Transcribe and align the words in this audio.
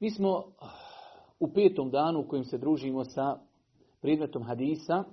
Mi 0.00 0.10
smo 0.10 0.44
u 1.40 1.52
petom 1.52 1.90
danu 1.90 2.20
u 2.20 2.28
kojem 2.28 2.44
se 2.44 2.58
družimo 2.58 3.04
sa 3.04 3.36
predmetom 4.02 4.42
hadisa, 4.42 5.04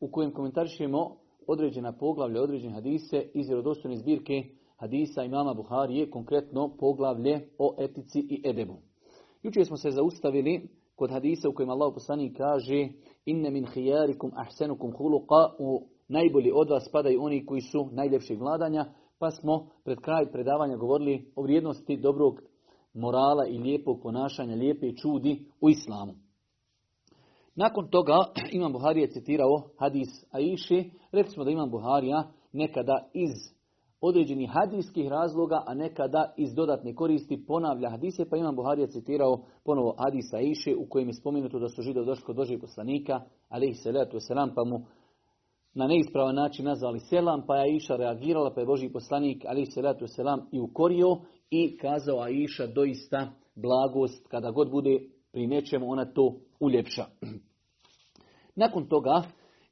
u 0.00 0.10
kojem 0.10 0.30
komentarišemo 0.32 1.16
određena 1.46 1.92
poglavlja, 1.92 2.42
određene 2.42 2.72
hadise 2.74 3.22
iz 3.34 3.46
vjerodostojne 3.48 3.96
zbirke 3.96 4.44
hadisa 4.76 5.22
i 5.22 5.26
imama 5.26 5.54
Buharije, 5.54 6.10
konkretno 6.10 6.76
poglavlje 6.78 7.40
o 7.58 7.76
etici 7.78 8.20
i 8.20 8.42
edebu. 8.48 8.76
Jučer 9.42 9.66
smo 9.66 9.76
se 9.76 9.90
zaustavili 9.90 10.68
kod 10.96 11.10
hadisa 11.10 11.48
u 11.48 11.52
kojem 11.52 11.70
Allah 11.70 11.92
poslani 11.94 12.32
kaže 12.34 12.88
inne 13.26 13.50
min 13.50 13.66
hijarikum 13.74 14.30
ahsenukum 14.36 14.92
huluqa 14.92 15.52
u 15.58 15.80
najbolji 16.08 16.52
od 16.54 16.70
vas 16.70 16.84
spadaju 16.88 17.22
oni 17.22 17.46
koji 17.46 17.60
su 17.60 17.88
najljepšeg 17.92 18.38
vladanja, 18.40 18.86
pa 19.18 19.30
smo 19.30 19.66
pred 19.84 19.98
kraj 19.98 20.32
predavanja 20.32 20.76
govorili 20.76 21.32
o 21.36 21.42
vrijednosti 21.42 21.96
dobrog 21.96 22.34
morala 22.94 23.46
i 23.46 23.58
lijepog 23.58 23.98
ponašanja, 24.02 24.54
lijepe 24.54 24.92
čudi 24.92 25.44
u 25.60 25.68
islamu. 25.68 26.12
Nakon 27.56 27.88
toga 27.90 28.16
Imam 28.56 28.72
Buharija 28.72 29.08
citirao 29.10 29.62
hadis 29.80 30.08
Aiši, 30.30 30.90
rekli 31.12 31.30
smo 31.32 31.44
da 31.44 31.50
Imam 31.50 31.70
Buharija 31.70 32.24
nekada 32.52 33.04
iz 33.14 33.53
određenih 34.06 34.50
hadijskih 34.54 35.08
razloga, 35.08 35.62
a 35.66 35.74
nekada 35.74 36.32
iz 36.36 36.54
dodatne 36.54 36.94
koristi 36.94 37.44
ponavlja 37.46 37.90
hadise, 37.90 38.24
pa 38.30 38.36
imam 38.36 38.56
Buharija 38.56 38.86
citirao 38.86 39.38
ponovo 39.64 39.94
hadisa 39.98 40.40
Iše 40.40 40.76
u 40.76 40.86
kojem 40.88 41.08
je 41.08 41.14
spomenuto 41.14 41.58
da 41.58 41.68
su 41.68 41.82
židovi 41.82 42.06
došli 42.06 42.24
kod 42.24 42.36
Božeg 42.36 42.60
poslanika, 42.60 43.20
ali 43.48 43.68
ih 43.68 43.76
selatu 43.82 44.20
selam, 44.20 44.50
pa 44.54 44.64
mu 44.64 44.80
na 45.74 45.86
neispravan 45.86 46.34
način 46.34 46.64
nazvali 46.64 46.98
selam, 47.00 47.42
pa 47.46 47.56
je 47.56 47.76
Iša 47.76 47.96
reagirala, 47.96 48.52
pa 48.54 48.60
je 48.60 48.66
Boži 48.66 48.88
poslanik, 48.92 49.44
ali 49.48 49.62
ih 49.62 49.68
selatu 49.74 50.06
selam, 50.06 50.40
i 50.52 50.60
ukorio 50.60 51.16
i 51.50 51.76
kazao 51.78 52.20
a 52.20 52.28
Iša 52.30 52.66
doista 52.66 53.30
blagost, 53.56 54.26
kada 54.30 54.50
god 54.50 54.70
bude 54.70 54.98
pri 55.32 55.46
nečemu, 55.46 55.90
ona 55.92 56.04
to 56.12 56.34
uljepša. 56.60 57.04
Nakon 58.62 58.86
toga, 58.88 59.22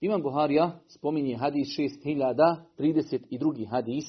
imam 0.03 0.23
Buharija 0.23 0.71
spominje 0.89 1.37
hadis 1.37 1.69
6032. 1.79 3.67
hadis 3.71 4.05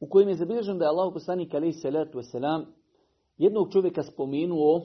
u 0.00 0.06
kojem 0.10 0.28
je 0.28 0.34
zabilježen 0.34 0.78
da 0.78 0.84
je 0.84 0.88
Allah 0.90 1.12
poslanik 1.12 1.54
alaih 1.54 1.74
salatu 1.82 2.20
jednog 3.38 3.70
čovjeka 3.72 4.02
spomenuo, 4.02 4.80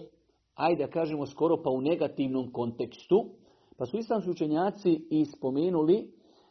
ajde 0.56 0.86
da 0.86 0.92
kažemo 0.92 1.26
skoro 1.26 1.62
pa 1.64 1.70
u 1.70 1.82
negativnom 1.82 2.52
kontekstu, 2.52 3.26
pa 3.78 3.86
su 3.86 3.98
islamski 3.98 4.32
učenjaci 4.32 4.90
i 5.10 5.26
spomenuli 5.26 6.08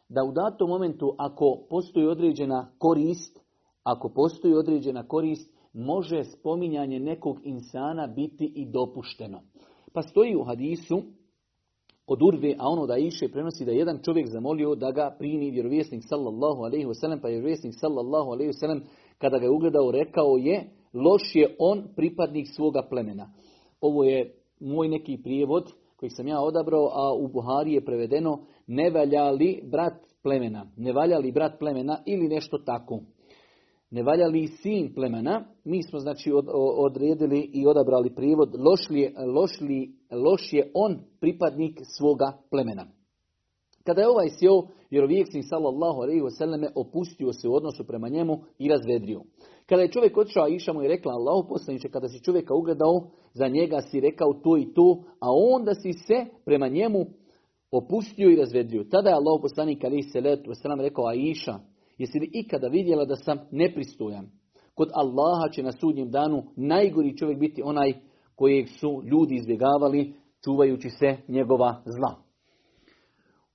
da 0.09 0.23
u 0.23 0.31
datom 0.31 0.69
momentu 0.69 1.15
ako 1.17 1.57
postoji 1.69 2.07
određena 2.07 2.71
korist, 2.77 3.39
ako 3.83 4.09
postoji 4.15 4.53
određena 4.53 5.07
korist, 5.07 5.53
može 5.73 6.23
spominjanje 6.23 6.99
nekog 6.99 7.39
insana 7.43 8.07
biti 8.07 8.45
i 8.55 8.65
dopušteno. 8.71 9.39
Pa 9.93 10.01
stoji 10.01 10.35
u 10.35 10.43
hadisu 10.43 11.01
od 12.13 12.21
Urve, 12.23 12.55
a 12.59 12.67
ono 12.67 12.85
da 12.85 12.97
iše 12.97 13.27
prenosi 13.27 13.65
da 13.65 13.71
jedan 13.71 13.99
čovjek 14.05 14.27
zamolio 14.27 14.75
da 14.75 14.91
ga 14.91 15.15
primi 15.19 15.51
vjerovjesnik 15.51 16.01
sallallahu 16.05 16.61
alaihi 16.63 16.85
wasallam, 16.85 17.21
pa 17.21 17.27
je 17.27 17.33
vjerovjesnik 17.33 17.73
sallallahu 17.79 18.29
alaihi 18.31 18.51
wasallam 18.51 18.79
kada 19.17 19.37
ga 19.37 19.45
je 19.45 19.51
ugledao 19.51 19.91
rekao 19.91 20.37
je 20.37 20.63
loš 20.93 21.35
je 21.35 21.55
on 21.59 21.83
pripadnik 21.95 22.47
svoga 22.55 22.81
plemena. 22.89 23.27
Ovo 23.81 24.03
je 24.03 24.33
moj 24.59 24.87
neki 24.87 25.17
prijevod 25.23 25.63
koji 25.97 26.09
sam 26.09 26.27
ja 26.27 26.39
odabrao, 26.41 26.85
a 26.93 27.13
u 27.13 27.27
Buhari 27.27 27.73
je 27.73 27.85
prevedeno 27.85 28.39
ne 28.67 28.89
valja 28.89 29.29
li 29.31 29.61
brat 29.71 29.93
plemena, 30.23 30.65
ne 30.77 30.93
valja 30.93 31.17
li 31.17 31.31
brat 31.31 31.59
plemena 31.59 31.97
ili 32.05 32.27
nešto 32.27 32.57
tako. 32.65 32.99
Ne 33.91 34.03
valja 34.03 34.27
li 34.27 34.47
sin 34.47 34.93
plemena? 34.95 35.45
Mi 35.65 35.83
smo 35.83 35.99
znači 35.99 36.31
od, 36.31 36.45
odredili 36.77 37.49
i 37.53 37.67
odabrali 37.67 38.15
privod 38.15 38.49
loš 38.59 38.89
li, 39.61 39.75
loš, 40.11 40.53
je 40.53 40.71
on 40.73 40.97
pripadnik 41.19 41.79
svoga 41.97 42.33
plemena. 42.49 42.85
Kada 43.85 44.01
je 44.01 44.09
ovaj 44.09 44.27
sjeo, 44.39 44.61
vjerovijek 44.91 45.27
sin 45.31 45.43
sallallahu 45.43 46.01
alaihi 46.01 46.21
wasallam 46.21 46.67
opustio 46.75 47.33
se 47.33 47.47
u 47.47 47.55
odnosu 47.55 47.83
prema 47.87 48.09
njemu 48.09 48.39
i 48.59 48.69
razvedrio. 48.69 49.21
Kada 49.65 49.81
je 49.81 49.91
čovjek 49.91 50.17
otišao, 50.17 50.47
Iša 50.47 50.73
mu 50.73 50.83
i 50.83 50.87
rekla, 50.87 51.13
Allah 51.13 51.45
poslaniče, 51.49 51.89
kada 51.89 52.07
si 52.07 52.23
čovjeka 52.23 52.53
ugledao, 52.55 53.01
za 53.33 53.47
njega 53.47 53.81
si 53.81 53.99
rekao 53.99 54.33
to 54.43 54.57
i 54.57 54.73
to, 54.75 55.03
a 55.21 55.27
onda 55.55 55.73
si 55.75 55.93
se 55.93 56.25
prema 56.45 56.67
njemu 56.67 57.05
opustio 57.71 58.29
i 58.29 58.35
razvedrio. 58.35 58.83
Tada 58.91 59.09
je 59.09 59.15
Allah 59.15 59.39
poslanik 59.41 59.83
alaihi 59.83 60.03
salatu 60.09 60.51
rekao, 60.81 61.05
a 61.07 61.13
Iša, 61.15 61.55
Jesi 62.01 62.19
li 62.19 62.25
ikada 62.33 62.67
vidjela 62.71 63.05
da 63.05 63.15
sam 63.15 63.37
nepristojan? 63.51 64.25
Kod 64.75 64.89
Allaha 64.93 65.49
će 65.51 65.63
na 65.63 65.71
sudnjem 65.71 66.11
danu 66.11 66.43
najgori 66.55 67.17
čovjek 67.17 67.39
biti 67.39 67.61
onaj 67.65 67.93
kojeg 68.35 68.67
su 68.79 69.01
ljudi 69.11 69.35
izbjegavali 69.35 70.13
čuvajući 70.43 70.89
se 70.89 71.17
njegova 71.27 71.81
zla. 71.85 72.15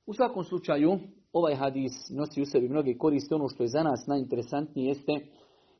U 0.07 0.15
svakom 0.15 0.45
slučaju, 0.45 0.99
ovaj 1.33 1.55
hadis 1.55 1.93
nosi 2.17 2.43
u 2.43 2.45
sebi 2.45 2.69
mnoge 2.69 2.95
koriste. 2.99 3.35
Ono 3.35 3.49
što 3.49 3.63
je 3.63 3.69
za 3.69 3.83
nas 3.83 4.07
najinteresantnije 4.07 4.89
jeste 4.89 5.13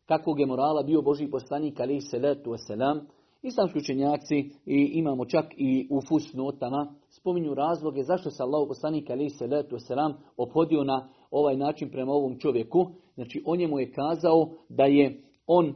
kakvog 0.07 0.41
je 0.41 0.47
morala 0.47 0.83
bio 0.83 1.03
Boži 1.03 1.29
poslanik 1.31 1.79
i 1.97 2.01
salatu 2.01 2.51
wasalam, 2.51 3.01
Islamski 3.47 3.79
učenjaci 3.79 4.37
i 4.67 4.91
imamo 4.95 5.25
čak 5.25 5.45
i 5.57 5.89
u 5.91 6.01
notama 6.37 6.95
spominju 7.21 7.55
razloge 7.55 8.03
zašto 8.03 8.31
se 8.31 8.43
Allah 8.43 8.67
poslanik 8.69 9.07
se 9.39 9.47
letu 9.47 9.79
selam 9.79 10.13
ophodio 10.37 10.85
na 10.85 11.09
ovaj 11.31 11.57
način 11.57 11.91
prema 11.91 12.13
ovom 12.13 12.39
čovjeku. 12.39 12.87
Znači 13.15 13.43
on 13.45 13.59
njemu 13.59 13.79
je 13.79 13.93
kazao 13.93 14.49
da 14.69 14.85
je 14.85 15.23
on 15.47 15.75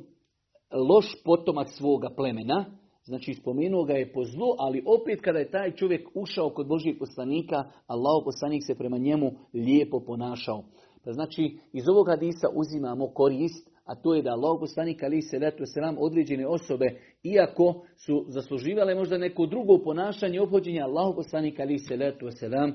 loš 0.88 1.16
potomak 1.24 1.68
svoga 1.70 2.08
plemena, 2.16 2.64
znači 3.04 3.34
spomenuo 3.34 3.84
ga 3.84 3.92
je 3.92 4.12
po 4.12 4.24
zlu, 4.24 4.46
ali 4.58 4.84
opet 5.00 5.20
kada 5.20 5.38
je 5.38 5.50
taj 5.50 5.70
čovjek 5.74 6.08
ušao 6.14 6.50
kod 6.50 6.66
Božijeg 6.68 6.98
poslanika, 6.98 7.56
Allah 7.86 8.22
poslanik 8.24 8.62
se 8.66 8.74
prema 8.74 8.98
njemu 8.98 9.30
lijepo 9.54 10.00
ponašao. 10.06 10.62
Pa 11.04 11.12
znači 11.12 11.58
iz 11.72 11.84
ovog 11.88 12.08
hadisa 12.08 12.46
uzimamo 12.54 13.08
korist 13.14 13.69
a 13.90 13.94
to 13.94 14.14
je 14.14 14.22
da 14.22 14.30
Allah 14.32 14.56
poslanik 14.60 15.02
ali 15.02 15.22
se 15.22 15.38
letu 15.38 15.66
selam 15.66 15.96
određene 15.98 16.46
osobe, 16.46 16.90
iako 17.24 17.74
su 18.06 18.24
zasluživale 18.28 18.94
možda 18.94 19.18
neko 19.18 19.46
drugo 19.46 19.78
ponašanje 19.84 20.40
obhođenje 20.40 20.80
Allah 20.80 21.14
poslanik 21.16 21.60
ali 21.60 21.78
se 21.78 21.96
letu 21.96 22.30
selam 22.30 22.72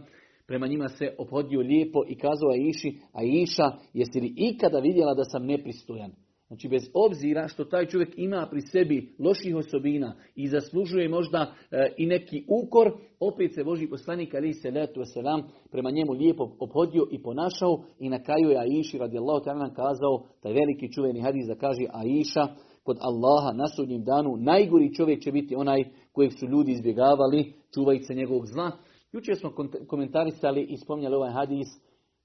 prema 0.48 0.68
njima 0.68 0.90
se 0.90 1.16
ophodio 1.18 1.60
lijepo 1.62 2.02
i 2.10 2.16
kazao 2.18 2.50
Aiši, 2.52 2.98
Aiša, 3.14 3.72
jesi 3.94 4.20
li 4.20 4.34
ikada 4.38 4.80
vidjela 4.80 5.14
da 5.14 5.24
sam 5.24 5.46
nepristojan? 5.46 6.12
Znači, 6.48 6.68
bez 6.68 6.90
obzira 6.94 7.48
što 7.48 7.66
taj 7.66 7.86
čovjek 7.86 8.14
ima 8.18 8.48
pri 8.52 8.62
sebi 8.62 9.14
loših 9.20 9.56
osobina 9.56 10.14
i 10.36 10.48
zaslužuje 10.48 11.10
možda 11.10 11.54
e, 11.72 11.88
i 11.98 12.06
neki 12.06 12.46
ukor, 12.66 12.92
opet 13.20 13.54
se 13.56 13.64
Boži 13.64 13.88
poslanik 13.88 14.34
ali 14.36 14.54
se 14.54 14.72
letu 14.72 15.02
selam 15.14 15.42
prema 15.72 15.92
njemu 15.92 16.12
lijepo 16.12 16.50
obhodio 16.60 17.08
i 17.12 17.22
ponašao 17.22 17.84
i 18.00 18.10
na 18.10 18.24
kraju 18.24 18.50
je 18.50 18.58
Aiši 18.60 18.98
radijallahu 18.98 19.46
ta'ala 19.46 19.74
kazao, 19.76 20.24
taj 20.44 20.54
veliki 20.54 20.92
čuveni 20.92 21.22
hadis 21.22 21.46
da 21.48 21.56
kaže 21.56 21.82
Aiša, 21.90 22.54
kod 22.84 22.98
Allaha 23.02 23.58
na 23.58 23.68
sudnjem 23.76 24.04
danu 24.04 24.36
najgori 24.38 24.94
čovjek 24.94 25.22
će 25.22 25.32
biti 25.32 25.56
onaj 25.56 25.84
kojeg 26.14 26.32
su 26.40 26.48
ljudi 26.48 26.72
izbjegavali, 26.72 27.54
čuvajice 27.74 28.14
njegovog 28.16 28.46
zla. 28.46 28.72
Jučer 29.12 29.36
smo 29.38 29.52
komentarisali 29.88 30.62
i 30.62 30.78
spominjali 30.78 31.16
ovaj 31.16 31.32
hadis 31.32 31.68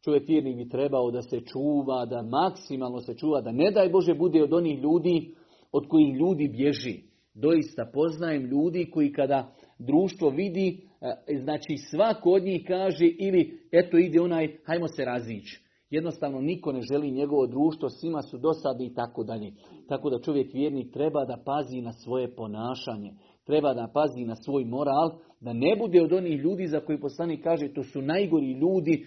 Čovjek 0.05 0.29
vjernik 0.29 0.57
bi 0.57 0.69
trebao 0.69 1.11
da 1.11 1.23
se 1.23 1.41
čuva, 1.41 2.07
da 2.07 2.23
maksimalno 2.23 3.01
se 3.01 3.15
čuva, 3.17 3.41
da 3.41 3.53
ne 3.53 3.71
daj 3.71 3.89
Bože 3.89 4.15
bude 4.15 4.43
od 4.43 4.53
onih 4.53 4.79
ljudi 4.79 5.35
od 5.73 5.87
kojih 5.89 6.15
ljudi 6.15 6.49
bježi. 6.49 6.95
Doista 7.35 7.91
poznajem 7.95 8.43
ljudi 8.47 8.91
koji 8.95 9.13
kada 9.13 9.49
društvo 9.79 10.31
vidi, 10.31 10.81
e, 11.29 11.39
znači 11.43 11.77
svako 11.91 12.31
od 12.31 12.43
njih 12.43 12.65
kaže 12.67 13.07
ili 13.07 13.53
eto 13.73 13.99
ide 13.99 14.21
onaj, 14.21 14.49
hajmo 14.67 14.87
se 14.89 15.05
razići. 15.05 15.61
Jednostavno 15.91 16.41
niko 16.41 16.73
ne 16.73 16.81
želi 16.93 17.11
njegovo 17.11 17.47
društvo, 17.47 17.89
svima 17.89 18.23
su 18.23 18.39
dosadi 18.39 18.85
i 18.85 18.95
tako 18.95 19.25
dalje. 19.25 19.53
Tako 19.89 20.11
da 20.11 20.21
čovjek 20.21 20.55
vjernik 20.55 20.93
treba 20.93 21.25
da 21.25 21.43
pazi 21.47 21.81
na 21.81 21.93
svoje 21.93 22.35
ponašanje, 22.35 23.11
treba 23.47 23.75
da 23.75 23.89
pazi 23.95 24.25
na 24.25 24.35
svoj 24.35 24.65
moral, 24.65 25.11
da 25.41 25.53
ne 25.53 25.77
bude 25.77 26.03
od 26.03 26.13
onih 26.13 26.41
ljudi 26.41 26.67
za 26.67 26.81
koji 26.81 27.01
poslanik 27.01 27.41
kaže 27.43 27.75
to 27.75 27.83
su 27.83 28.03
najgori 28.03 28.53
ljudi, 28.53 29.05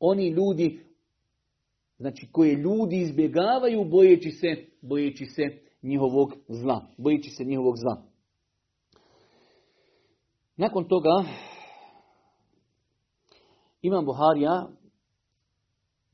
oni 0.00 0.26
ljudi, 0.28 0.80
znači 1.98 2.28
koje 2.32 2.54
ljudi 2.54 2.96
izbjegavaju 2.96 3.84
bojeći 3.84 4.30
se, 4.30 4.54
bojeći 4.82 5.26
se 5.26 5.42
njihovog 5.82 6.32
zla. 6.48 6.86
Bojeći 6.98 7.30
se 7.30 7.44
njihovog 7.44 7.74
zla. 7.76 8.02
Nakon 10.56 10.84
toga, 10.84 11.24
Imam 13.82 14.04
Buharija 14.04 14.66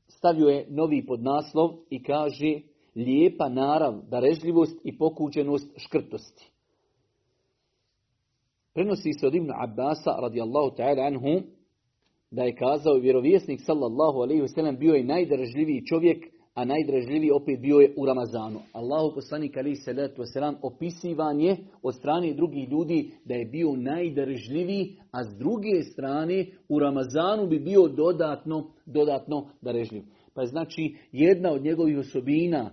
stavio 0.07 0.47
je 0.47 0.67
novi 0.69 1.05
podnaslov 1.05 1.69
i 1.89 2.03
kaže 2.03 2.59
lijepa 2.95 3.49
narav, 3.49 4.01
darežljivost 4.09 4.79
i 4.83 4.97
pokućenost 4.97 5.67
škrtosti. 5.77 6.51
Prenosi 8.73 9.13
se 9.13 9.27
od 9.27 9.35
Ibn 9.35 9.51
Abbasa 9.63 10.11
radijallahu 10.21 10.75
ta'ala 10.77 11.07
anhu 11.07 11.43
da 12.31 12.43
je 12.43 12.55
kazao 12.55 12.93
vjerovjesnik 12.97 13.59
sallallahu 13.61 14.19
alaihi 14.21 14.41
wasallam 14.41 14.77
bio 14.79 14.93
je 14.93 15.03
najdražljiviji 15.03 15.85
čovjek, 15.85 16.17
a 16.55 16.65
najdražljiviji 16.65 17.31
opet 17.31 17.59
bio 17.61 17.75
je 17.79 17.93
u 17.97 18.05
Ramazanu. 18.05 18.59
Allahu 18.73 19.15
poslanik 19.15 19.57
alaihi 19.57 19.75
salatu 19.75 20.21
wasalam 20.21 20.53
opisivan 20.63 21.39
je 21.39 21.57
od 21.83 21.95
strane 21.95 22.33
drugih 22.33 22.69
ljudi 22.69 23.09
da 23.25 23.33
je 23.33 23.45
bio 23.45 23.75
najdražljiviji, 23.75 24.97
a 25.11 25.23
s 25.23 25.37
druge 25.39 25.81
strane 25.91 26.45
u 26.69 26.79
Ramazanu 26.79 27.47
bi 27.47 27.59
bio 27.59 27.87
dodatno, 27.87 28.63
dodatno 28.85 29.47
darežljiv. 29.61 30.03
Pa 30.35 30.45
znači 30.45 30.95
jedna 31.11 31.51
od 31.51 31.63
njegovih 31.63 31.97
osobina, 31.97 32.59
e, 32.59 32.71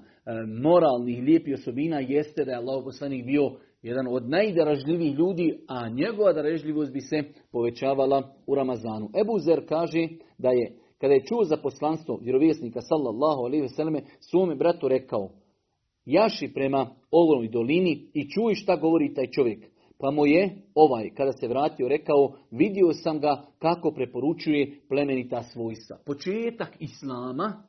moralnih, 0.63 1.23
lijepih 1.23 1.55
osobina 1.55 2.01
jeste 2.01 2.45
da 2.45 2.51
je 2.51 2.57
Allahu 2.59 2.85
poslanik 2.85 3.25
bio 3.27 3.43
jedan 3.89 4.07
od 4.11 4.29
najdražljivih 4.29 5.15
ljudi, 5.19 5.59
a 5.69 5.89
njegova 5.89 6.33
dražljivost 6.33 6.93
bi 6.93 7.01
se 7.01 7.23
povećavala 7.53 8.23
u 8.47 8.55
Ramazanu. 8.55 9.09
Ebu 9.21 9.39
Zer 9.39 9.67
kaže 9.69 10.09
da 10.39 10.49
je, 10.49 10.73
kada 11.01 11.15
je 11.15 11.25
čuo 11.25 11.45
za 11.45 11.57
poslanstvo 11.57 12.19
vjerovjesnika 12.23 12.81
sallallahu 12.81 13.43
alaihi 13.45 13.69
selleme, 13.69 14.03
svome 14.31 14.55
bratu 14.55 14.89
rekao, 14.89 15.29
jaši 16.05 16.53
prema 16.55 16.87
ovoj 17.11 17.49
dolini 17.49 18.11
i 18.15 18.29
čuj 18.31 18.55
šta 18.55 18.77
govori 18.77 19.15
taj 19.15 19.27
čovjek. 19.31 19.67
Pa 20.01 20.11
mu 20.11 20.27
je 20.27 20.51
ovaj, 20.75 21.09
kada 21.17 21.33
se 21.33 21.49
vratio, 21.49 21.89
rekao, 21.89 22.33
vidio 22.51 22.93
sam 22.93 23.21
ga 23.21 23.43
kako 23.59 23.91
preporučuje 23.93 24.79
plemenita 24.89 25.43
svojstva. 25.43 25.97
Početak 26.07 26.69
Islama, 26.81 27.63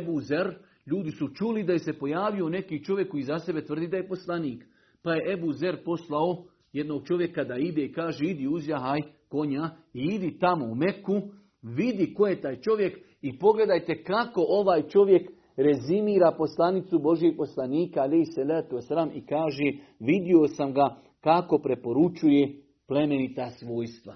Ebu 0.00 0.20
Zer, 0.20 0.54
ljudi 0.86 1.10
su 1.10 1.28
čuli 1.34 1.62
da 1.62 1.72
je 1.72 1.78
se 1.78 1.92
pojavio 1.98 2.48
neki 2.48 2.84
čovjek 2.84 3.10
koji 3.10 3.22
za 3.22 3.38
sebe 3.38 3.64
tvrdi 3.64 3.88
da 3.88 3.96
je 3.96 4.08
poslanik. 4.08 4.64
Pa 5.04 5.12
je 5.14 5.32
Ebu 5.32 5.52
Zer 5.52 5.84
poslao 5.84 6.36
jednog 6.72 7.04
čovjeka 7.06 7.44
da 7.44 7.56
ide 7.58 7.84
i 7.84 7.92
kaže 7.92 8.24
idi 8.26 8.46
uzjahaj 8.48 9.00
konja 9.28 9.70
i 9.94 10.00
idi 10.14 10.38
tamo 10.38 10.64
u 10.66 10.74
Meku, 10.74 11.20
vidi 11.62 12.14
ko 12.14 12.26
je 12.26 12.40
taj 12.40 12.56
čovjek 12.60 12.98
i 13.22 13.38
pogledajte 13.38 14.02
kako 14.02 14.44
ovaj 14.48 14.82
čovjek 14.88 15.30
rezimira 15.56 16.34
poslanicu 16.38 16.98
Božijeg 16.98 17.36
poslanika 17.36 18.00
ali 18.00 18.24
se 18.24 18.44
letu 18.44 18.76
sram 18.88 19.10
i 19.14 19.26
kaže 19.26 19.64
vidio 20.00 20.48
sam 20.56 20.72
ga 20.72 20.96
kako 21.20 21.58
preporučuje 21.58 22.48
plemenita 22.88 23.50
svojstva. 23.50 24.12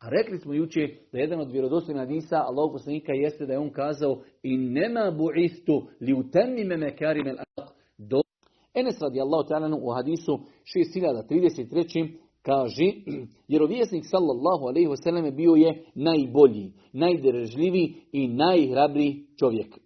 A 0.00 0.08
rekli 0.18 0.38
smo 0.38 0.52
jučer 0.54 0.90
da 1.12 1.18
jedan 1.18 1.40
od 1.40 1.50
vjerodostojnih 1.52 2.00
hadisa 2.00 2.36
Allahog 2.36 2.72
poslanika 2.72 3.12
jeste 3.12 3.46
da 3.46 3.52
je 3.52 3.58
on 3.58 3.70
kazao 3.70 4.22
i 4.42 4.56
nema 4.56 5.12
istu 5.36 5.82
li 6.00 6.64
me 6.64 6.76
mekarimel 6.76 7.36
do 7.98 8.20
Enes 8.74 9.02
radijallahu 9.02 9.44
ta'alanu 9.48 9.78
u 9.82 9.92
hadisu 9.94 10.38
6033 10.74 12.08
kaže, 12.42 12.92
vjerovjesnik 13.48 14.04
sallallahu 14.10 14.64
alaihi 14.68 14.86
wasallam 14.88 15.36
bio 15.36 15.50
je 15.54 15.84
najbolji, 15.94 16.72
najdržljiviji 16.92 17.94
i 18.12 18.28
najhrabri 18.28 19.26
čovjek. 19.38 19.78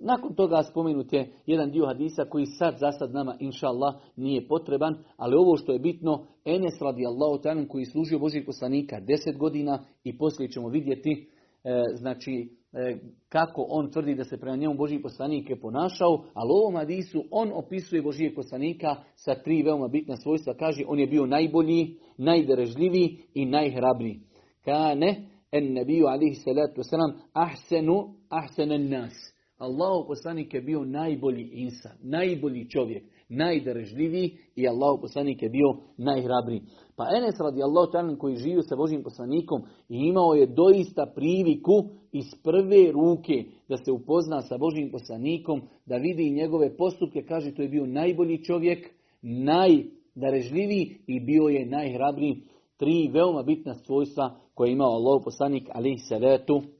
Nakon 0.00 0.34
toga 0.34 0.62
spomenut 0.62 1.12
je 1.12 1.30
jedan 1.46 1.70
dio 1.70 1.86
hadisa 1.86 2.24
koji 2.24 2.46
sad 2.46 2.76
za 2.80 2.92
sad 2.92 3.12
nama, 3.14 3.36
inša 3.40 3.66
Allah, 3.68 3.94
nije 4.16 4.48
potreban, 4.48 4.94
ali 5.16 5.36
ovo 5.36 5.56
što 5.56 5.72
je 5.72 5.78
bitno, 5.78 6.26
Enes 6.44 6.74
radijallahu 6.80 7.42
ta'alanu 7.42 7.68
koji 7.68 7.82
je 7.82 7.86
služio 7.86 8.18
Božih 8.18 8.42
poslanika 8.46 9.00
deset 9.00 9.38
godina 9.38 9.78
i 10.04 10.18
poslije 10.18 10.50
ćemo 10.50 10.68
vidjeti, 10.68 11.28
e, 11.64 11.82
znači, 11.96 12.50
E, 12.72 12.96
kako 13.28 13.66
on 13.70 13.90
tvrdi 13.90 14.14
da 14.14 14.24
se 14.24 14.40
prema 14.40 14.56
njemu 14.56 14.74
Božji 14.74 15.02
poslanik 15.02 15.50
je 15.50 15.60
ponašao, 15.60 16.24
ali 16.34 16.50
u 16.52 16.56
ovom 16.56 16.76
Adisu 16.76 17.24
on 17.30 17.52
opisuje 17.54 18.02
Božijeg 18.02 18.34
poslanika 18.34 18.96
sa 19.14 19.34
tri 19.34 19.62
veoma 19.62 19.88
bitna 19.88 20.16
svojstva. 20.16 20.54
Kaže, 20.54 20.84
on 20.88 20.98
je 20.98 21.06
bio 21.06 21.26
najbolji, 21.26 21.96
najderežljiviji 22.18 23.18
i 23.34 23.46
najhrabriji. 23.46 24.20
Kane, 24.64 25.28
en 25.52 25.72
nebiju 25.72 26.06
alihi 26.06 26.34
salatu 26.34 26.80
wasalam, 26.80 27.12
ahsenu, 27.32 28.14
ahsenen 28.28 28.88
nas. 28.90 29.14
Allah 29.58 30.04
poslanik 30.08 30.54
je 30.54 30.60
bio 30.60 30.84
najbolji 30.84 31.44
insan, 31.52 31.92
najbolji 32.02 32.68
čovjek, 32.70 33.04
najderežljiviji 33.28 34.36
i 34.56 34.68
Allah 34.68 34.98
poslanik 35.00 35.42
je 35.42 35.48
bio 35.48 35.76
najhrabriji. 35.98 36.62
Pa 36.96 37.04
Enes 37.16 37.34
radi 37.40 37.62
Allah 37.62 38.18
koji 38.18 38.36
živio 38.36 38.62
sa 38.62 38.76
Božim 38.76 39.02
poslanikom 39.02 39.60
i 39.88 39.94
imao 39.96 40.34
je 40.34 40.46
doista 40.56 41.12
priviku 41.14 41.74
iz 42.12 42.34
prve 42.44 42.92
ruke 42.92 43.44
da 43.68 43.76
se 43.76 43.92
upozna 43.92 44.42
sa 44.42 44.58
Božim 44.58 44.90
poslanikom, 44.90 45.62
da 45.86 45.96
vidi 45.96 46.30
njegove 46.30 46.76
postupke, 46.76 47.22
kaže 47.22 47.54
to 47.54 47.62
je 47.62 47.68
bio 47.68 47.86
najbolji 47.86 48.42
čovjek, 48.44 48.90
najdarežljiviji 49.22 50.98
i 51.06 51.20
bio 51.20 51.42
je 51.42 51.66
najhrabriji. 51.66 52.42
Tri 52.76 53.10
veoma 53.12 53.42
bitna 53.42 53.74
svojstva 53.74 54.36
koje 54.54 54.68
je 54.68 54.72
imao 54.72 54.90
Allah 54.92 55.22
poslanik, 55.24 55.68
ali 55.72 55.98
se 55.98 56.18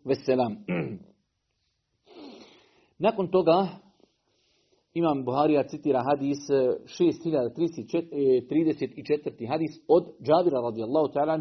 veselam. 0.05 0.57
Nakon 2.99 3.29
toga 3.29 3.69
imam 4.99 5.25
Buharija 5.27 5.63
citira 5.69 6.03
hadis 6.05 6.39
6334. 6.49 6.51
E, 9.41 9.45
e, 9.45 9.47
hadis 9.47 9.81
od 9.89 10.05
Džabira 10.23 10.59
radijallahu 10.63 11.09
ta'ala 11.15 11.39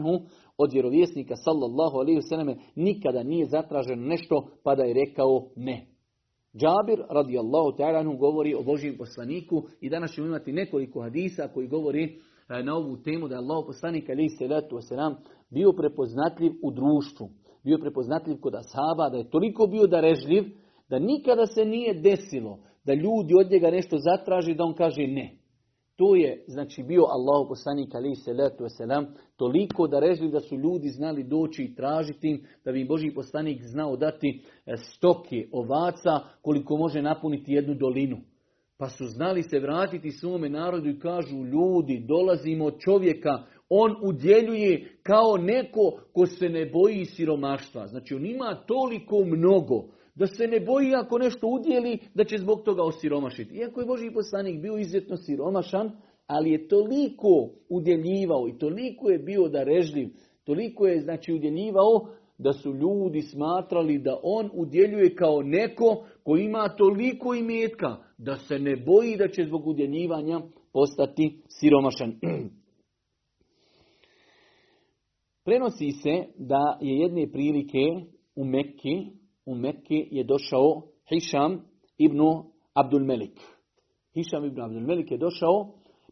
od 0.58 0.74
vjerovjesnika 0.74 1.36
sallallahu 1.36 1.98
alaihi 1.98 2.20
vseleme 2.20 2.56
nikada 2.76 3.24
nije 3.24 3.46
zatraženo 3.46 4.06
nešto 4.06 4.46
pa 4.64 4.76
da 4.76 4.84
je 4.84 4.94
rekao 4.94 5.40
ne. 5.56 5.86
Džabir 6.60 7.00
radijallahu 7.10 7.70
ta'ala 7.78 8.18
govori 8.18 8.56
o 8.56 8.64
Božijem 8.64 8.96
poslaniku 8.98 9.62
i 9.82 9.90
danas 9.90 10.12
ćemo 10.12 10.28
imati 10.28 10.52
nekoliko 10.52 11.02
hadisa 11.02 11.48
koji 11.54 11.68
govori 11.68 12.04
e, 12.06 12.64
na 12.64 12.76
ovu 12.78 12.98
temu 13.04 13.28
da 13.28 13.36
je 13.36 13.40
Allah 13.42 13.64
poslanik 13.68 14.10
alaihi 14.10 14.30
salatu 14.40 14.76
wasalam 14.76 15.16
bio 15.54 15.72
prepoznatljiv 15.72 16.52
u 16.64 16.72
društvu. 16.72 17.30
Bio 17.66 17.78
prepoznatljiv 17.78 18.38
kod 18.42 18.54
ashaba, 18.56 19.10
da 19.10 19.18
je 19.18 19.30
toliko 19.30 19.68
bio 19.68 19.88
darežljiv 19.88 20.44
da 20.90 21.00
nikada 21.00 21.46
se 21.46 21.66
nije 21.66 21.94
desilo 22.02 22.58
da 22.88 22.94
ljudi 22.94 23.34
od 23.40 23.52
njega 23.52 23.70
nešto 23.72 23.98
zatraži, 23.98 24.54
da 24.56 24.64
on 24.64 24.74
kaže 24.74 25.08
ne. 25.08 25.30
To 25.98 26.16
je, 26.16 26.44
znači, 26.48 26.84
bio 26.84 27.02
Allahu 27.02 27.50
poslanik 27.50 27.96
ali 27.96 28.16
se 28.16 28.34
letu 28.34 28.64
selam 28.78 29.06
toliko 29.38 29.88
da 29.88 30.00
režili 30.00 30.32
da 30.32 30.40
su 30.40 30.56
ljudi 30.56 30.88
znali 30.88 31.24
doći 31.24 31.64
i 31.64 31.76
tražiti 31.76 32.44
da 32.66 32.72
bi 32.72 32.86
Boži 32.86 33.12
poslanik 33.16 33.62
znao 33.64 33.96
dati 33.96 34.42
e, 34.66 34.74
stoke, 34.78 35.48
ovaca, 35.52 36.20
koliko 36.42 36.78
može 36.78 37.02
napuniti 37.02 37.54
jednu 37.54 37.76
dolinu. 37.76 38.18
Pa 38.80 38.90
su 38.90 39.06
znali 39.06 39.44
se 39.44 39.60
vratiti 39.60 40.12
svome 40.12 40.50
narodu 40.50 40.90
i 40.90 41.00
kažu, 41.00 41.36
ljudi, 41.38 42.06
dolazimo 42.08 42.72
čovjeka, 42.72 43.44
on 43.70 43.96
udjeljuje 44.04 44.92
kao 45.04 45.38
neko 45.38 45.80
ko 46.14 46.26
se 46.26 46.50
ne 46.50 46.66
boji 46.66 47.06
siromaštva. 47.06 47.88
Znači, 47.88 48.14
on 48.16 48.26
ima 48.26 48.64
toliko 48.68 49.26
mnogo 49.26 49.84
da 50.18 50.26
se 50.28 50.48
ne 50.48 50.60
boji 50.60 50.96
ako 50.96 51.18
nešto 51.18 51.48
udjeli, 51.48 52.00
da 52.16 52.24
će 52.24 52.38
zbog 52.38 52.62
toga 52.64 52.84
osiromašiti. 52.84 53.56
Iako 53.56 53.80
je 53.80 53.86
Boži 53.86 54.10
poslanik 54.14 54.62
bio 54.62 54.78
izuzetno 54.78 55.18
siromašan, 55.18 55.92
ali 56.28 56.50
je 56.52 56.68
toliko 56.68 57.50
udjeljivao 57.70 58.48
i 58.48 58.58
toliko 58.58 59.10
je 59.10 59.18
bio 59.20 59.48
darežljiv, 59.50 60.10
toliko 60.44 60.88
je 60.88 61.02
znači 61.02 61.34
udjeljivao 61.34 62.06
da 62.38 62.54
su 62.54 62.74
ljudi 62.74 63.22
smatrali 63.22 63.98
da 63.98 64.20
on 64.24 64.50
udjeljuje 64.54 65.16
kao 65.16 65.42
neko 65.44 66.06
koji 66.24 66.44
ima 66.46 66.70
toliko 66.78 67.34
imetka 67.34 67.96
da 68.18 68.38
se 68.38 68.60
ne 68.60 68.76
boji 68.76 69.18
da 69.18 69.28
će 69.28 69.44
zbog 69.46 69.68
udjeljivanja 69.68 70.42
postati 70.74 71.42
siromašan. 71.48 72.14
Prenosi 75.46 75.92
se 75.92 76.24
da 76.38 76.78
je 76.82 76.96
jedne 76.98 77.32
prilike 77.32 77.80
u 78.36 78.46
Mekki 78.46 79.12
u 79.48 79.56
Mekke 79.56 80.08
je 80.12 80.24
došao 80.24 80.82
Hisham 81.10 81.62
ibn 81.98 82.20
Abdul 82.74 83.04
Melik. 83.06 83.40
ibn 84.48 84.62
Abdul 84.62 85.06
je 85.12 85.18
došao 85.18 85.66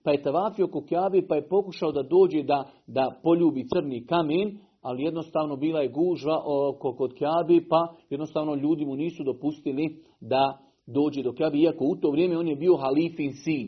pa 0.04 0.12
je 0.12 0.22
tavafio 0.24 0.68
kukjavi, 0.68 1.28
pa 1.28 1.36
je 1.36 1.48
pokušao 1.48 1.92
da 1.92 2.04
dođe 2.04 2.44
da, 2.44 2.68
da 2.88 3.20
poljubi 3.24 3.68
crni 3.68 4.06
kamen, 4.06 4.58
ali 4.82 5.04
jednostavno 5.04 5.56
bila 5.56 5.80
je 5.82 5.88
gužva 5.88 6.42
oko 6.70 6.94
kod 6.96 7.14
Kjabi, 7.14 7.68
pa 7.70 7.96
jednostavno 8.10 8.56
ljudi 8.56 8.86
mu 8.86 8.96
nisu 8.96 9.24
dopustili 9.24 9.98
da 10.22 10.58
dođe 10.88 11.24
do 11.24 11.34
Kjabi, 11.34 11.62
iako 11.64 11.86
u 11.86 11.96
to 11.96 12.10
vrijeme 12.12 12.38
on 12.38 12.48
je 12.48 12.56
bio 12.56 12.76
halifin 12.78 13.34
sin. 13.34 13.68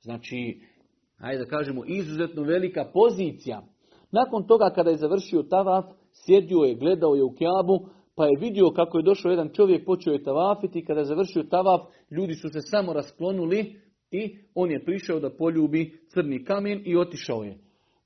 Znači, 0.00 0.60
ajde 1.18 1.38
da 1.44 1.50
kažemo, 1.50 1.84
izuzetno 1.86 2.42
velika 2.42 2.84
pozicija. 2.92 3.62
Nakon 4.12 4.46
toga 4.46 4.70
kada 4.70 4.90
je 4.90 4.96
završio 4.96 5.42
tavaf, 5.42 5.84
sjedio 6.12 6.58
je, 6.58 6.74
gledao 6.74 7.14
je 7.14 7.22
u 7.24 7.34
Kjabu, 7.34 7.78
pa 8.16 8.26
je 8.26 8.36
vidio 8.40 8.70
kako 8.70 8.98
je 8.98 9.02
došao 9.02 9.30
jedan 9.30 9.48
čovjek, 9.52 9.84
počeo 9.84 10.12
je 10.12 10.22
tavafiti, 10.22 10.84
kada 10.84 11.00
je 11.00 11.06
završio 11.06 11.42
tavaf, 11.42 11.80
ljudi 12.10 12.34
su 12.34 12.48
se 12.48 12.60
samo 12.60 12.92
rasklonuli 12.92 13.74
i 14.10 14.30
on 14.54 14.70
je 14.70 14.84
prišao 14.84 15.20
da 15.20 15.36
poljubi 15.36 15.92
crni 16.14 16.44
kamen 16.44 16.82
i 16.84 16.96
otišao 16.96 17.44
je. 17.44 17.58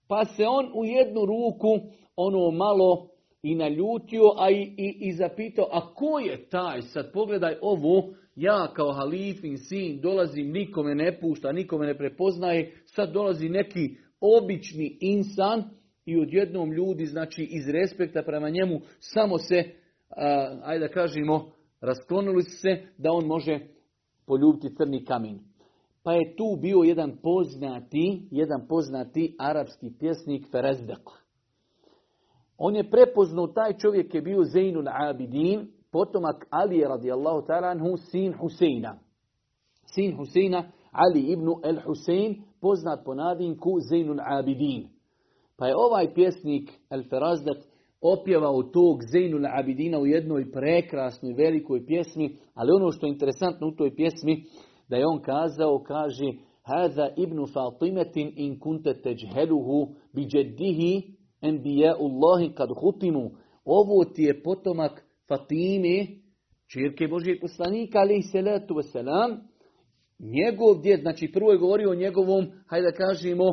Pa 0.08 0.24
se 0.24 0.44
on 0.46 0.66
u 0.74 0.84
jednu 0.84 1.20
ruku 1.20 1.86
ono 2.16 2.50
malo 2.50 3.06
i 3.42 3.54
naljutio, 3.54 4.22
a 4.38 4.50
i, 4.50 4.74
i, 5.00 5.12
zapitao, 5.12 5.68
a 5.72 5.94
ko 5.94 6.18
je 6.18 6.48
taj? 6.48 6.82
Sad 6.82 7.12
pogledaj 7.12 7.54
ovo, 7.62 8.02
ja 8.36 8.72
kao 8.76 8.92
halifin 8.92 9.56
sin 9.56 10.00
dolazim, 10.00 10.52
nikome 10.52 10.94
ne 10.94 11.20
pušta, 11.20 11.52
nikome 11.52 11.86
ne 11.86 11.96
prepoznaje, 11.98 12.72
sad 12.84 13.12
dolazi 13.12 13.48
neki 13.48 13.94
obični 14.20 14.98
insan 15.00 15.64
i 16.06 16.20
odjednom 16.20 16.72
ljudi, 16.72 17.06
znači 17.06 17.42
iz 17.42 17.68
respekta 17.70 18.22
prema 18.22 18.50
njemu, 18.50 18.80
samo 19.00 19.38
se 19.38 19.64
ajde 20.62 20.86
da 20.86 20.88
kažemo, 20.88 21.44
rasklonili 21.80 22.42
su 22.42 22.50
se 22.56 22.78
da 22.98 23.12
on 23.12 23.24
može 23.26 23.58
poljubiti 24.26 24.74
crni 24.74 25.04
kamen. 25.04 25.38
Pa 26.02 26.12
je 26.12 26.34
tu 26.36 26.58
bio 26.62 26.78
jedan 26.84 27.16
poznati, 27.22 28.28
jedan 28.30 28.66
poznati 28.68 29.36
arapski 29.38 29.90
pjesnik 29.98 30.46
Ferezdak. 30.50 31.02
On 32.58 32.76
je 32.76 32.90
prepoznao, 32.90 33.46
taj 33.46 33.76
čovjek 33.78 34.14
je 34.14 34.22
bio 34.22 34.38
Zeynul 34.44 35.10
Abidin, 35.10 35.68
potomak 35.92 36.46
Ali 36.50 36.80
radijallahu 36.80 37.46
ta'ala 37.46 37.98
sin 38.10 38.32
Huseina. 38.32 38.98
Sin 39.94 40.16
Huseina, 40.16 40.64
Ali 40.90 41.20
ibn 41.20 41.48
El 41.64 41.76
Husein, 41.86 42.42
poznat 42.60 43.04
po 43.04 43.14
nadinku 43.14 43.70
Zeynul 43.92 44.38
Abidin. 44.38 44.88
Pa 45.56 45.66
je 45.66 45.74
ovaj 45.76 46.14
pjesnik 46.14 46.70
El 46.90 47.02
Ferazdak 47.10 47.56
opjevao 48.02 48.62
tog 48.62 48.98
na 49.40 49.50
Abidina 49.54 49.98
u 49.98 50.06
jednoj 50.06 50.50
prekrasnoj 50.52 51.32
velikoj 51.32 51.86
pjesmi, 51.86 52.36
ali 52.54 52.72
ono 52.72 52.90
što 52.92 53.06
je 53.06 53.10
interesantno 53.12 53.68
u 53.68 53.72
toj 53.76 53.94
pjesmi, 53.96 54.44
da 54.88 54.96
je 54.96 55.06
on 55.06 55.22
kazao, 55.22 55.82
kaže, 55.86 56.26
Haza 56.62 57.08
ibn 57.16 57.36
Fatimetin 57.54 58.32
in 58.36 58.58
kunte 58.60 58.94
teđheluhu 59.02 59.88
bi 60.14 60.26
džeddihi 60.26 61.02
Allahi 61.86 62.54
kad 62.54 62.68
hutimu. 62.80 63.30
Ovo 63.64 64.04
ti 64.04 64.22
je 64.22 64.42
potomak 64.42 65.04
Fatime, 65.28 66.06
čirke 66.72 67.06
Božijeg 67.08 67.38
poslanika, 67.40 67.98
ali 67.98 68.16
i 68.16 68.22
selatu 68.22 68.74
wasalam. 68.74 69.36
Njegov 70.18 70.82
djed, 70.82 71.00
znači 71.00 71.30
prvo 71.32 71.52
je 71.52 71.58
govorio 71.58 71.90
o 71.90 71.94
njegovom, 71.94 72.46
hajde 72.66 72.90
da 72.90 72.96
kažemo, 72.96 73.44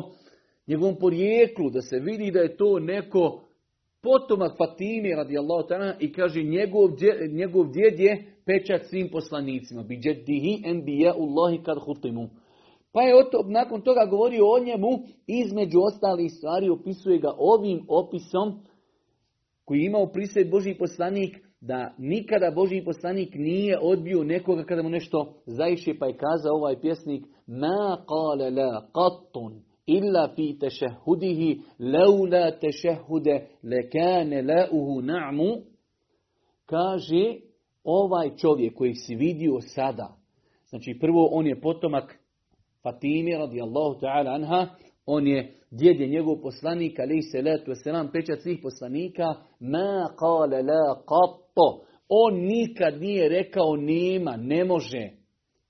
njegovom 0.68 0.96
porijeklu, 1.00 1.70
da 1.70 1.80
se 1.80 1.98
vidi 1.98 2.30
da 2.30 2.38
je 2.40 2.56
to 2.56 2.78
neko 2.78 3.40
potomak 4.02 4.56
Fatime 4.58 5.16
radijallahu 5.16 5.68
ta'ala 5.68 5.94
i 6.00 6.12
kaže 6.12 6.42
njegov, 6.42 6.88
dje, 6.96 7.28
njegov 7.32 7.64
djed 7.72 8.00
je 8.00 8.24
pečat 8.46 8.86
svim 8.86 9.08
poslanicima. 9.12 9.82
Bi 9.82 9.96
djeddihi 9.96 10.62
Allahi 11.08 11.62
kad 11.64 11.78
hutimu. 11.78 12.28
Pa 12.92 13.02
je 13.02 13.14
nakon 13.48 13.80
toga 13.80 14.06
govorio 14.10 14.44
o 14.46 14.64
njemu, 14.64 14.88
između 15.26 15.78
ostalih 15.92 16.32
stvari 16.32 16.68
opisuje 16.68 17.18
ga 17.18 17.32
ovim 17.38 17.84
opisom 17.88 18.60
koji 19.64 19.78
je 19.80 19.86
imao 19.86 20.06
prisred 20.12 20.50
Boži 20.50 20.74
poslanik, 20.78 21.36
da 21.60 21.94
nikada 21.98 22.50
Boži 22.54 22.82
poslanik 22.84 23.34
nije 23.34 23.78
odbio 23.82 24.24
nekoga 24.24 24.64
kada 24.64 24.82
mu 24.82 24.88
nešto 24.88 25.34
zaiše, 25.46 25.94
pa 25.98 26.06
je 26.06 26.16
kazao 26.16 26.56
ovaj 26.56 26.80
pjesnik, 26.80 27.24
ma 27.46 27.98
qale 28.08 28.50
la 28.56 28.88
illa 29.88 30.28
fi 30.36 30.56
tešehudihi 30.60 31.60
leula 31.78 32.52
tešehude 32.60 33.46
lekane 33.62 34.42
leuhu 34.42 35.00
na'mu 35.02 35.56
kaže 36.66 37.34
ovaj 37.84 38.30
čovjek 38.36 38.74
koji 38.74 38.94
si 38.94 39.14
vidio 39.14 39.60
sada 39.60 40.08
znači 40.68 40.98
prvo 41.00 41.28
on 41.32 41.46
je 41.46 41.60
potomak 41.60 42.18
Fatime 42.82 43.36
radijallahu 43.38 44.00
ta'ala 44.00 44.34
anha 44.34 44.66
on 45.06 45.26
je 45.26 45.54
djed 45.70 46.10
njegov 46.10 46.36
poslanik 46.42 46.98
ali 47.00 47.22
se 47.22 47.42
letu 47.42 47.72
selam 47.84 48.10
pečat 48.12 48.40
svih 48.42 48.58
poslanika 48.62 49.24
ma 49.60 50.06
qala 50.22 50.64
la 50.68 50.94
kato 50.94 51.82
on 52.08 52.34
nikad 52.40 53.00
nije 53.00 53.28
rekao 53.28 53.76
nema 53.76 54.36
ne 54.36 54.64
može 54.64 55.10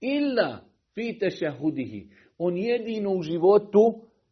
illa 0.00 0.58
fi 0.94 1.14
hudihi 1.60 2.04
on 2.38 2.56
jedino 2.56 3.10
u 3.10 3.22
životu 3.22 3.80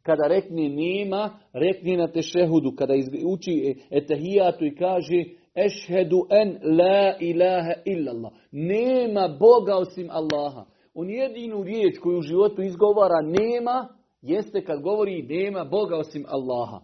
kada 0.06 0.28
rekne 0.28 0.68
nema, 0.68 1.30
rekne 1.52 1.96
na 1.96 2.06
tešehudu. 2.08 2.72
Kada 2.76 2.94
uči 3.32 3.76
etahijatu 3.90 4.64
i 4.66 4.70
kaže 4.74 5.24
Ešhedu 5.66 6.18
en 6.30 6.58
la 6.76 7.16
ilaha 7.20 7.72
illallah. 7.84 8.30
Nema 8.52 9.28
Boga 9.28 9.76
osim 9.76 10.08
Allaha. 10.10 10.64
On 10.94 11.10
jedinu 11.10 11.62
riječ 11.62 11.98
koju 11.98 12.18
u 12.18 12.22
životu 12.22 12.62
izgovara 12.62 13.20
nema, 13.22 13.88
jeste 14.22 14.64
kad 14.64 14.82
govori 14.82 15.22
nema 15.22 15.64
Boga 15.64 15.96
osim 15.96 16.24
Allaha. 16.28 16.78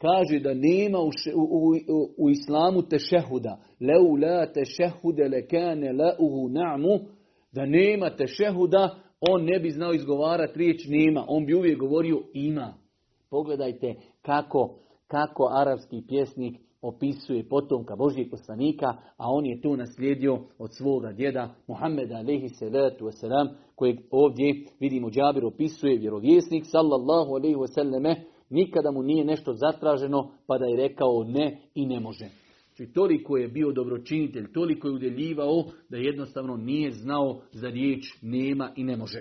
Kaže 0.00 0.38
da 0.42 0.54
nema 0.54 0.98
u, 0.98 1.06
u, 1.06 1.10
u, 1.38 2.24
u 2.26 2.30
islamu 2.30 2.82
tešehuda. 2.82 3.56
Leu 3.80 4.14
la 4.16 4.46
tešehude 4.46 5.28
lekane 5.28 5.92
leuhu 5.92 6.48
na'mu. 6.48 6.98
Da 7.52 7.66
nema 7.66 8.10
tešehuda, 8.10 8.90
on 9.30 9.42
ne 9.44 9.58
bi 9.60 9.70
znao 9.70 9.92
izgovarati 9.94 10.58
riječ 10.58 10.86
nema, 10.88 11.24
on 11.28 11.46
bi 11.46 11.54
uvijek 11.54 11.78
govorio 11.78 12.20
ima. 12.34 12.74
Pogledajte 13.30 13.94
kako, 14.22 14.74
kako 15.06 15.48
arapski 15.52 16.02
pjesnik 16.08 16.56
opisuje 16.82 17.48
potomka 17.48 17.96
Božijeg 17.96 18.30
poslanika, 18.30 18.86
a 19.16 19.28
on 19.30 19.46
je 19.46 19.60
to 19.60 19.76
naslijedio 19.76 20.38
od 20.58 20.74
svoga 20.76 21.12
djeda 21.12 21.54
Muhammeda 21.68 22.14
alaihi 22.16 22.48
salatu 22.48 23.04
wasalam, 23.04 23.48
kojeg 23.76 23.96
ovdje 24.10 24.54
vidimo 24.80 25.10
Džabir 25.10 25.44
opisuje 25.44 25.98
vjerovjesnik 25.98 26.64
sallallahu 26.66 27.32
alaihi 27.34 27.56
wasallame, 27.56 28.14
nikada 28.50 28.90
mu 28.90 29.02
nije 29.02 29.24
nešto 29.24 29.52
zatraženo 29.52 30.28
pa 30.46 30.58
da 30.58 30.64
je 30.66 30.76
rekao 30.76 31.24
ne 31.24 31.56
i 31.74 31.86
ne 31.86 32.00
može. 32.00 32.41
Znači, 32.82 32.94
toliko 32.94 33.36
je 33.36 33.48
bio 33.48 33.72
dobročinitelj, 33.72 34.52
toliko 34.52 34.88
je 34.88 34.94
udjeljivao 34.94 35.64
da 35.90 35.96
jednostavno 35.96 36.56
nije 36.56 36.90
znao 36.90 37.40
za 37.52 37.68
riječ 37.68 38.04
nema 38.22 38.70
i 38.76 38.84
ne 38.84 38.96
može. 38.96 39.20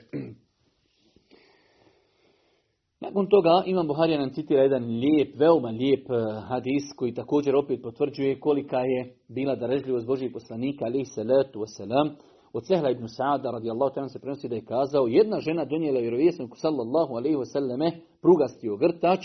Nakon 3.06 3.27
toga 3.27 3.63
Imam 3.65 3.88
Buharija 3.88 4.20
nam 4.20 4.30
citira 4.34 4.63
jedan 4.63 4.84
lijep, 4.86 5.39
veoma 5.39 5.70
lijep 5.70 6.06
eh, 6.10 6.41
hadis 6.48 6.84
koji 6.98 7.13
također 7.13 7.56
opet 7.56 7.80
potvrđuje 7.84 8.39
kolika 8.39 8.80
je 8.80 9.13
bila 9.30 9.56
darežljivost 9.56 10.08
božih 10.08 10.30
poslanika 10.34 10.86
alaih 10.86 11.08
salatu 11.15 11.60
wasalam. 11.60 12.10
Od 12.53 12.68
Sehla 12.68 12.89
ibn 12.89 13.03
Sa'ada 13.03 13.51
radijallahu 13.53 13.96
ta'ala 14.00 14.10
se 14.12 14.20
prenosi 14.20 14.50
da 14.50 14.56
je 14.56 14.65
kazao 14.65 15.08
jedna 15.08 15.39
žena 15.39 15.65
donijela 15.65 16.00
vjerovjesniku 16.00 16.58
sallallahu 16.58 17.13
alaihi 17.15 17.36
wasallame 17.36 17.91
prugasti 18.22 18.70
ogrtač 18.70 19.20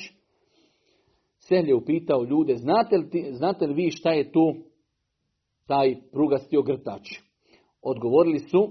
Sehl 1.49 1.69
je 1.69 1.75
upitao 1.75 2.25
ljude, 2.25 2.57
znate 2.57 2.97
li, 2.97 3.27
znate 3.33 3.67
li 3.67 3.75
vi 3.75 3.91
šta 3.91 4.11
je 4.13 4.33
tu 4.33 4.47
taj 5.69 5.95
prugasti 6.13 6.57
ogrtač? 6.57 7.03
Odgovorili 7.83 8.39
su, 8.39 8.69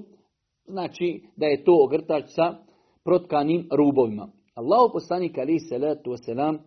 znači 0.67 1.22
da 1.38 1.46
je 1.46 1.63
to 1.63 1.77
ogrtač 1.86 2.24
sa 2.27 2.53
protkanim 3.03 3.67
rubovima. 3.77 4.27
Allahu 4.55 4.94
poslanika, 4.94 5.41
ali 5.41 5.60
salatu 5.60 6.12
wasalam, 6.12 6.55
e, 6.55 6.62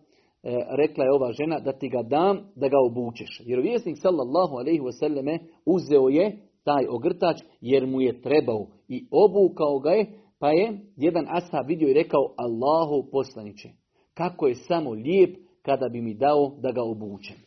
rekla 0.77 1.03
je 1.03 1.13
ova 1.13 1.31
žena 1.31 1.59
da 1.59 1.71
ti 1.71 1.89
ga 1.89 2.01
dam 2.03 2.37
da 2.55 2.67
ga 2.67 2.77
obučeš. 2.89 3.41
Jer 3.45 3.59
vjesnik 3.59 3.97
sallallahu 4.01 4.55
alaihi 4.55 4.79
wasallam 4.81 5.39
uzeo 5.65 6.09
je 6.09 6.37
taj 6.63 6.87
ogrtač 6.87 7.37
jer 7.61 7.87
mu 7.87 8.01
je 8.01 8.21
trebao 8.21 8.65
i 8.87 9.05
obukao 9.11 9.79
ga 9.79 9.89
je 9.91 10.05
pa 10.39 10.51
je 10.51 10.79
jedan 10.97 11.25
ashab 11.29 11.67
vidio 11.67 11.89
i 11.89 11.93
rekao 11.93 12.21
Allahu 12.37 13.09
poslaniće 13.11 13.69
kako 14.13 14.47
je 14.47 14.55
samo 14.55 14.91
lijep 14.91 15.37
kada 15.69 15.89
bi 15.89 16.01
mi 16.01 16.13
dao 16.13 16.55
da 16.61 16.71
ga 16.71 16.83
obučem. 16.83 17.37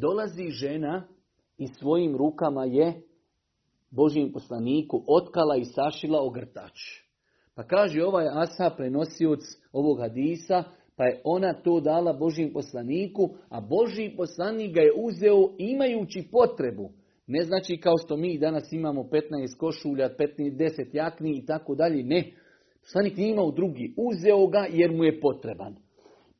Dolazi 0.00 0.48
žena 0.48 1.08
i 1.58 1.66
svojim 1.66 2.16
rukama 2.16 2.64
je 2.64 2.94
Božijem 3.90 4.32
poslaniku 4.32 5.02
otkala 5.08 5.56
i 5.56 5.64
sašila 5.64 6.22
ogrtač. 6.22 6.78
Pa 7.54 7.62
kaže 7.62 8.04
ovaj 8.04 8.26
Asa 8.28 8.70
prenosioc 8.76 9.40
ovog 9.72 9.98
hadisa, 10.00 10.64
pa 10.96 11.04
je 11.04 11.20
ona 11.24 11.62
to 11.62 11.80
dala 11.80 12.12
Božijem 12.12 12.52
poslaniku, 12.52 13.28
a 13.48 13.60
Božiji 13.60 14.16
poslanik 14.16 14.74
ga 14.74 14.80
je 14.80 14.92
uzeo 15.00 15.50
imajući 15.58 16.28
potrebu. 16.32 16.90
Ne 17.26 17.42
znači 17.42 17.76
kao 17.76 17.94
što 18.04 18.16
mi 18.16 18.38
danas 18.38 18.72
imamo 18.72 19.02
15 19.02 19.22
košulja, 19.58 20.08
15, 20.18 20.56
10 20.56 20.70
jakni 20.92 21.34
i 21.36 21.46
tako 21.46 21.74
dalje, 21.74 22.02
ne. 22.02 22.30
Poslanik 22.80 23.16
nije 23.16 23.30
imao 23.32 23.50
drugi, 23.50 23.94
uzeo 23.96 24.46
ga 24.46 24.66
jer 24.72 24.92
mu 24.92 25.04
je 25.04 25.20
potreban. 25.20 25.85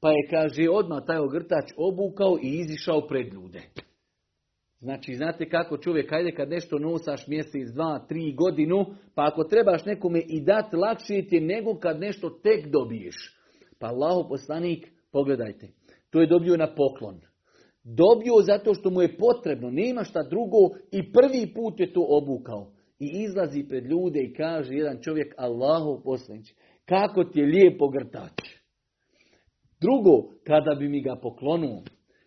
Pa 0.07 0.11
je, 0.13 0.27
kaže, 0.31 0.71
odmah 0.71 1.03
taj 1.07 1.19
ogrtač 1.19 1.73
obukao 1.77 2.39
i 2.43 2.49
izišao 2.59 3.07
pred 3.07 3.33
ljude. 3.35 3.61
Znači, 4.81 5.15
znate 5.15 5.49
kako 5.49 5.77
čovjek, 5.79 6.13
ajde 6.13 6.31
kad 6.33 6.49
nešto 6.49 6.79
nosaš 6.79 7.27
mjesec, 7.29 7.71
dva, 7.75 8.05
tri 8.09 8.33
godinu, 8.37 8.85
pa 9.15 9.27
ako 9.27 9.45
trebaš 9.45 9.85
nekome 9.85 10.23
i 10.29 10.41
dati, 10.41 10.77
lakše 10.77 11.23
ti 11.23 11.41
nego 11.41 11.79
kad 11.79 12.01
nešto 12.01 12.31
tek 12.43 12.67
dobiješ. 12.67 13.17
Pa 13.79 13.87
Allaho 13.87 14.29
poslanik, 14.29 14.89
pogledajte, 15.13 15.69
to 16.11 16.21
je 16.21 16.27
dobio 16.27 16.57
na 16.57 16.75
poklon. 16.75 17.21
Dobio 17.85 18.43
zato 18.43 18.75
što 18.75 18.91
mu 18.91 19.03
je 19.03 19.17
potrebno, 19.17 19.71
nema 19.71 20.05
šta 20.05 20.23
drugo 20.23 20.59
i 20.93 21.13
prvi 21.13 21.53
put 21.55 21.81
je 21.81 21.93
to 21.93 22.07
obukao. 22.09 22.67
I 22.99 23.11
izlazi 23.23 23.65
pred 23.69 23.85
ljude 23.87 24.21
i 24.21 24.35
kaže 24.35 24.75
jedan 24.75 24.99
čovjek, 25.03 25.35
Allahu 25.39 26.03
poslanić, 26.05 26.47
kako 26.89 27.25
ti 27.25 27.41
je 27.41 27.47
lijepo 27.47 27.89
grtač. 27.91 28.56
Drugo, 29.87 30.23
kada 30.47 30.75
bi 30.75 30.89
mi 30.89 31.01
ga 31.03 31.17
poklonuo. 31.23 31.79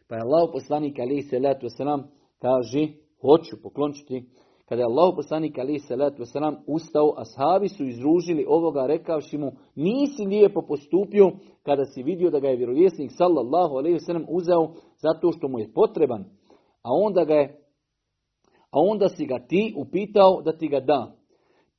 Pa 0.07 0.15
je 0.15 0.21
Allah 0.21 0.49
poslanik 0.53 0.99
alaihi 0.99 1.21
salatu 1.21 1.65
wasalam 1.67 2.01
kaže, 2.41 2.87
hoću 3.21 3.61
poklončiti. 3.63 4.23
Kada 4.67 4.81
je 4.81 4.85
Allah 4.91 5.13
poslanik 5.15 5.57
alaihi 5.59 5.79
salatu 5.79 6.23
wasalam 6.23 6.55
ustao, 6.67 7.13
ashabi 7.23 7.67
su 7.69 7.83
izružili 7.85 8.45
ovoga 8.47 8.85
rekavši 8.85 9.37
mu, 9.37 9.51
nisi 9.75 10.23
lijepo 10.25 10.61
postupio 10.67 11.31
kada 11.63 11.85
si 11.85 12.03
vidio 12.03 12.29
da 12.29 12.39
ga 12.39 12.47
je 12.47 12.55
vjerovjesnik 12.55 13.11
sallallahu 13.13 13.75
alaihi 13.77 13.97
wasalam 13.99 14.25
uzeo 14.29 14.67
zato 14.97 15.31
što 15.31 15.47
mu 15.47 15.59
je 15.59 15.73
potreban. 15.73 16.21
A 16.83 16.89
onda 17.05 17.23
ga 17.25 17.33
je 17.33 17.55
a 18.71 18.79
onda 18.91 19.09
si 19.09 19.25
ga 19.25 19.39
ti 19.47 19.73
upitao 19.77 20.41
da 20.41 20.57
ti 20.57 20.67
ga 20.67 20.79
da 20.79 21.15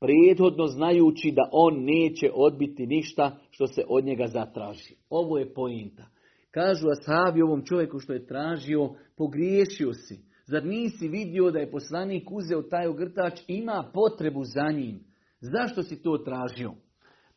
prethodno 0.01 0.67
znajući 0.67 1.33
da 1.37 1.43
on 1.53 1.85
neće 1.85 2.31
odbiti 2.35 2.87
ništa 2.87 3.37
što 3.51 3.67
se 3.67 3.83
od 3.89 4.05
njega 4.05 4.27
zatraži. 4.27 4.95
Ovo 5.11 5.39
je 5.39 5.55
pointa. 5.55 6.03
Kažu 6.51 6.87
ashabi 6.89 7.43
ovom 7.43 7.65
čovjeku 7.65 7.99
što 7.99 8.13
je 8.13 8.27
tražio, 8.27 8.91
pogriješio 9.17 9.93
si. 9.93 10.19
Zar 10.47 10.65
nisi 10.67 11.09
vidio 11.09 11.51
da 11.51 11.59
je 11.59 11.71
poslanik 11.71 12.31
uzeo 12.33 12.63
taj 12.63 12.87
ogrtač, 12.87 13.41
ima 13.49 13.91
potrebu 13.95 14.45
za 14.45 14.71
njim. 14.71 15.01
Zašto 15.41 15.83
si 15.83 16.03
to 16.03 16.19
tražio? 16.19 16.73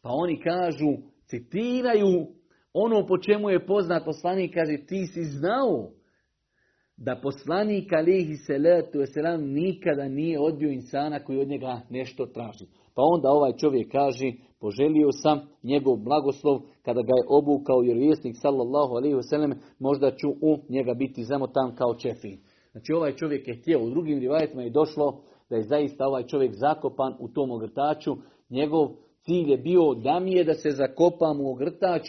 Pa 0.02 0.10
oni 0.14 0.40
kažu, 0.40 0.92
citiraju 1.26 2.28
ono 2.74 3.08
po 3.08 3.18
čemu 3.18 3.50
je 3.50 3.66
poznat 3.66 4.06
poslanik, 4.06 4.54
kaže 4.54 4.78
ti 4.88 5.06
si 5.08 5.24
znao 5.24 5.90
da 6.98 7.20
poslanik 7.22 7.94
alihi 7.94 8.36
salatu 8.36 9.00
wasalam 9.00 9.54
nikada 9.54 10.08
nije 10.08 10.40
odbio 10.40 10.72
insana 10.72 11.20
koji 11.24 11.40
od 11.40 11.48
njega 11.48 11.82
nešto 11.90 12.26
traži. 12.26 12.66
Pa 12.96 13.02
onda 13.16 13.30
ovaj 13.30 13.52
čovjek 13.58 13.92
kaže, 13.92 14.32
poželio 14.60 15.12
sam 15.12 15.40
njegov 15.64 15.96
blagoslov 15.98 16.60
kada 16.86 17.02
ga 17.02 17.14
je 17.18 17.26
obukao 17.30 17.82
jer 17.84 17.98
vjesnik 17.98 18.36
sallallahu 18.42 18.94
alaihi 18.96 19.16
wasalam, 19.16 19.54
možda 19.80 20.12
ću 20.12 20.30
u 20.30 20.58
njega 20.70 20.94
biti 20.94 21.24
tam 21.54 21.76
kao 21.76 21.96
čefin. 21.96 22.38
Znači 22.72 22.94
ovaj 22.94 23.12
čovjek 23.16 23.48
je 23.48 23.56
htio, 23.58 23.84
u 23.84 23.90
drugim 23.90 24.20
rivajetima 24.20 24.64
i 24.64 24.70
došlo 24.70 25.18
da 25.50 25.56
je 25.56 25.64
zaista 25.64 26.08
ovaj 26.08 26.24
čovjek 26.28 26.52
zakopan 26.56 27.14
u 27.20 27.28
tom 27.28 27.52
ogrtaču. 27.52 28.16
Njegov 28.50 28.88
cilj 29.22 29.52
je 29.52 29.58
bio 29.58 29.94
da 29.94 30.20
mi 30.20 30.32
je 30.34 30.44
da 30.44 30.54
se 30.54 30.70
zakopam 30.70 31.40
u 31.42 31.52
ogrtač 31.52 32.04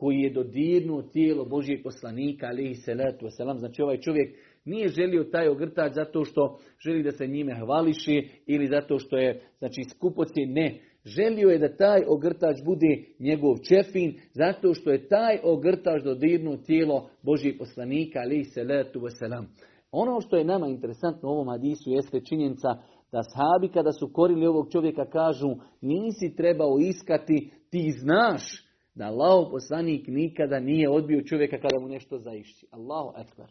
koji 0.00 0.20
je 0.20 0.30
dodirnuo 0.32 1.02
tijelo 1.02 1.44
Božijeg 1.44 1.82
poslanika, 1.82 2.48
se 2.74 2.82
salatu 2.84 3.26
selam 3.36 3.58
Znači 3.58 3.82
ovaj 3.82 3.96
čovjek 4.00 4.36
nije 4.64 4.88
želio 4.88 5.24
taj 5.24 5.48
ogrtač 5.48 5.92
zato 5.94 6.24
što 6.24 6.58
želi 6.84 7.02
da 7.02 7.10
se 7.12 7.26
njime 7.26 7.54
hvališi 7.58 8.28
ili 8.46 8.66
zato 8.66 8.98
što 8.98 9.16
je 9.18 9.40
znači, 9.58 9.80
skupoci. 9.96 10.46
Ne, 10.46 10.78
želio 11.04 11.48
je 11.48 11.58
da 11.58 11.76
taj 11.76 12.00
ogrtač 12.08 12.56
bude 12.64 13.04
njegov 13.18 13.56
čefin 13.68 14.14
zato 14.34 14.74
što 14.74 14.90
je 14.90 15.08
taj 15.08 15.38
ogrtač 15.44 16.02
dodirnuo 16.04 16.56
tijelo 16.56 17.08
Božijeg 17.22 17.58
poslanika, 17.58 18.18
i 18.32 18.44
salatu 18.44 19.00
selam. 19.18 19.46
Ono 19.92 20.20
što 20.20 20.36
je 20.36 20.44
nama 20.44 20.66
interesantno 20.68 21.28
u 21.28 21.32
ovom 21.32 21.48
hadisu 21.50 21.90
jeste 21.90 22.20
činjenica 22.20 22.68
da 23.12 23.22
sahabi 23.22 23.68
kada 23.74 23.92
su 23.92 24.10
korili 24.12 24.46
ovog 24.46 24.68
čovjeka 24.72 25.04
kažu 25.10 25.48
nisi 25.80 26.36
trebao 26.36 26.78
iskati, 26.78 27.50
ti 27.70 27.90
znaš 27.98 28.66
da 29.00 29.06
Allahov 29.06 29.50
poslanik 29.50 30.08
nikada 30.08 30.58
nije 30.60 30.90
odbio 30.90 31.22
čovjeka 31.22 31.58
kada 31.58 31.78
mu 31.80 31.88
nešto 31.88 32.18
zaišći. 32.18 32.66
Allahu 32.70 33.10
ekber. 33.20 33.46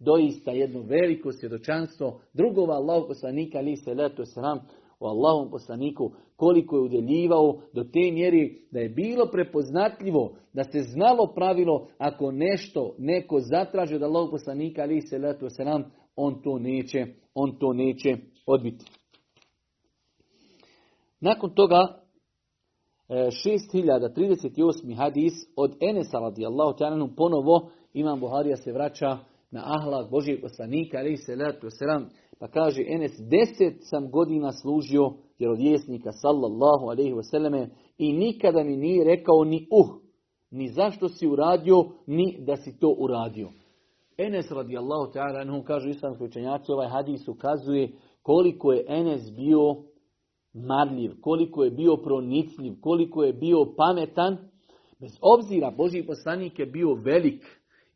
Doista 0.00 0.50
jedno 0.50 0.80
veliko 0.82 1.32
svjedočanstvo 1.32 2.20
drugova 2.34 2.74
Allahov 2.74 3.08
poslanika 3.08 3.58
ali 3.58 3.76
se 3.76 3.94
letu 3.94 4.22
sram 4.24 4.58
o 5.00 5.06
Allahom 5.08 5.50
poslaniku 5.50 6.10
koliko 6.36 6.76
je 6.76 6.82
udjeljivao 6.82 7.54
do 7.74 7.84
te 7.84 8.12
mjeri 8.12 8.58
da 8.70 8.80
je 8.80 8.88
bilo 8.88 9.26
prepoznatljivo 9.32 10.36
da 10.52 10.64
se 10.64 10.78
znalo 10.78 11.32
pravilo 11.34 11.86
ako 11.98 12.32
nešto 12.32 12.94
neko 12.98 13.40
zatraži 13.40 13.94
od 13.94 14.02
Allahov 14.02 14.30
poslanika 14.30 14.82
ali 14.82 15.00
se 15.00 15.18
letu 15.18 15.46
sram 15.50 15.84
on 16.16 16.42
to 16.42 16.58
neće 16.58 17.06
on 17.34 17.56
to 17.58 17.72
neće 17.72 18.16
odbiti. 18.46 18.84
Nakon 21.20 21.50
toga 21.54 22.05
6038. 23.08 24.90
E, 24.92 24.94
hadis 24.94 25.32
od 25.56 25.72
Enesa 25.80 26.18
radijallahu 26.18 26.76
ta'ala 26.78 27.08
ponovo 27.16 27.70
Imam 27.94 28.20
Buharija 28.20 28.56
se 28.56 28.72
vraća 28.72 29.18
na 29.50 29.62
ahlak 29.64 30.10
Božijeg 30.10 30.40
poslanika 30.40 30.98
se 31.26 31.34
pa 32.38 32.48
kaže 32.48 32.82
Enes 32.88 33.12
deset 33.30 33.74
sam 33.90 34.10
godina 34.10 34.52
služio 34.52 35.10
vjerovjesnika 35.38 36.12
sallallahu 36.12 36.86
alaihi 36.90 37.22
selleme 37.30 37.70
i 37.98 38.12
nikada 38.12 38.62
mi 38.62 38.76
nije 38.76 39.04
rekao 39.04 39.44
ni 39.44 39.66
uh, 39.72 39.86
ni 40.50 40.68
zašto 40.68 41.08
si 41.08 41.26
uradio, 41.28 41.84
ni 42.06 42.36
da 42.46 42.56
si 42.56 42.78
to 42.78 42.94
uradio. 42.98 43.48
Enes 44.18 44.50
radijallahu 44.50 45.12
ta'ala 45.12 45.44
kaže 45.46 45.66
kažu 45.66 45.88
islamski 45.88 46.24
učenjaci, 46.24 46.72
ovaj 46.72 46.88
hadis 46.88 47.28
ukazuje 47.28 47.92
koliko 48.22 48.72
je 48.72 48.84
Enes 48.88 49.22
bio 49.36 49.76
marljiv, 50.56 51.10
koliko 51.20 51.64
je 51.64 51.70
bio 51.70 51.96
pronicljiv, 51.96 52.72
koliko 52.80 53.22
je 53.22 53.32
bio 53.32 53.66
pametan. 53.76 54.36
Bez 55.00 55.12
obzira, 55.22 55.70
Boži 55.70 56.02
poslanik 56.06 56.58
je 56.58 56.66
bio 56.66 56.94
velik 56.94 57.42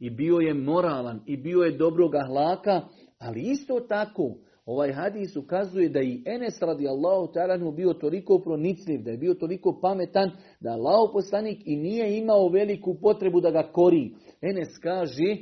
i 0.00 0.10
bio 0.10 0.34
je 0.36 0.54
moralan 0.54 1.20
i 1.26 1.36
bio 1.36 1.62
je 1.62 1.76
dobroga 1.76 2.20
hlaka, 2.26 2.80
ali 3.18 3.50
isto 3.50 3.80
tako 3.88 4.30
ovaj 4.66 4.92
hadis 4.92 5.36
ukazuje 5.36 5.88
da 5.88 6.00
i 6.00 6.22
Enes 6.26 6.62
radi 6.62 6.88
Allahu 6.88 7.32
ta'ala 7.32 7.76
bio 7.76 7.92
toliko 7.92 8.38
pronicljiv, 8.44 9.02
da 9.02 9.10
je 9.10 9.16
bio 9.18 9.34
toliko 9.34 9.78
pametan, 9.82 10.30
da 10.60 10.70
Allahu 10.70 11.12
poslanik 11.12 11.58
i 11.66 11.76
nije 11.76 12.18
imao 12.18 12.48
veliku 12.48 12.94
potrebu 13.02 13.40
da 13.40 13.50
ga 13.50 13.62
kori. 13.72 14.10
Enes 14.42 14.78
kaže, 14.78 15.36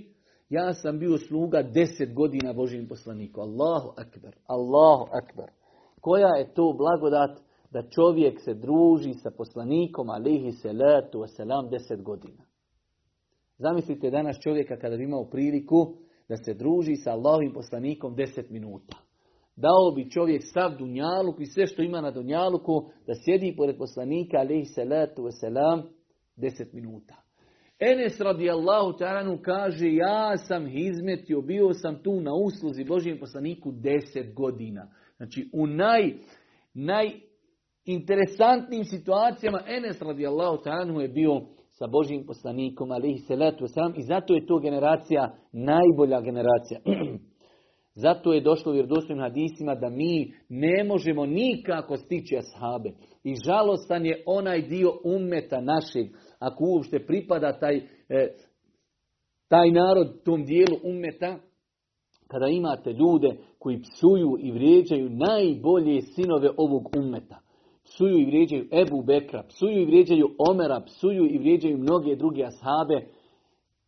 ja 0.50 0.74
sam 0.74 0.98
bio 0.98 1.18
sluga 1.18 1.62
deset 1.62 2.14
godina 2.14 2.52
Božim 2.52 2.88
poslaniku. 2.88 3.40
Allahu 3.40 3.90
akbar, 3.96 4.35
Allahu 4.46 5.04
akbar. 5.22 5.48
Koja 6.00 6.34
je 6.37 6.54
to 6.54 6.74
blagodat 6.78 7.38
da 7.70 7.82
čovjek 7.88 8.40
se 8.40 8.54
druži 8.54 9.14
sa 9.14 9.30
poslanikom 9.37 10.11
alihi 10.11 10.52
salatu 10.52 11.18
wasalam 11.18 11.70
deset 11.70 12.02
godina? 12.02 12.42
Zamislite 13.58 14.11
danas 14.11 14.38
čovjeka 14.40 14.76
kada 14.76 14.96
bi 14.96 15.04
imao 15.04 15.30
priliku 15.30 15.92
da 16.28 16.37
se 16.44 16.54
druži 16.54 16.96
sa 16.96 17.11
Allahovim 17.11 17.52
poslanikom 17.52 18.14
deset 18.14 18.50
minuta. 18.50 18.96
Dao 19.56 19.90
bi 19.94 20.11
čovjek 20.11 20.42
sav 20.44 20.76
dunjaluk 20.78 21.40
i 21.40 21.46
sve 21.46 21.66
što 21.66 21.82
ima 21.82 22.00
na 22.00 22.11
dunjaluku 22.11 22.84
da 23.06 23.12
sjedi 23.14 23.54
pored 23.56 23.76
poslanika 23.78 24.37
alihi 24.37 24.64
salatu 24.64 25.22
wasalam 25.22 25.82
deset 26.37 26.72
minuta. 26.72 27.14
Enes 27.80 28.20
radijallahu 28.20 28.98
ta'alanu 28.98 29.42
kaže 29.42 29.92
ja 29.94 30.37
sam 30.37 30.66
hizmetio, 30.66 31.40
bio 31.42 31.72
sam 31.74 32.02
tu 32.02 32.20
na 32.20 32.30
usluzi 32.34 32.84
Božijem 32.84 33.18
poslaniku 33.20 33.72
deset 33.72 34.34
godina. 34.34 34.88
Znači 35.18 35.48
u 35.52 35.66
naj, 35.66 36.12
najinteresantnijim 36.74 38.85
situacijama 38.85 39.61
Enes 39.66 40.02
radijallahu 40.02 40.62
ta'anhu 40.64 40.98
je 41.00 41.09
bio 41.09 41.40
sa 41.78 41.87
Božim 41.87 42.24
poslanikom 42.26 42.90
alihi 42.90 43.18
salatu 43.18 43.64
wasalam 43.64 43.98
i 43.98 44.02
zato 44.02 44.35
je 44.35 44.46
to 44.46 44.59
generacija 44.61 45.35
najbolja 45.52 46.20
generacija. 46.20 46.81
Zato 47.94 48.33
je 48.33 48.40
došlo 48.40 48.72
u 48.72 48.74
vjerodostojnim 48.74 49.22
hadisima 49.22 49.74
da 49.74 49.88
mi 49.88 50.33
ne 50.48 50.85
možemo 50.85 51.26
nikako 51.26 51.96
stići 51.96 52.37
ashabe. 52.37 52.88
I 53.24 53.35
žalostan 53.44 54.07
je 54.07 54.22
onaj 54.26 54.61
dio 54.62 54.92
umeta 55.04 55.61
našeg, 55.61 56.07
ako 56.38 56.64
uopšte 56.66 57.07
pripada 57.07 57.59
taj, 57.59 57.76
eh, 58.09 58.28
taj 59.48 59.70
narod 59.70 60.22
tom 60.24 60.44
dijelu 60.44 60.76
umeta, 60.83 61.38
kada 62.28 62.46
imate 62.48 62.92
ljude 62.92 63.36
koji 63.58 63.82
psuju 63.82 64.36
i 64.40 64.50
vrijeđaju 64.52 65.08
najbolje 65.10 66.02
sinove 66.02 66.48
ovog 66.56 66.82
umeta. 66.98 67.40
Psuju 67.84 68.18
i 68.18 68.24
vrijeđaju 68.24 68.68
Ebu 68.72 69.02
Bekra, 69.02 69.42
psuju 69.48 69.80
i 69.80 69.84
vrijeđaju 69.84 70.28
Omera, 70.50 70.80
psuju 70.86 71.26
i 71.30 71.38
vrijeđaju 71.38 71.78
mnoge 71.78 72.16
druge 72.16 72.42
ashabe. 72.44 73.06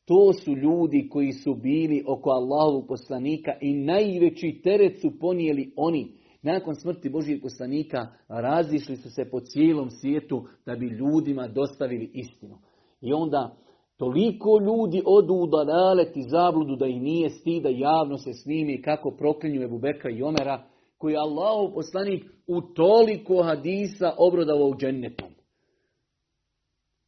To 0.04 0.32
su 0.32 0.54
ljudi 0.56 1.08
koji 1.10 1.32
su 1.32 1.54
bili 1.54 2.04
oko 2.06 2.30
Allahovog 2.30 2.84
poslanika 2.88 3.52
i 3.62 3.76
najveći 3.84 4.60
teret 4.64 5.00
su 5.00 5.18
ponijeli 5.18 5.72
oni. 5.76 6.08
Nakon 6.42 6.74
smrti 6.74 7.08
Božijeg 7.10 7.42
poslanika 7.42 8.06
razišli 8.28 8.96
su 8.96 9.10
se 9.10 9.30
po 9.30 9.38
cijelom 9.40 9.90
svijetu 9.90 10.42
da 10.66 10.74
bi 10.76 10.86
ljudima 10.86 11.48
dostavili 11.48 12.10
istinu. 12.14 12.56
I 13.00 13.12
onda 13.12 13.56
Toliko 14.00 14.58
ljudi 14.60 15.02
odu 15.06 15.34
u 15.34 15.46
dalalet 15.46 16.16
i 16.16 16.22
zabludu 16.22 16.76
da 16.76 16.86
i 16.86 17.00
nije 17.00 17.28
stida 17.30 17.68
javno 17.68 18.16
se 18.18 18.32
snimi 18.32 18.82
kako 18.82 19.10
proklinju 19.10 19.62
Ebu 19.62 19.78
Bekra 19.78 20.10
i 20.10 20.22
Omera 20.22 20.62
koji 20.98 21.12
je 21.12 21.18
Allahov 21.18 21.74
poslanik 21.74 22.24
u 22.48 22.60
toliko 22.74 23.42
hadisa 23.42 24.12
obrodavao 24.18 24.68
u 24.68 24.74
džennetom. 24.76 25.28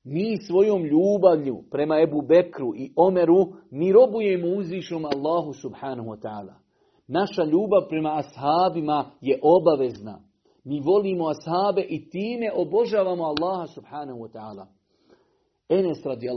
Mi 0.04 0.36
svojom 0.42 0.84
ljubavlju 0.84 1.56
prema 1.70 2.00
Ebu 2.00 2.22
Bekru 2.28 2.72
i 2.76 2.92
Omeru 2.96 3.46
mi 3.70 3.92
robujemo 3.92 4.56
uzvišom 4.56 5.04
Allahu 5.04 5.52
subhanahu 5.52 6.08
wa 6.08 6.20
ta'ala. 6.22 6.54
Naša 7.08 7.44
ljubav 7.44 7.82
prema 7.88 8.22
ashabima 8.24 9.04
je 9.20 9.40
obavezna. 9.42 10.20
Mi 10.64 10.80
volimo 10.80 11.24
ashabe 11.28 11.86
i 11.88 12.08
time 12.10 12.50
obožavamo 12.54 13.24
Allaha 13.24 13.66
subhanahu 13.74 14.18
wa 14.18 14.32
ta'ala. 14.32 14.81
Enes 15.78 16.06
radi 16.06 16.28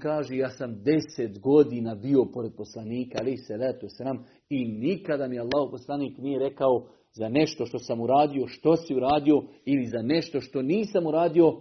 kaže, 0.00 0.36
ja 0.36 0.50
sam 0.50 0.74
deset 0.84 1.40
godina 1.40 1.94
bio 1.94 2.24
pored 2.34 2.52
poslanika, 2.56 3.18
ali 3.20 3.36
se 3.36 3.56
letu 3.56 3.86
sram, 3.98 4.18
i 4.48 4.64
nikada 4.68 5.28
mi 5.28 5.38
Allah 5.38 5.70
poslanik 5.70 6.18
nije 6.18 6.38
rekao 6.38 6.84
za 7.16 7.28
nešto 7.28 7.66
što 7.66 7.78
sam 7.78 8.00
uradio, 8.00 8.46
što 8.46 8.76
si 8.76 8.94
uradio, 8.96 9.42
ili 9.64 9.84
za 9.86 10.02
nešto 10.02 10.40
što 10.40 10.62
nisam 10.62 11.06
uradio, 11.06 11.52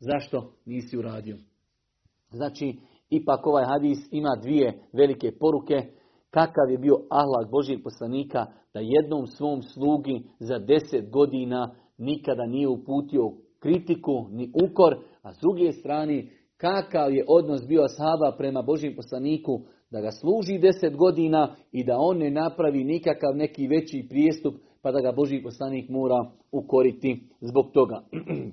zašto 0.00 0.52
nisi 0.66 0.98
uradio. 0.98 1.36
Znači, 2.30 2.76
ipak 3.10 3.46
ovaj 3.46 3.64
hadis 3.64 3.98
ima 4.10 4.36
dvije 4.42 4.78
velike 4.92 5.32
poruke. 5.40 5.74
Kakav 6.30 6.70
je 6.70 6.78
bio 6.78 6.94
ahlak 7.10 7.50
Božijeg 7.50 7.80
poslanika 7.84 8.46
da 8.74 8.80
jednom 8.80 9.26
svom 9.26 9.62
slugi 9.62 10.22
za 10.40 10.58
deset 10.58 11.10
godina 11.10 11.74
nikada 11.98 12.46
nije 12.46 12.68
uputio 12.68 13.32
kritiku 13.60 14.28
ni 14.30 14.50
ukor, 14.64 14.96
a 15.24 15.32
s 15.32 15.38
druge 15.40 15.72
strane, 15.72 16.24
kakav 16.56 17.12
je 17.14 17.24
odnos 17.28 17.66
bio 17.66 17.88
Saba 17.88 18.34
prema 18.38 18.62
Božjem 18.62 18.92
poslaniku, 18.96 19.60
da 19.90 20.00
ga 20.00 20.10
služi 20.12 20.58
deset 20.58 20.96
godina 20.96 21.54
i 21.72 21.84
da 21.84 21.96
on 21.98 22.18
ne 22.18 22.30
napravi 22.30 22.84
nikakav 22.84 23.36
neki 23.36 23.66
veći 23.66 24.06
prijestup, 24.10 24.54
pa 24.82 24.92
da 24.92 25.00
ga 25.00 25.12
Božji 25.12 25.42
poslanik 25.42 25.88
mora 25.90 26.30
ukoriti 26.52 27.20
zbog 27.40 27.64
toga. 27.72 28.00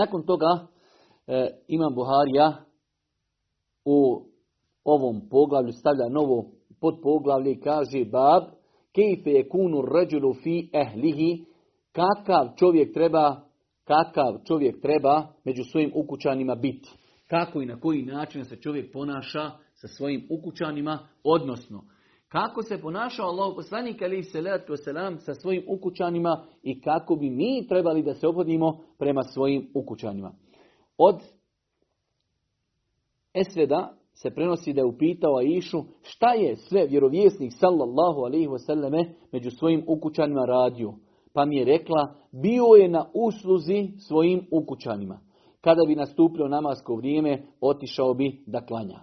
Nakon 0.00 0.22
toga, 0.22 0.66
e, 1.26 1.48
Imam 1.68 1.94
Buharija 1.94 2.56
u 3.84 4.22
ovom 4.84 5.20
poglavlju 5.30 5.72
stavlja 5.72 6.08
novo 6.08 6.44
poglavlje 7.02 7.52
i 7.52 7.60
kaže 7.60 8.04
bab 8.04 8.42
kejfe 8.94 9.30
je 9.30 9.48
kunu 9.48 9.82
fi 10.42 10.68
ehlihi 10.74 11.44
kakav 11.92 12.48
čovjek 12.56 12.94
treba 12.94 13.47
kakav 13.88 14.34
čovjek 14.44 14.80
treba 14.82 15.26
među 15.44 15.64
svojim 15.64 15.92
ukućanima 15.94 16.54
biti. 16.54 16.88
Kako 17.30 17.62
i 17.62 17.66
na 17.66 17.80
koji 17.80 18.02
način 18.04 18.44
se 18.44 18.56
čovjek 18.56 18.92
ponaša 18.92 19.50
sa 19.74 19.86
svojim 19.88 20.26
ukućanima, 20.30 20.98
odnosno 21.24 21.82
kako 22.28 22.62
se 22.62 22.80
ponaša 22.80 23.22
Allah 23.22 23.52
poslanik 23.56 24.02
ali 24.02 24.22
se 24.22 24.38
selam 24.84 25.18
sa 25.18 25.34
svojim 25.34 25.64
ukućanima 25.68 26.44
i 26.62 26.80
kako 26.80 27.16
bi 27.16 27.30
mi 27.30 27.66
trebali 27.68 28.02
da 28.02 28.14
se 28.14 28.28
obodimo 28.28 28.78
prema 28.98 29.22
svojim 29.22 29.68
ukućanima. 29.74 30.32
Od 30.98 31.14
Esveda 33.34 33.94
se 34.22 34.30
prenosi 34.30 34.72
da 34.72 34.80
je 34.80 34.84
upitao 34.84 35.36
Aishu 35.36 35.84
šta 36.02 36.32
je 36.34 36.56
sve 36.56 36.86
vjerovjesnik 36.86 37.52
sallallahu 37.60 38.20
alaihi 38.26 38.46
wasallame 38.48 39.10
među 39.32 39.50
svojim 39.50 39.84
ukućanima 39.88 40.44
radio. 40.44 40.94
Pa 41.34 41.44
mi 41.44 41.56
je 41.56 41.64
rekla, 41.64 42.14
bio 42.42 42.64
je 42.78 42.88
na 42.88 43.04
usluzi 43.14 43.88
svojim 44.08 44.46
ukućanima. 44.50 45.18
Kada 45.60 45.80
bi 45.88 45.94
nastupio 45.94 46.48
namasko 46.48 46.94
vrijeme, 46.94 47.42
otišao 47.60 48.14
bi 48.14 48.40
da 48.46 48.66
klanja. 48.66 48.98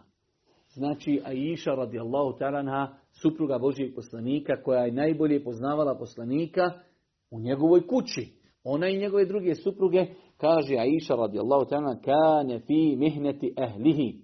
Znači, 0.67 1.21
Aisha 1.25 1.71
radijallahu 1.71 2.37
taranha, 2.37 2.87
supruga 3.21 3.57
Božijeg 3.59 3.95
poslanika, 3.95 4.63
koja 4.63 4.81
je 4.81 4.91
najbolje 4.91 5.43
poznavala 5.43 5.95
poslanika 5.97 6.71
u 7.31 7.39
njegovoj 7.39 7.87
kući. 7.87 8.27
Ona 8.63 8.87
i 8.87 8.97
njegove 8.99 9.25
druge 9.25 9.55
supruge, 9.55 10.05
kaže 10.37 10.75
Aisha 10.77 11.15
radijallahu 11.15 11.65
taranha, 11.69 12.43
ne 12.45 12.59
fi 12.59 12.95
mihneti 12.95 13.53
ehlihi. 13.57 14.15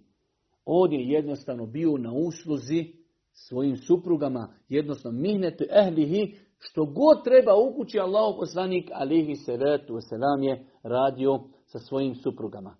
On 0.66 0.94
je 0.94 1.08
jednostavno 1.10 1.66
bio 1.66 1.98
na 1.98 2.14
usluzi 2.14 2.86
svojim 3.32 3.78
suprugama, 3.78 4.48
jednostavno 4.70 5.20
mihneti 5.20 5.66
ehlihi, 5.88 6.34
što 6.64 6.86
god 6.86 7.24
treba 7.24 7.56
u 7.56 7.76
kući, 7.76 8.00
Allahov 8.00 8.36
poslanik 8.40 8.90
alihi 8.94 9.36
salatu 9.36 9.94
wasalam 9.94 10.44
je 10.44 10.64
radio 10.84 11.40
sa 11.66 11.80
svojim 11.80 12.16
suprugama. 12.16 12.76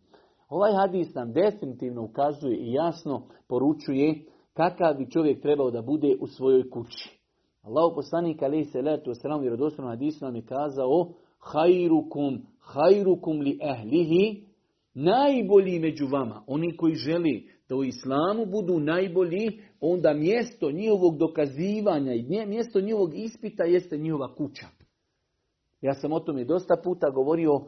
Ovaj 0.50 0.72
hadis 0.74 1.14
nam 1.14 1.34
definitivno 1.34 2.04
ukazuje 2.04 2.58
i 2.58 2.74
jasno 2.74 3.22
poručuje 3.50 4.16
kakav 4.54 4.94
bi 4.98 5.12
čovjek 5.12 5.42
trebao 5.42 5.72
da 5.72 5.82
bude 5.82 6.16
u 6.20 6.28
svojoj 6.28 6.70
kući. 6.70 7.20
Allahu 7.64 7.96
poslanik 7.96 8.42
alejhi 8.44 8.66
salatu 8.72 9.14
selam 9.14 9.42
vjerodostojno 9.42 9.92
hadisu 9.92 10.26
nam 10.26 10.36
je 10.36 10.46
kazao 10.46 11.08
hajrukum 11.40 12.38
hajrukum 12.62 13.40
li 13.40 13.60
ehlihi 13.74 14.46
najbolji 14.94 15.80
među 15.80 16.08
vama 16.12 16.44
oni 16.48 16.78
koji 16.78 16.96
želi 16.96 17.48
da 17.72 17.76
u 17.78 17.84
islamu 17.84 18.46
budu 18.46 18.80
najbolji, 18.80 19.48
onda 19.82 20.14
mjesto 20.14 20.72
njihovog 20.72 21.18
dokazivanja 21.18 22.14
i 22.14 22.46
mjesto 22.48 22.82
njihovog 22.82 23.12
ispita 23.16 23.64
jeste 23.64 23.98
njihova 23.98 24.36
kuća. 24.36 24.66
Ja 25.82 25.94
sam 25.94 26.14
o 26.14 26.20
tome 26.20 26.44
dosta 26.46 26.76
puta 26.84 27.10
govorio 27.10 27.60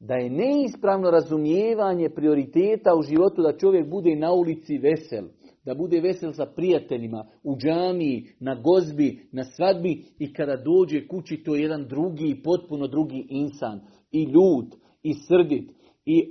da 0.00 0.14
je 0.14 0.30
neispravno 0.30 1.10
razumijevanje 1.10 2.08
prioriteta 2.10 2.94
u 2.94 3.02
životu 3.02 3.42
da 3.42 3.56
čovjek 3.56 3.90
bude 3.90 4.16
na 4.16 4.32
ulici 4.32 4.78
vesel, 4.78 5.24
da 5.64 5.74
bude 5.74 6.00
vesel 6.00 6.32
sa 6.32 6.46
prijateljima, 6.56 7.26
u 7.44 7.56
džamiji, 7.56 8.24
na 8.40 8.54
gozbi, 8.54 9.28
na 9.32 9.44
svadbi 9.44 10.04
i 10.18 10.32
kada 10.32 10.62
dođe 10.64 11.06
kući 11.06 11.36
to 11.44 11.54
je 11.54 11.62
jedan 11.62 11.86
drugi, 11.88 12.40
potpuno 12.44 12.86
drugi 12.86 13.26
insan, 13.30 13.80
i 14.12 14.22
ljud, 14.22 14.66
i 15.02 15.14
srdit, 15.14 15.70
i, 16.04 16.28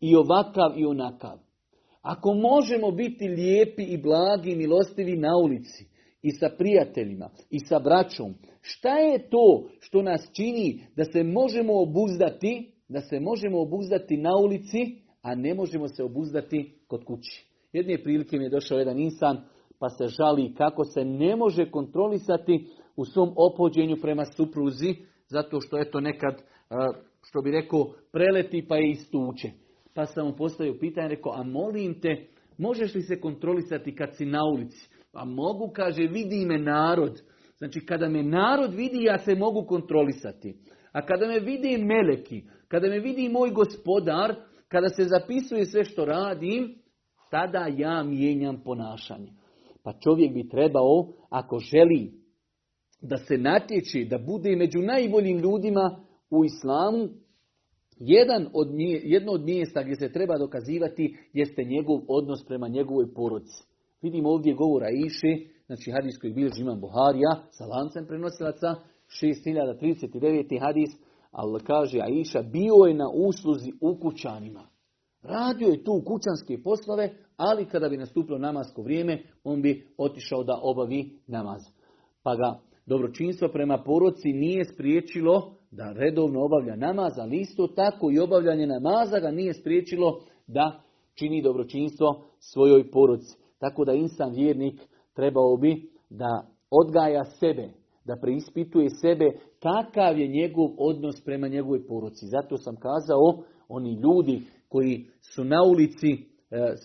i 0.00 0.16
ovakav 0.16 0.70
i 0.78 0.84
onakav. 0.86 1.38
Ako 2.02 2.34
možemo 2.34 2.90
biti 2.90 3.28
lijepi 3.28 3.82
i 3.82 3.98
blagi 4.02 4.50
i 4.50 4.56
milostivi 4.56 5.16
na 5.16 5.36
ulici, 5.44 5.84
i 6.22 6.30
sa 6.30 6.50
prijateljima, 6.58 7.30
i 7.50 7.58
sa 7.60 7.78
braćom, 7.78 8.34
šta 8.60 8.98
je 8.98 9.28
to 9.28 9.64
što 9.80 10.02
nas 10.02 10.30
čini 10.32 10.80
da 10.96 11.04
se 11.04 11.22
možemo 11.22 11.82
obuzdati, 11.82 12.72
da 12.88 13.00
se 13.00 13.20
možemo 13.20 13.58
obuzdati 13.60 14.16
na 14.16 14.30
ulici, 14.44 14.78
a 15.22 15.34
ne 15.34 15.54
možemo 15.54 15.88
se 15.88 16.04
obuzdati 16.04 16.72
kod 16.86 17.04
kući? 17.04 17.48
Jedne 17.72 18.02
prilike 18.02 18.36
mi 18.38 18.44
je 18.44 18.50
došao 18.50 18.78
jedan 18.78 18.98
insan, 18.98 19.36
pa 19.78 19.88
se 19.88 20.06
žali 20.06 20.54
kako 20.54 20.84
se 20.84 21.04
ne 21.04 21.36
može 21.36 21.70
kontrolisati 21.70 22.66
u 22.96 23.04
svom 23.04 23.34
opođenju 23.52 23.96
prema 24.02 24.24
supruzi, 24.36 24.94
zato 25.28 25.60
što 25.60 25.76
je 25.76 25.90
to 25.90 26.00
nekad, 26.00 26.42
što 27.24 27.42
bi 27.42 27.50
rekao, 27.50 27.86
preleti 28.12 28.66
pa 28.68 28.76
je 28.76 28.90
istuče. 28.90 29.48
Pa 29.98 30.06
sam 30.06 30.26
mu 30.26 30.32
postavio 30.36 30.78
pitanje, 30.80 31.08
rekao, 31.08 31.32
a 31.32 31.42
molim 31.42 32.00
te, 32.00 32.16
možeš 32.58 32.94
li 32.94 33.02
se 33.02 33.20
kontrolisati 33.20 33.94
kad 33.94 34.16
si 34.16 34.26
na 34.26 34.38
ulici? 34.54 34.88
Pa 35.12 35.24
mogu, 35.24 35.70
kaže, 35.76 36.02
vidi 36.02 36.46
me 36.46 36.58
narod. 36.58 37.20
Znači, 37.58 37.86
kada 37.86 38.08
me 38.08 38.22
narod 38.22 38.74
vidi, 38.74 39.02
ja 39.02 39.18
se 39.18 39.34
mogu 39.34 39.64
kontrolisati. 39.66 40.54
A 40.92 41.02
kada 41.06 41.26
me 41.26 41.40
vidi 41.40 41.78
meleki, 41.84 42.42
kada 42.68 42.88
me 42.88 42.98
vidi 43.00 43.28
moj 43.28 43.50
gospodar, 43.50 44.34
kada 44.68 44.88
se 44.88 45.04
zapisuje 45.04 45.66
sve 45.66 45.84
što 45.84 46.04
radim, 46.04 46.74
tada 47.30 47.66
ja 47.76 48.02
mijenjam 48.02 48.62
ponašanje. 48.64 49.30
Pa 49.84 49.92
čovjek 49.92 50.32
bi 50.34 50.48
trebao, 50.50 51.08
ako 51.30 51.58
želi 51.58 52.12
da 53.02 53.16
se 53.16 53.38
natječi, 53.38 54.06
da 54.10 54.18
bude 54.18 54.56
među 54.56 54.78
najboljim 54.78 55.38
ljudima 55.38 56.00
u 56.30 56.44
islamu, 56.44 57.08
jedan 58.00 58.48
od 58.54 58.68
jedno 59.04 59.32
od 59.32 59.44
mjesta 59.44 59.82
gdje 59.82 59.94
se 59.96 60.12
treba 60.12 60.38
dokazivati 60.38 61.16
jeste 61.32 61.64
njegov 61.64 62.00
odnos 62.08 62.44
prema 62.46 62.68
njegovoj 62.68 63.14
poroci. 63.14 63.64
Vidimo 64.02 64.30
ovdje 64.30 64.54
govora 64.54 64.86
Iše, 64.90 65.50
znači 65.66 65.90
hadis 65.90 66.18
koji 66.20 66.32
bilježi 66.32 66.62
imam 66.62 66.80
Buharija, 66.80 67.42
sa 67.50 67.64
lancem 67.66 68.06
prenosilaca, 68.08 68.74
6039. 69.22 70.60
hadis, 70.60 70.90
ali 71.30 71.60
kaže 71.64 72.00
Aisha, 72.00 72.42
bio 72.42 72.74
je 72.86 72.94
na 72.94 73.08
usluzi 73.26 73.72
u 73.80 73.98
kućanima. 74.00 74.66
Radio 75.22 75.66
je 75.68 75.84
tu 75.84 76.02
kućanske 76.06 76.62
poslove, 76.62 77.10
ali 77.36 77.64
kada 77.64 77.88
bi 77.88 77.96
nastupilo 77.96 78.38
namasko 78.38 78.82
vrijeme, 78.82 79.22
on 79.44 79.62
bi 79.62 79.86
otišao 79.98 80.44
da 80.44 80.60
obavi 80.62 81.10
namaz. 81.26 81.60
Pa 82.22 82.36
ga 82.36 82.58
dobročinstvo 82.86 83.48
prema 83.52 83.82
poroci 83.86 84.32
nije 84.32 84.64
spriječilo 84.64 85.57
da 85.70 85.92
redovno 85.92 86.44
obavlja 86.44 86.76
namaz, 86.76 87.12
ali 87.18 87.36
isto 87.40 87.66
tako 87.66 88.10
i 88.10 88.18
obavljanje 88.18 88.66
namaza 88.66 89.18
ga 89.20 89.30
nije 89.30 89.54
spriječilo 89.54 90.20
da 90.46 90.82
čini 91.18 91.42
dobročinstvo 91.42 92.20
svojoj 92.38 92.90
poruci. 92.90 93.36
Tako 93.58 93.84
da 93.84 93.92
insan 93.92 94.32
vjernik 94.34 94.80
trebao 95.16 95.56
bi 95.56 95.82
da 96.10 96.46
odgaja 96.70 97.24
sebe, 97.24 97.68
da 98.04 98.16
preispituje 98.20 98.88
sebe 98.90 99.30
kakav 99.62 100.18
je 100.18 100.28
njegov 100.28 100.68
odnos 100.78 101.20
prema 101.24 101.48
njegovoj 101.48 101.86
poruci. 101.86 102.26
Zato 102.26 102.56
sam 102.56 102.76
kazao, 102.76 103.44
oni 103.68 103.94
ljudi 104.00 104.42
koji 104.68 105.04
su 105.34 105.44
na 105.44 105.62
ulici 105.70 106.12
e, 106.12 106.16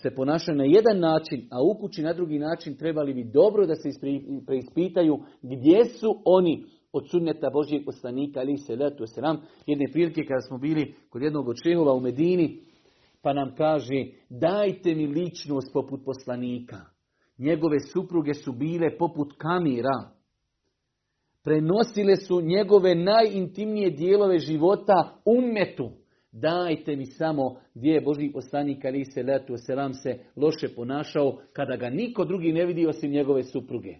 se 0.02 0.10
ponašaju 0.14 0.58
na 0.58 0.64
jedan 0.64 0.98
način, 0.98 1.48
a 1.50 1.56
u 1.62 1.80
kući 1.80 2.02
na 2.02 2.12
drugi 2.12 2.38
način, 2.38 2.74
trebali 2.76 3.14
bi 3.14 3.24
dobro 3.24 3.66
da 3.66 3.74
se 3.74 3.88
preispitaju 4.46 5.18
gdje 5.42 5.84
su 5.84 6.22
oni 6.24 6.64
od 6.94 7.08
sunneta 7.10 7.50
Božijeg 7.50 7.82
poslanika, 7.84 8.40
ali 8.40 8.56
se 8.58 8.74
letu 8.76 9.06
selam, 9.06 9.36
jedne 9.66 9.84
prilike 9.92 10.24
kada 10.28 10.40
smo 10.40 10.58
bili 10.58 10.94
kod 11.10 11.22
jednog 11.22 11.48
od 11.48 11.56
u 11.96 12.00
Medini, 12.00 12.56
pa 13.22 13.32
nam 13.32 13.54
kaže, 13.56 14.04
dajte 14.30 14.94
mi 14.94 15.06
ličnost 15.06 15.72
poput 15.72 16.00
poslanika. 16.04 16.76
Njegove 17.38 17.76
supruge 17.92 18.34
su 18.34 18.52
bile 18.52 18.96
poput 18.98 19.32
kamira. 19.38 19.98
Prenosile 21.44 22.16
su 22.16 22.40
njegove 22.40 22.94
najintimnije 22.94 23.90
dijelove 23.90 24.38
života 24.38 25.12
umetu. 25.24 25.90
Dajte 26.32 26.96
mi 26.96 27.06
samo 27.06 27.42
gdje 27.74 27.90
je 27.90 28.00
Boži 28.00 28.30
poslanik 28.32 28.84
ali 28.84 29.04
se 29.04 29.22
letu 29.22 29.54
selam 29.66 29.94
se 29.94 30.18
loše 30.36 30.74
ponašao 30.76 31.38
kada 31.52 31.76
ga 31.76 31.90
niko 31.90 32.24
drugi 32.24 32.52
ne 32.52 32.66
vidi 32.66 32.86
osim 32.86 33.10
njegove 33.10 33.42
supruge. 33.42 33.94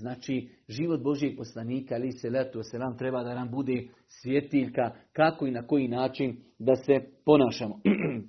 Znači, 0.00 0.48
život 0.68 1.00
Božijeg 1.02 1.36
poslanika, 1.36 1.94
ali 1.94 2.12
se 2.12 2.30
letu 2.30 2.60
nam 2.78 2.98
treba 2.98 3.22
da 3.24 3.34
nam 3.34 3.50
bude 3.50 3.84
svjetiljka 4.08 4.90
kako 5.12 5.46
i 5.46 5.50
na 5.50 5.66
koji 5.66 5.88
način 5.88 6.36
da 6.58 6.74
se 6.76 6.92
ponašamo. 7.24 7.76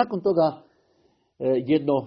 Nakon 0.00 0.20
toga 0.20 0.62
e, 1.38 1.62
jedno, 1.66 2.06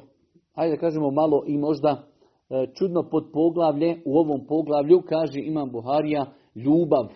ajde 0.55 0.75
da 0.75 0.79
kažemo 0.79 1.11
malo 1.11 1.43
i 1.47 1.57
možda 1.57 2.03
e, 2.49 2.65
čudno 2.73 3.09
pod 3.09 3.25
poglavlje, 3.33 3.97
u 4.05 4.17
ovom 4.17 4.45
poglavlju 4.47 5.01
kaže 5.09 5.39
Imam 5.43 5.71
Buharija 5.71 6.25
ljubav. 6.55 7.07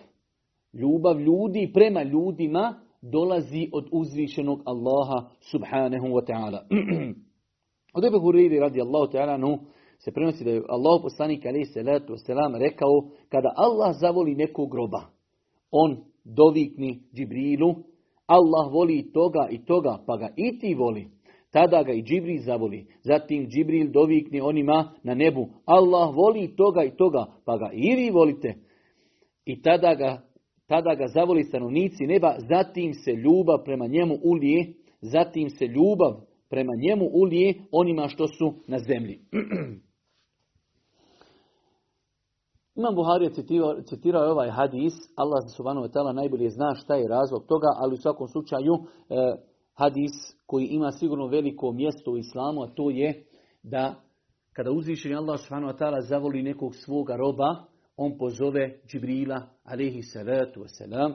Ljubav 0.74 1.20
ljudi 1.20 1.70
prema 1.74 2.02
ljudima 2.02 2.74
dolazi 3.12 3.68
od 3.72 3.84
uzvišenog 3.92 4.60
Allaha 4.64 5.28
subhanahu 5.50 6.06
wa 6.06 6.24
ta'ala. 6.28 6.58
Od 7.94 8.04
Ebu 8.04 8.32
radi 8.60 8.80
Allahu 8.80 9.12
ta'ala 9.12 9.36
se 10.04 10.12
prenosi 10.12 10.44
da 10.44 10.50
je 10.50 10.62
Allah 10.68 11.00
poslanik 11.02 11.42
se 11.72 11.82
letu 11.82 12.14
rekao 12.58 12.90
kada 13.28 13.48
Allah 13.56 13.96
zavoli 14.00 14.34
nekog 14.34 14.70
groba, 14.70 15.02
on 15.70 15.96
dovikni 16.24 17.00
Džibrilu, 17.16 17.74
Allah 18.26 18.72
voli 18.72 19.10
toga 19.12 19.48
i 19.50 19.64
toga, 19.64 19.98
pa 20.06 20.16
ga 20.16 20.28
i 20.36 20.58
ti 20.58 20.74
voli. 20.74 21.06
Tada 21.52 21.82
ga 21.82 21.92
i 21.92 22.02
Džibril 22.02 22.42
zavoli. 22.42 22.86
Zatim 23.02 23.48
Džibril 23.48 23.90
dovikni 23.92 24.40
onima 24.40 24.92
na 25.02 25.14
nebu. 25.14 25.48
Allah 25.64 26.14
voli 26.16 26.56
toga 26.56 26.84
i 26.84 26.90
toga, 26.96 27.26
pa 27.46 27.56
ga 27.58 27.70
i 27.72 27.94
vi 27.96 28.10
volite. 28.10 28.54
I 29.44 29.62
tada 29.62 29.94
ga, 29.94 30.20
tada 30.68 30.94
ga 30.94 31.06
zavoli 31.06 31.44
stanovnici 31.44 32.06
neba, 32.06 32.34
zatim 32.48 32.92
se 32.94 33.12
ljubav 33.12 33.64
prema 33.64 33.86
njemu 33.86 34.16
ulije, 34.24 34.66
zatim 35.00 35.50
se 35.50 35.64
ljubav 35.66 36.14
prema 36.50 36.72
njemu 36.88 37.10
ulije 37.12 37.54
onima 37.72 38.08
što 38.08 38.26
su 38.26 38.52
na 38.66 38.78
zemlji. 38.78 39.18
Imam 42.80 42.94
Buhari 42.94 43.24
je 43.24 43.32
citirao, 43.84 44.30
ovaj 44.30 44.50
hadis, 44.50 44.92
Allah 45.16 45.40
subhanahu 45.56 45.86
wa 45.86 45.92
ta'ala 45.92 46.12
najbolje 46.12 46.50
zna 46.50 46.74
šta 46.74 46.94
je 46.94 47.08
razlog 47.08 47.44
toga, 47.48 47.66
ali 47.76 47.94
u 47.94 48.00
svakom 48.02 48.28
slučaju 48.28 48.72
e, 48.72 48.80
hadis 49.74 50.10
koji 50.46 50.66
ima 50.66 50.92
sigurno 50.92 51.26
veliko 51.26 51.72
mjesto 51.72 52.10
u 52.10 52.16
islamu, 52.16 52.62
a 52.62 52.66
to 52.74 52.90
je 52.90 53.24
da 53.62 53.94
kada 54.56 54.70
uzvišeni 54.70 55.14
Allah 55.14 55.40
subhanahu 55.40 55.72
wa 55.72 55.78
ta'ala 55.78 56.00
zavoli 56.00 56.42
nekog 56.42 56.74
svoga 56.74 57.16
roba, 57.16 57.56
on 57.96 58.18
pozove 58.18 58.74
Džibrila, 58.88 59.42
alaihi 59.64 60.02
salatu 60.02 60.60
wasalam, 60.60 61.12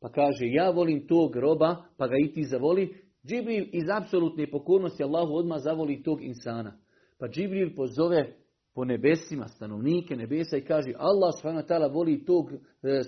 pa 0.00 0.08
kaže 0.08 0.46
ja 0.46 0.70
volim 0.70 1.06
tog 1.06 1.36
roba, 1.36 1.76
pa 1.96 2.06
ga 2.06 2.14
i 2.24 2.32
ti 2.32 2.44
zavoli. 2.44 2.94
Džibril 3.26 3.64
iz 3.72 3.84
apsolutne 3.96 4.50
pokornosti 4.50 5.04
Allahu 5.04 5.34
odmah 5.34 5.58
zavoli 5.62 6.02
tog 6.02 6.22
insana. 6.22 6.72
Pa 7.18 7.26
Džibril 7.28 7.74
pozove 7.76 8.34
po 8.78 8.84
nebesima, 8.84 9.48
stanovnike 9.48 10.16
nebesa 10.16 10.56
i 10.56 10.64
kaže 10.64 10.92
Allah 10.98 11.32
subhanahu 11.40 11.94
voli 11.98 12.24
tog 12.24 12.52
e, 12.52 12.56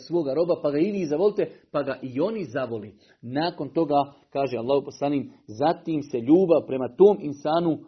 svoga 0.08 0.34
roba, 0.34 0.54
pa 0.62 0.70
ga 0.70 0.78
i 0.78 0.92
vi 0.92 1.04
zavolite, 1.06 1.46
pa 1.72 1.82
ga 1.82 1.98
i 2.02 2.20
oni 2.20 2.44
zavoli. 2.44 2.92
Nakon 3.22 3.68
toga, 3.68 3.94
kaže 4.32 4.56
Allah 4.56 4.82
poslanim, 4.84 5.30
zatim 5.46 6.02
se 6.02 6.16
ljubav 6.18 6.66
prema 6.66 6.96
tom 6.98 7.16
insanu 7.20 7.78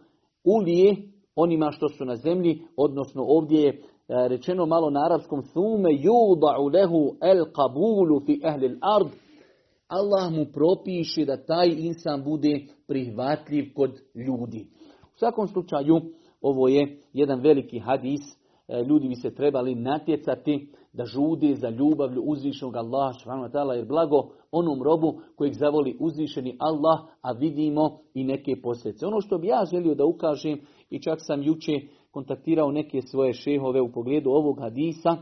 ulije 0.45 0.97
onima 1.37 1.71
što 1.71 1.89
su 1.89 2.05
na 2.05 2.17
zemlji, 2.17 2.63
odnosno 2.77 3.23
ovdje 3.27 3.61
je 3.63 3.69
e, 3.73 3.79
rečeno 4.29 4.67
malo 4.67 4.91
na 4.91 5.05
arapskom 5.07 5.43
sume 5.43 5.89
yuda'u 5.91 6.75
lehu 6.75 7.15
el 7.21 7.45
kabulu 7.45 8.21
fi 8.27 8.41
ehlil 8.45 8.77
ard 9.01 9.09
Allah 9.89 10.33
mu 10.33 10.47
propiše 10.53 11.25
da 11.25 11.45
taj 11.45 11.69
insan 11.79 12.25
bude 12.25 12.59
prihvatljiv 12.89 13.65
kod 13.77 13.91
ljudi. 14.27 14.67
U 15.15 15.19
svakom 15.19 15.47
slučaju, 15.49 16.01
ovo 16.43 16.69
je 16.69 16.97
jedan 17.13 17.41
veliki 17.41 17.79
hadis. 17.79 18.21
E, 18.69 18.83
ljudi 18.89 19.09
bi 19.09 19.15
se 19.15 19.35
trebali 19.35 19.75
natjecati 19.75 20.69
da 20.93 21.05
žude 21.05 21.55
za 21.55 21.69
ljubavlju 21.69 22.23
uzvišnog 22.23 22.77
Allaha 22.77 23.19
subhanahu 23.19 23.73
jer 23.75 23.87
blago 23.87 24.29
onom 24.51 24.83
robu 24.83 25.15
kojeg 25.37 25.53
zavoli 25.55 25.97
uzvišeni 26.01 26.57
Allah, 26.59 27.01
a 27.23 27.33
vidimo 27.33 27.99
i 28.15 28.25
neke 28.25 28.53
posljedice. 28.63 29.07
Ono 29.07 29.21
što 29.21 29.39
bi 29.39 29.47
ja 29.47 29.65
želio 29.71 29.95
da 29.95 30.05
ukažem 30.05 30.59
i 30.91 31.03
čak 31.03 31.19
sam 31.19 31.43
juče 31.43 31.73
kontaktirao 32.11 32.71
neke 32.71 33.01
svoje 33.03 33.33
šehove 33.33 33.81
u 33.81 33.93
pogledu 33.93 34.31
ovog 34.31 34.59
hadisa, 34.61 35.17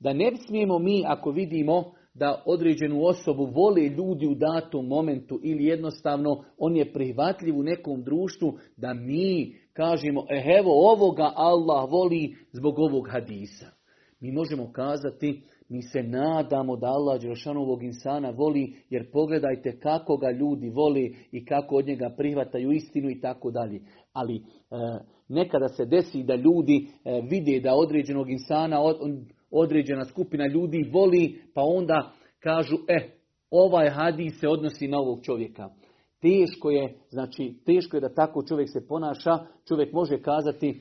da 0.00 0.12
ne 0.12 0.32
smijemo 0.48 0.78
mi 0.78 1.02
ako 1.06 1.30
vidimo 1.30 1.84
da 2.18 2.42
određenu 2.46 3.04
osobu 3.04 3.44
vole 3.44 3.80
ljudi 3.82 4.26
u 4.26 4.34
datom 4.34 4.86
momentu 4.86 5.40
ili 5.42 5.64
jednostavno 5.64 6.44
on 6.58 6.76
je 6.76 6.92
prihvatljiv 6.92 7.58
u 7.58 7.62
nekom 7.62 8.02
društvu 8.02 8.52
da 8.76 8.94
mi 8.94 9.52
kažemo 9.72 10.24
e, 10.28 10.54
evo 10.60 10.90
ovoga 10.92 11.32
Allah 11.34 11.90
voli 11.90 12.34
zbog 12.52 12.74
ovog 12.78 13.08
hadisa. 13.10 13.66
Mi 14.20 14.32
možemo 14.32 14.72
kazati 14.72 15.42
mi 15.68 15.82
se 15.82 16.02
nadamo 16.02 16.76
da 16.76 16.86
Allah 16.86 17.20
insana 17.82 18.30
voli, 18.30 18.72
jer 18.90 19.10
pogledajte 19.10 19.78
kako 19.80 20.16
ga 20.16 20.30
ljudi 20.30 20.68
voli 20.70 21.16
i 21.32 21.44
kako 21.44 21.76
od 21.76 21.86
njega 21.86 22.14
prihvataju 22.16 22.70
istinu 22.72 23.10
i 23.10 23.20
tako 23.20 23.50
dalje. 23.50 23.80
Ali 24.12 24.36
e, 24.36 24.42
nekada 25.28 25.68
se 25.68 25.84
desi 25.86 26.22
da 26.22 26.34
ljudi 26.34 26.86
e, 27.04 27.20
vide 27.30 27.60
da 27.60 27.74
određenog 27.74 28.30
insana, 28.30 28.80
određena 29.50 30.04
skupina 30.04 30.46
ljudi 30.46 30.90
voli, 30.92 31.38
pa 31.54 31.62
onda 31.62 32.12
kažu, 32.42 32.76
e, 32.88 33.10
ovaj 33.50 33.90
hadis 33.90 34.40
se 34.40 34.48
odnosi 34.48 34.88
na 34.88 34.98
ovog 34.98 35.22
čovjeka. 35.24 35.68
Teško 36.22 36.70
je, 36.70 36.94
znači, 37.10 37.54
teško 37.66 37.96
je 37.96 38.00
da 38.00 38.14
tako 38.14 38.42
čovjek 38.46 38.68
se 38.72 38.86
ponaša. 38.88 39.38
Čovjek 39.68 39.92
može 39.92 40.18
kazati, 40.22 40.80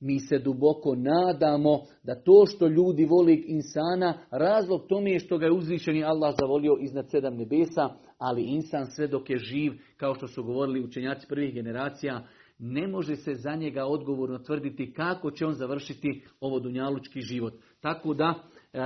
mi 0.00 0.20
se 0.20 0.38
duboko 0.38 0.94
nadamo 0.94 1.80
da 2.02 2.22
to 2.22 2.46
što 2.46 2.66
ljudi 2.66 3.04
voli 3.04 3.44
insana, 3.46 4.18
razlog 4.30 4.82
tome 4.88 5.10
je 5.10 5.18
što 5.18 5.38
ga 5.38 5.46
je 5.46 5.52
uzvišeni 5.52 6.04
Allah 6.04 6.34
zavolio 6.40 6.72
iznad 6.80 7.10
sedam 7.10 7.34
nebesa, 7.36 7.88
ali 8.18 8.42
insan 8.44 8.86
sve 8.86 9.06
dok 9.06 9.30
je 9.30 9.36
živ, 9.38 9.72
kao 9.96 10.14
što 10.14 10.26
su 10.26 10.42
govorili 10.44 10.84
učenjaci 10.84 11.26
prvih 11.28 11.54
generacija, 11.54 12.24
ne 12.58 12.86
može 12.88 13.16
se 13.16 13.34
za 13.34 13.54
njega 13.56 13.86
odgovorno 13.86 14.38
tvrditi 14.38 14.92
kako 14.92 15.30
će 15.30 15.46
on 15.46 15.54
završiti 15.54 16.24
ovo 16.40 16.60
dunjalučki 16.60 17.20
život. 17.20 17.52
Tako 17.86 18.14
da 18.14 18.34
e, 18.34 18.36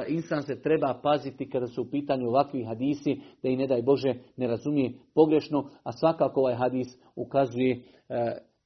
insan 0.08 0.42
se 0.42 0.62
treba 0.62 1.00
paziti 1.02 1.50
kada 1.50 1.66
su 1.66 1.82
u 1.82 1.90
pitanju 1.90 2.28
ovakvi 2.28 2.64
hadisi, 2.64 3.16
da 3.42 3.48
i 3.48 3.56
ne 3.56 3.66
daj 3.66 3.82
Bože 3.82 4.14
ne 4.36 4.46
razumije 4.46 4.92
pogrešno, 5.14 5.64
a 5.82 5.92
svakako 5.92 6.40
ovaj 6.40 6.54
hadis 6.54 6.86
ukazuje 7.16 7.78
e, 7.78 7.80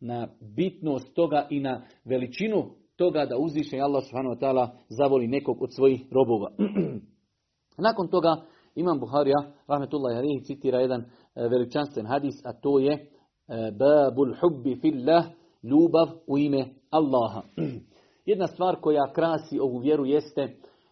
na 0.00 0.28
bitnost 0.56 1.14
toga 1.14 1.46
i 1.50 1.60
na 1.60 1.82
veličinu 2.04 2.64
toga 2.96 3.26
da 3.26 3.38
uzviše 3.38 3.78
Allah 3.80 4.02
subhanahu 4.04 4.34
wa 4.34 4.40
ta'ala 4.40 4.68
zavoli 4.88 5.28
nekog 5.28 5.62
od 5.62 5.74
svojih 5.74 6.00
robova. 6.10 6.50
Nakon 7.88 8.08
toga 8.08 8.36
Imam 8.74 9.00
Buharija, 9.00 9.42
rahmetullahi 9.68 10.16
alihi, 10.18 10.44
citira 10.44 10.80
jedan 10.80 11.00
e, 11.00 11.04
veličanstven 11.48 12.06
hadis, 12.06 12.34
a 12.44 12.52
to 12.52 12.78
je 12.78 13.06
Babul 13.78 14.34
hubbi 14.40 14.76
fillah, 14.80 15.24
ljubav 15.62 16.06
u 16.26 16.38
ime 16.38 16.64
Allaha. 16.90 17.42
Jedna 18.26 18.46
stvar 18.46 18.76
koja 18.80 19.12
krasi 19.12 19.58
ovu 19.60 19.78
vjeru 19.78 20.04
jeste 20.06 20.48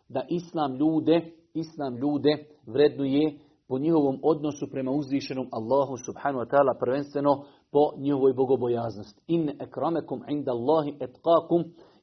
da 0.08 0.22
islam 0.30 0.76
ljude, 0.76 1.20
islam 1.54 1.96
ljude 1.96 2.28
vrednuje 2.66 3.38
po 3.68 3.78
njihovom 3.78 4.20
odnosu 4.22 4.70
prema 4.70 4.90
uzvišenom 4.90 5.46
Allahu 5.52 5.96
subhanu 6.06 6.38
wa 6.38 6.46
ta'ala 6.50 6.78
prvenstveno 6.80 7.44
po 7.72 7.90
njihovoj 8.00 8.32
bogobojaznosti. 8.36 9.22
In 9.26 9.48
ekramekum 9.60 10.20
inda 10.28 10.50
Allahi 10.52 10.92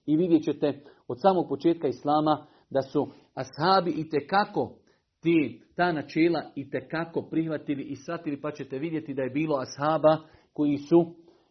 i 0.05 0.15
vidjet 0.17 0.43
ćete 0.43 0.81
od 1.07 1.21
samog 1.21 1.45
početka 1.49 1.87
Islama 1.87 2.45
da 2.69 2.81
su 2.81 3.07
ashabi 3.33 3.91
i 3.97 4.09
tekako 4.09 4.69
ti, 5.21 5.61
ta 5.75 5.91
načela 5.91 6.43
i 6.55 6.69
tekako 6.69 7.21
prihvatili 7.21 7.83
i 7.83 7.95
shvatili 7.95 8.41
pa 8.41 8.51
ćete 8.51 8.77
vidjeti 8.79 9.13
da 9.13 9.21
je 9.21 9.29
bilo 9.29 9.55
ashaba 9.55 10.17
koji 10.53 10.77
su 10.77 11.05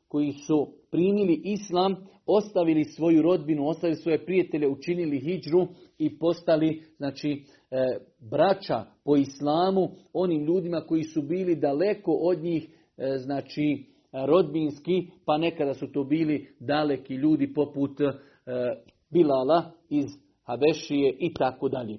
koji 0.09 0.33
su 0.33 0.67
primili 0.91 1.41
islam, 1.45 1.97
ostavili 2.27 2.85
svoju 2.85 3.23
rodbinu, 3.23 3.67
ostavili 3.69 3.97
svoje 3.97 4.25
prijatelje, 4.25 4.69
učinili 4.69 5.21
hijđru 5.21 5.67
i 5.99 6.19
postali 6.19 6.83
znači, 6.97 7.31
e, 7.71 7.99
braća 8.31 8.85
po 9.05 9.17
islamu 9.17 9.89
onim 10.13 10.45
ljudima 10.45 10.81
koji 10.81 11.03
su 11.03 11.23
bili 11.23 11.55
daleko 11.57 12.13
od 12.13 12.39
njih, 12.43 12.67
e, 12.99 13.19
znači 13.19 13.85
rodbinski, 14.27 15.07
pa 15.25 15.39
nekada 15.39 15.75
su 15.75 15.93
to 15.93 16.05
bili 16.05 16.47
daleki 16.61 17.15
ljudi 17.15 17.55
poput 17.55 18.01
e, 18.01 18.05
Bilala 19.13 19.71
iz 19.91 20.05
Habešije 20.43 21.17
i 21.19 21.35
tako 21.35 21.69
dalje. 21.69 21.99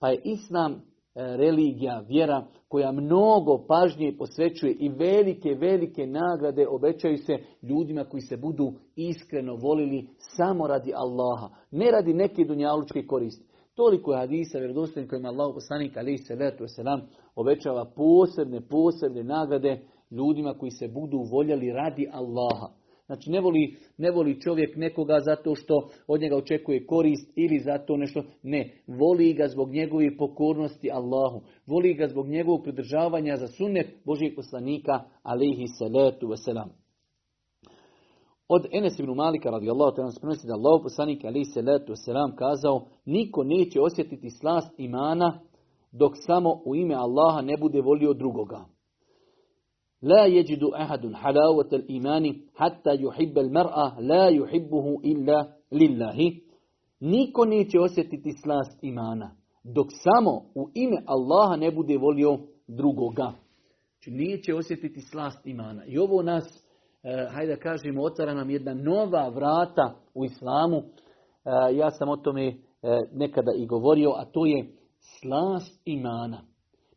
Pa 0.00 0.08
je 0.08 0.20
islam 0.24 0.82
E, 1.14 1.36
religija, 1.36 1.98
vjera 2.08 2.46
koja 2.68 2.92
mnogo 2.92 3.64
pažnje 3.68 4.14
posvećuje 4.18 4.72
i 4.72 4.88
velike, 4.88 5.48
velike 5.54 6.06
nagrade 6.06 6.68
obećaju 6.68 7.16
se 7.16 7.36
ljudima 7.62 8.04
koji 8.04 8.20
se 8.20 8.36
budu 8.36 8.72
iskreno 8.96 9.54
volili 9.54 10.06
samo 10.36 10.66
radi 10.66 10.92
Allaha, 10.94 11.48
ne 11.70 11.90
radi 11.90 12.14
neke 12.14 12.44
dunjalučke 12.44 13.06
koristi. 13.06 13.44
Toliko 13.74 14.12
je 14.12 14.18
hadisa 14.18 14.58
vjerodostojnih 14.58 15.10
kojima 15.10 15.28
Allah 15.28 15.54
poslanik 15.54 15.96
ali 15.96 16.18
se 16.18 16.36
selam 16.76 17.00
obećava 17.36 17.84
posebne, 17.96 18.60
posebne 18.68 19.22
nagrade 19.24 19.80
ljudima 20.10 20.54
koji 20.58 20.70
se 20.70 20.88
budu 20.88 21.18
voljeli 21.18 21.72
radi 21.72 22.08
Allaha. 22.12 22.81
Znači 23.12 23.30
ne 23.30 23.40
voli, 23.40 23.74
ne 23.98 24.10
voli 24.10 24.40
čovjek 24.40 24.76
nekoga 24.76 25.18
zato 25.24 25.54
što 25.54 25.88
od 26.06 26.20
njega 26.20 26.36
očekuje 26.36 26.86
korist 26.86 27.32
ili 27.36 27.58
zato 27.58 27.96
nešto. 27.96 28.22
Ne, 28.42 28.70
voli 28.98 29.34
ga 29.34 29.46
zbog 29.48 29.70
njegove 29.70 30.16
pokornosti 30.16 30.90
Allahu. 30.92 31.40
Voli 31.66 31.94
ga 31.94 32.06
zbog 32.08 32.26
njegovog 32.28 32.62
pridržavanja 32.62 33.36
za 33.36 33.46
sunnet 33.46 33.94
Božijeg 34.04 34.32
poslanika 34.36 35.00
alaihi 35.22 35.64
salatu 35.78 36.28
selam. 36.44 36.68
Od 38.48 38.66
Enes 38.72 38.98
ibn 38.98 39.14
Malika 39.14 39.50
radijallahu 39.50 39.96
nas 39.98 40.18
prenosi 40.20 40.46
da 40.46 40.54
Allah 40.54 40.80
poslanik 40.82 41.24
alaihi 41.24 41.44
salatu 41.44 41.92
wasalam 41.92 42.34
kazao 42.36 42.84
niko 43.06 43.44
neće 43.44 43.80
osjetiti 43.80 44.30
slast 44.30 44.74
imana 44.78 45.40
dok 45.98 46.12
samo 46.26 46.62
u 46.66 46.76
ime 46.76 46.94
Allaha 46.94 47.40
ne 47.40 47.56
bude 47.60 47.80
volio 47.80 48.12
drugoga. 48.14 48.71
لا 50.02 50.24
يجد 50.26 50.64
أحد 50.64 51.14
حلاوة 51.14 51.68
الإيمان 51.72 52.36
حتى 52.56 52.90
يحب 52.94 53.38
mar'a 53.38 53.96
la 54.00 54.26
يحبه 54.28 54.98
illa 55.02 55.46
lillahi. 55.70 56.40
Niko 57.00 57.44
neće 57.44 57.80
osjetiti 57.80 58.30
slast 58.44 58.84
imana, 58.84 59.30
dok 59.74 59.86
samo 60.04 60.30
u 60.54 60.68
ime 60.74 61.02
Allaha 61.06 61.56
ne 61.56 61.70
bude 61.70 61.96
volio 61.96 62.38
drugoga. 62.68 63.32
Znači, 63.92 64.10
neće 64.10 64.54
osjetiti 64.54 65.00
slast 65.12 65.46
imana. 65.46 65.84
I 65.86 65.98
ovo 65.98 66.22
nas, 66.22 66.44
eh, 67.02 67.26
hajde 67.34 67.54
da 67.56 67.60
kažemo, 67.62 68.02
otvara 68.02 68.34
nam 68.34 68.50
jedna 68.50 68.74
nova 68.74 69.28
vrata 69.28 69.94
u 70.14 70.24
islamu. 70.24 70.76
E, 71.44 71.74
ja 71.76 71.90
sam 71.90 72.08
o 72.08 72.16
tome 72.16 72.48
e, 72.48 72.54
nekada 73.14 73.50
i 73.58 73.66
govorio, 73.66 74.10
a 74.10 74.24
to 74.24 74.46
je 74.46 74.66
slast 75.20 75.82
imana. 75.84 76.40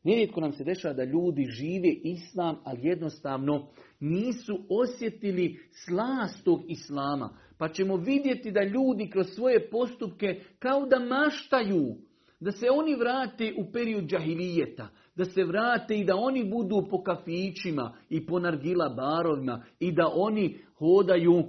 Nerijetko 0.06 0.42
nam 0.42 0.52
se 0.52 0.64
dešava 0.64 0.94
da 0.94 1.04
ljudi 1.04 1.46
žive 1.46 1.90
islam, 2.04 2.56
ali 2.64 2.88
jednostavno 2.88 3.68
nisu 4.00 4.58
osjetili 4.70 5.58
slast 5.86 6.44
tog 6.46 6.62
islama. 6.68 7.30
Pa 7.60 7.70
ćemo 7.70 7.96
vidjeti 7.98 8.52
da 8.52 8.64
ljudi 8.64 9.10
kroz 9.10 9.28
svoje 9.30 9.70
postupke 9.70 10.40
kao 10.60 10.86
da 10.86 11.00
maštaju, 11.00 11.96
da 12.40 12.52
se 12.52 12.66
oni 12.72 12.96
vrate 12.96 13.54
u 13.60 13.72
period 13.72 14.06
džahilijeta, 14.06 14.88
da 15.16 15.26
se 15.26 15.44
vrate 15.44 15.98
i 15.98 16.06
da 16.06 16.16
oni 16.16 16.52
budu 16.52 16.88
po 16.90 17.04
kafićima 17.04 17.94
i 18.10 18.26
po 18.26 18.40
nargila 18.40 18.90
barovima 18.98 19.64
i 19.80 19.92
da 19.92 20.12
oni 20.16 20.58
hodaju, 20.78 21.44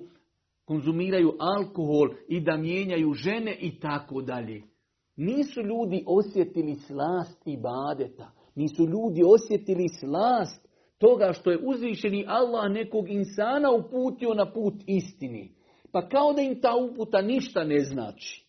konzumiraju 0.64 1.32
alkohol 1.38 2.08
i 2.28 2.40
da 2.40 2.56
mijenjaju 2.56 3.12
žene 3.12 3.56
i 3.60 3.80
tako 3.80 4.22
dalje. 4.22 4.62
Nisu 5.16 5.60
ljudi 5.62 6.04
osjetili 6.06 6.74
slast 6.74 7.42
i 7.46 7.56
badeta. 7.56 8.35
Nisu 8.56 8.86
ljudi 8.86 9.22
osjetili 9.24 9.88
slast 9.88 10.68
toga 10.98 11.32
što 11.32 11.50
je 11.50 11.58
uzvišeni 11.66 12.24
Allah 12.28 12.70
nekog 12.72 13.08
insana 13.08 13.70
uputio 13.72 14.34
na 14.34 14.52
put 14.52 14.74
istini. 14.86 15.52
Pa 15.92 16.08
kao 16.08 16.32
da 16.32 16.42
im 16.42 16.60
ta 16.60 16.72
uputa 16.90 17.22
ništa 17.22 17.64
ne 17.64 17.80
znači. 17.80 18.46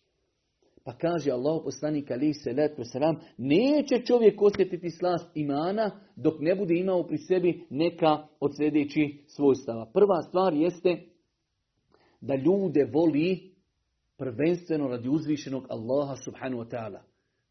Pa 0.84 0.92
kaže 0.92 1.30
Allah 1.30 1.60
poslanik 1.64 2.10
ali 2.10 2.34
se 2.34 2.52
letu 2.52 2.82
neće 3.38 3.96
čovjek 4.06 4.42
osjetiti 4.42 4.90
slast 4.90 5.30
imana 5.36 5.90
dok 6.16 6.34
ne 6.40 6.54
bude 6.56 6.74
imao 6.76 7.02
pri 7.02 7.18
sebi 7.18 7.66
neka 7.70 8.18
od 8.40 8.56
sljedećih 8.56 9.10
svojstava. 9.26 9.90
Prva 9.92 10.22
stvar 10.28 10.54
jeste 10.54 10.96
da 12.20 12.34
ljude 12.34 12.88
voli 12.92 13.50
prvenstveno 14.18 14.88
radi 14.88 15.08
uzvišenog 15.08 15.66
Allaha 15.68 16.14
subhanahu 16.24 16.62
wa 16.62 16.68
ta'ala. 16.70 16.98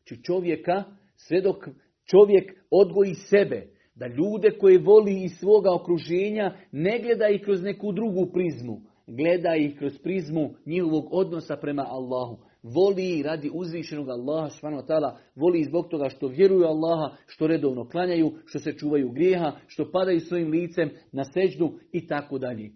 Či 0.04 0.14
znači 0.16 0.24
čovjeka 0.24 0.84
sve 1.16 1.42
dok 1.42 1.68
Čovjek 2.08 2.52
odgoji 2.72 3.14
sebe, 3.14 3.64
da 3.96 4.08
ljude 4.08 4.52
koje 4.60 4.80
voli 4.80 5.24
iz 5.24 5.32
svoga 5.40 5.74
okruženja 5.74 6.52
ne 6.72 7.00
gleda 7.04 7.28
ih 7.28 7.42
kroz 7.42 7.62
neku 7.64 7.92
drugu 7.92 8.28
prizmu, 8.34 8.78
gleda 9.08 9.56
ih 9.56 9.78
kroz 9.80 9.98
prizmu 10.04 10.50
njihovog 10.66 11.06
odnosa 11.12 11.56
prema 11.56 11.86
Allahu. 11.88 12.38
Voli 12.64 13.24
radi 13.24 13.52
uzvišenog 13.54 14.10
Allaha 14.10 14.50
tala 14.88 15.18
voli 15.36 15.64
zbog 15.64 15.88
toga 15.88 16.10
što 16.10 16.28
vjeruju 16.28 16.64
Allaha, 16.66 17.16
što 17.26 17.48
redovno 17.48 17.90
klanjaju, 17.90 18.32
što 18.46 18.60
se 18.60 18.72
čuvaju 18.72 19.12
grijeha, 19.12 19.52
što 19.68 19.92
padaju 19.92 20.20
svojim 20.20 20.52
licem 20.52 20.90
na 21.12 21.24
seđu 21.24 21.70
i 21.92 22.08
tako 22.08 22.38
dalje. 22.38 22.70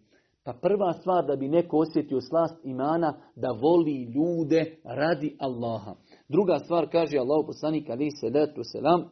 Pa 0.46 0.54
prva 0.62 0.94
stvar 1.00 1.26
da 1.28 1.36
bi 1.36 1.48
neko 1.48 1.78
osjetio 1.78 2.20
slast 2.22 2.66
imana, 2.66 3.14
da 3.36 3.50
voli 3.62 4.02
ljude 4.04 4.76
radi 4.84 5.36
Allaha. 5.40 5.94
Druga 6.30 6.58
stvar 6.60 6.88
kaže 6.92 7.18
Allah 7.18 7.44
poslanik 7.48 7.90
alaihi 7.90 8.12
salatu 8.22 8.62
selam, 8.64 9.04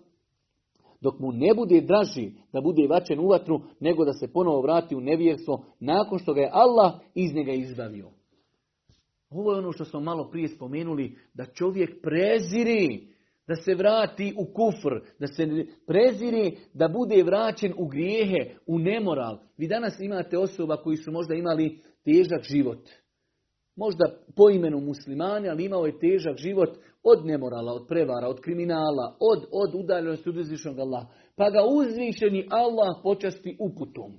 dok 1.01 1.19
mu 1.19 1.31
ne 1.31 1.53
bude 1.57 1.81
draži 1.87 2.31
da 2.53 2.61
bude 2.61 2.87
vačen 2.89 3.19
u 3.19 3.27
vatru, 3.27 3.59
nego 3.79 4.05
da 4.05 4.13
se 4.13 4.31
ponovo 4.33 4.61
vrati 4.61 4.95
u 4.95 5.01
nevjerstvo 5.01 5.65
nakon 5.79 6.19
što 6.19 6.33
ga 6.33 6.41
je 6.41 6.49
Allah 6.53 6.93
iz 7.15 7.33
njega 7.33 7.51
izbavio. 7.51 8.09
Ovo 9.29 9.51
je 9.51 9.57
ono 9.57 9.71
što 9.71 9.85
smo 9.85 9.99
malo 9.99 10.29
prije 10.31 10.47
spomenuli, 10.47 11.15
da 11.33 11.45
čovjek 11.45 12.01
preziri 12.01 13.07
da 13.47 13.55
se 13.55 13.75
vrati 13.75 14.33
u 14.37 14.45
kufr, 14.45 15.05
da 15.19 15.27
se 15.27 15.47
preziri 15.87 16.57
da 16.73 16.87
bude 16.87 17.23
vraćen 17.23 17.73
u 17.77 17.87
grijehe, 17.87 18.53
u 18.67 18.79
nemoral. 18.79 19.37
Vi 19.57 19.67
danas 19.67 19.99
imate 19.99 20.37
osoba 20.37 20.77
koji 20.77 20.97
su 20.97 21.11
možda 21.11 21.33
imali 21.35 21.77
težak 22.05 22.43
život 22.51 22.79
možda 23.79 24.15
po 24.35 24.49
imenu 24.49 24.79
muslimani, 24.79 25.49
ali 25.49 25.65
imao 25.65 25.85
je 25.85 25.99
težak 25.99 26.37
život 26.37 26.69
od 27.03 27.25
nemorala, 27.25 27.73
od 27.73 27.85
prevara, 27.87 28.27
od 28.27 28.39
kriminala, 28.41 29.17
od, 29.19 29.45
od 29.51 29.79
udaljenosti 29.83 30.29
od 30.29 30.37
uzvišnog 30.37 30.79
Allaha. 30.79 31.05
Pa 31.35 31.49
ga 31.49 31.59
uzvišeni 31.75 32.47
Allah 32.49 32.97
počasti 33.03 33.57
uputom, 33.59 34.11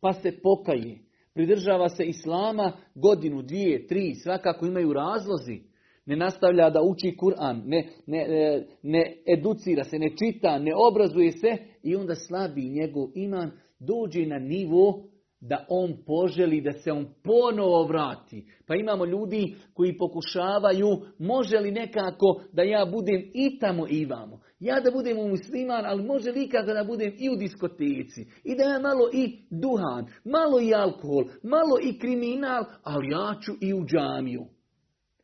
pa 0.00 0.12
se 0.12 0.32
pokaje, 0.42 0.98
pridržava 1.34 1.88
se 1.88 2.04
Islama 2.04 2.72
godinu, 2.94 3.42
dvije, 3.42 3.86
tri, 3.86 4.14
svakako 4.14 4.66
imaju 4.66 4.92
razlozi. 4.92 5.58
Ne 6.06 6.16
nastavlja 6.16 6.70
da 6.70 6.80
uči 6.82 7.16
Kur'an, 7.20 7.62
ne, 7.66 7.88
ne, 8.06 8.18
e, 8.18 8.66
ne 8.82 9.12
educira 9.38 9.84
se, 9.84 9.98
ne 9.98 10.08
čita, 10.16 10.58
ne 10.58 10.72
obrazuje 10.76 11.32
se 11.32 11.56
i 11.82 11.96
onda 11.96 12.14
slabi 12.14 12.62
njegov 12.68 13.04
iman, 13.14 13.50
dođe 13.80 14.26
na 14.26 14.38
nivo 14.38 15.02
da 15.40 15.64
on 15.68 15.96
poželi, 16.06 16.60
da 16.60 16.72
se 16.72 16.92
on 16.92 17.06
ponovo 17.24 17.82
vrati. 17.84 18.44
Pa 18.66 18.74
imamo 18.76 19.06
ljudi 19.06 19.54
koji 19.74 19.96
pokušavaju, 19.98 20.86
može 21.18 21.58
li 21.58 21.70
nekako 21.70 22.40
da 22.52 22.62
ja 22.62 22.86
budem 22.92 23.30
i 23.34 23.58
tamo 23.58 23.86
i 23.90 24.06
vamo. 24.06 24.40
Ja 24.60 24.80
da 24.80 24.90
budem 24.90 25.18
u 25.18 25.28
musliman, 25.28 25.84
ali 25.86 26.04
može 26.04 26.30
li 26.32 26.42
ikako 26.44 26.72
da 26.72 26.84
budem 26.84 27.12
i 27.18 27.30
u 27.30 27.36
diskoteci. 27.36 28.26
I 28.44 28.54
da 28.56 28.62
ja 28.62 28.78
malo 28.80 29.10
i 29.14 29.38
duhan, 29.50 30.06
malo 30.24 30.60
i 30.62 30.74
alkohol, 30.74 31.24
malo 31.42 31.78
i 31.84 31.98
kriminal, 31.98 32.64
ali 32.82 33.08
ja 33.10 33.34
ću 33.40 33.52
i 33.60 33.74
u 33.74 33.84
džamiju. 33.86 34.42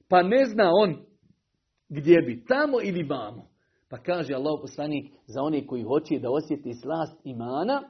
Pa 0.09 0.23
ne 0.23 0.45
zna 0.45 0.71
on 0.83 0.95
gdje 1.89 2.23
bi, 2.23 2.45
tamo 2.49 2.79
ili 2.83 3.03
vamo. 3.09 3.47
Pa 3.91 3.99
kaže 3.99 4.35
Allah 4.35 4.59
poslanik 4.61 5.13
za 5.27 5.43
one 5.43 5.67
koji 5.67 5.83
hoće 5.83 6.19
da 6.19 6.31
osjeti 6.31 6.73
slast 6.75 7.21
imana, 7.27 7.83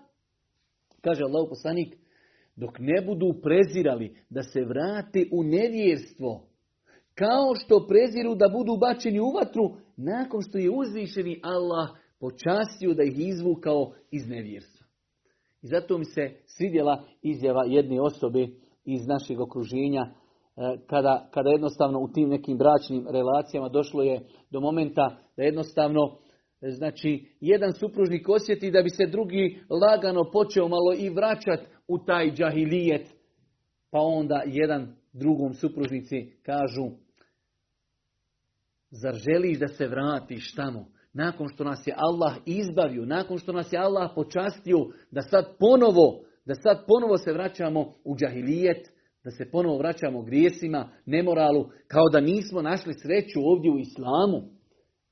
kaže 1.01 1.23
Allah 1.25 1.47
poslanik, 1.49 1.95
dok 2.57 2.79
ne 2.79 3.03
budu 3.07 3.41
prezirali 3.43 4.17
da 4.31 4.43
se 4.43 4.61
vrate 4.61 5.21
u 5.33 5.43
nevjerstvo, 5.43 6.41
kao 7.19 7.55
što 7.55 7.87
preziru 7.89 8.35
da 8.35 8.49
budu 8.53 8.77
bačeni 8.81 9.21
u 9.21 9.31
vatru, 9.31 9.63
nakon 9.97 10.41
što 10.43 10.59
je 10.59 10.71
uzvišeni 10.71 11.41
Allah 11.43 11.89
počastio 12.21 12.95
da 12.95 13.03
ih 13.03 13.29
izvukao 13.29 13.87
iz 14.11 14.29
nevjerstva. 14.29 14.87
I 15.63 15.67
zato 15.67 15.99
mi 15.99 16.05
se 16.05 16.31
svidjela 16.45 17.03
izjava 17.23 17.65
jedne 17.67 18.01
osobe 18.01 18.47
iz 18.85 19.07
našeg 19.07 19.41
okruženja, 19.41 20.01
e, 20.01 20.11
kada, 20.87 21.29
kada 21.35 21.51
jednostavno 21.51 22.01
u 22.01 22.09
tim 22.09 22.29
nekim 22.29 22.59
bračnim 22.59 23.07
relacijama 23.11 23.69
došlo 23.69 24.03
je 24.03 24.21
do 24.51 24.61
momenta 24.61 25.17
da 25.37 25.43
jednostavno 25.43 26.01
znači, 26.71 27.25
jedan 27.41 27.73
supružnik 27.73 28.29
osjeti 28.29 28.71
da 28.71 28.83
bi 28.83 28.91
se 28.91 29.07
drugi 29.07 29.61
lagano 29.71 30.31
počeo 30.31 30.69
malo 30.69 30.93
i 30.99 31.09
vraćat 31.11 31.61
u 31.89 31.99
taj 32.07 32.31
džahilijet. 32.33 33.07
Pa 33.91 33.99
onda 34.01 34.43
jedan 34.47 34.95
drugom 35.13 35.55
supružnici 35.55 36.31
kažu, 36.43 36.89
zar 38.91 39.15
želiš 39.15 39.59
da 39.59 39.69
se 39.69 39.89
vratiš 39.89 40.55
tamo? 40.55 40.87
Nakon 41.15 41.49
što 41.49 41.65
nas 41.65 41.87
je 41.87 41.95
Allah 41.97 42.37
izbavio, 42.47 43.05
nakon 43.05 43.39
što 43.39 43.53
nas 43.53 43.73
je 43.73 43.79
Allah 43.79 44.11
počastio, 44.15 44.77
da 45.11 45.23
sad 45.23 45.45
ponovo, 45.59 46.21
da 46.47 46.55
sad 46.55 46.85
ponovo 46.87 47.17
se 47.19 47.33
vraćamo 47.33 47.93
u 48.05 48.17
džahilijet, 48.17 48.87
da 49.25 49.31
se 49.31 49.51
ponovo 49.51 49.79
vraćamo 49.79 50.23
grijesima, 50.23 50.89
nemoralu, 51.07 51.67
kao 51.89 52.05
da 52.13 52.21
nismo 52.21 52.63
našli 52.63 52.95
sreću 53.03 53.41
ovdje 53.43 53.71
u 53.71 53.79
islamu. 53.79 54.43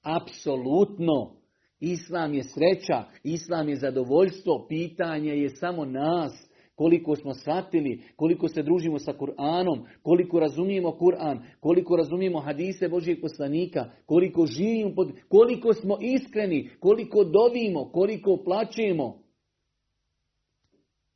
Apsolutno. 0.02 1.41
Islam 1.82 2.34
je 2.34 2.42
sreća, 2.42 3.04
Islam 3.24 3.68
je 3.68 3.76
zadovoljstvo, 3.76 4.66
pitanje 4.68 5.30
je 5.32 5.48
samo 5.48 5.84
nas, 5.84 6.48
koliko 6.76 7.16
smo 7.16 7.34
shvatili, 7.34 8.02
koliko 8.16 8.48
se 8.48 8.62
družimo 8.62 8.98
sa 8.98 9.12
Kur'anom, 9.12 9.84
koliko 10.02 10.40
razumijemo 10.40 10.88
Kur'an, 10.88 11.38
koliko 11.60 11.96
razumijemo 11.96 12.40
hadise 12.40 12.88
Božijeg 12.88 13.20
poslanika, 13.20 13.90
koliko 14.06 14.46
živimo, 14.46 14.92
koliko 15.28 15.72
smo 15.72 15.96
iskreni, 16.00 16.68
koliko 16.80 17.24
dovimo, 17.24 17.90
koliko 17.92 18.42
plaćemo. 18.44 19.16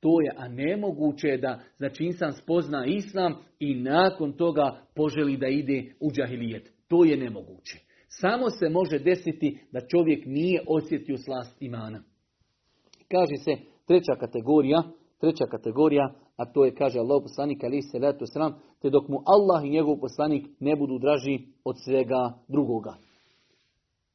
To 0.01 0.21
je, 0.23 0.31
a 0.37 0.49
nemoguće 0.49 1.29
je 1.29 1.39
da 1.39 1.61
znači 1.77 2.13
sam 2.13 2.33
spozna 2.33 2.85
islam 2.87 3.35
i 3.59 3.75
nakon 3.75 4.33
toga 4.33 4.81
poželi 4.95 5.37
da 5.37 5.47
ide 5.49 5.85
u 6.01 6.11
džahilijet. 6.11 6.71
To 6.89 7.05
je 7.05 7.17
nemoguće. 7.17 7.86
Samo 8.09 8.51
se 8.51 8.69
može 8.69 8.99
desiti 8.99 9.59
da 9.73 9.87
čovjek 9.87 10.27
nije 10.27 10.61
osjetio 10.69 11.17
slast 11.17 11.63
imana. 11.63 12.03
Kaže 13.11 13.37
se 13.45 13.71
treća 13.87 14.13
kategorija, 14.21 14.83
treća 15.21 15.45
kategorija, 15.51 16.15
a 16.37 16.53
to 16.53 16.65
je, 16.65 16.75
kaže 16.75 16.99
Allah 16.99 17.23
poslanik, 17.23 17.65
ali 17.65 17.83
se 17.83 17.99
letu 17.99 18.25
sram, 18.33 18.53
te 18.83 18.91
dok 18.91 19.09
mu 19.09 19.17
Allah 19.25 19.65
i 19.65 19.71
njegov 19.73 19.97
poslanik 20.01 20.47
ne 20.61 20.77
budu 20.77 20.99
draži 20.99 21.39
od 21.65 21.77
svega 21.85 22.33
drugoga. 22.49 22.95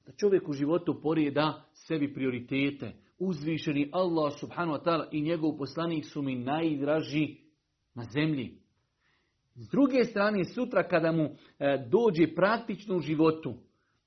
Da 0.05 0.11
čovjek 0.11 0.49
u 0.49 0.53
životu 0.53 0.99
porijeda 1.03 1.61
sebi 1.73 2.13
prioritete. 2.13 2.91
Uzvišeni 3.19 3.89
Allah 3.91 4.33
subhanu 4.39 4.71
wa 4.73 4.81
ta'ala 4.85 5.05
i 5.11 5.21
njegov 5.21 5.57
poslanik 5.57 6.05
su 6.05 6.21
mi 6.21 6.35
najdraži 6.35 7.35
na 7.95 8.03
zemlji. 8.03 8.53
S 9.55 9.69
druge 9.69 10.03
strane, 10.03 10.43
sutra 10.45 10.87
kada 10.87 11.11
mu 11.11 11.23
e, 11.23 11.31
dođe 11.91 12.35
praktično 12.35 12.95
u 12.95 12.99
životu, 12.99 13.53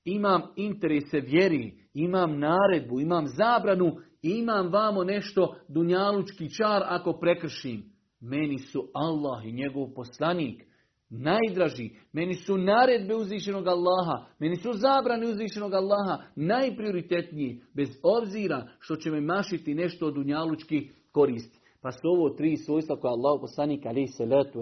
imam 0.05 0.41
interese 0.55 1.19
vjeri, 1.19 1.73
imam 1.93 2.39
naredbu, 2.39 2.99
imam 2.99 3.25
zabranu 3.27 3.91
imam 4.21 4.71
vamo 4.71 5.03
nešto 5.03 5.55
dunjalučki 5.67 6.49
čar 6.53 6.81
ako 6.87 7.13
prekršim. 7.19 7.83
Meni 8.21 8.59
su 8.59 8.87
Allah 8.93 9.45
i 9.45 9.51
njegov 9.51 9.87
poslanik 9.95 10.63
najdraži, 11.09 11.89
meni 12.13 12.33
su 12.33 12.57
naredbe 12.57 13.15
uzvišenog 13.15 13.67
Allaha, 13.67 14.25
meni 14.39 14.55
su 14.55 14.73
zabrane 14.73 15.27
uzvišenog 15.27 15.73
Allaha 15.73 16.23
najprioritetniji, 16.35 17.61
bez 17.75 17.89
obzira 18.03 18.67
što 18.79 18.95
će 18.95 19.09
me 19.11 19.21
mašiti 19.21 19.73
nešto 19.75 20.07
od 20.07 20.13
dunjalučki 20.13 20.89
koristi. 21.11 21.59
Pa 21.81 21.91
su 21.91 21.99
ovo 22.03 22.29
tri 22.29 22.57
svojstva 22.57 22.95
koje 22.99 23.11
Allah 23.11 23.39
poslanik 23.41 23.85
ali 23.85 24.07
se 24.07 24.25
letu 24.25 24.61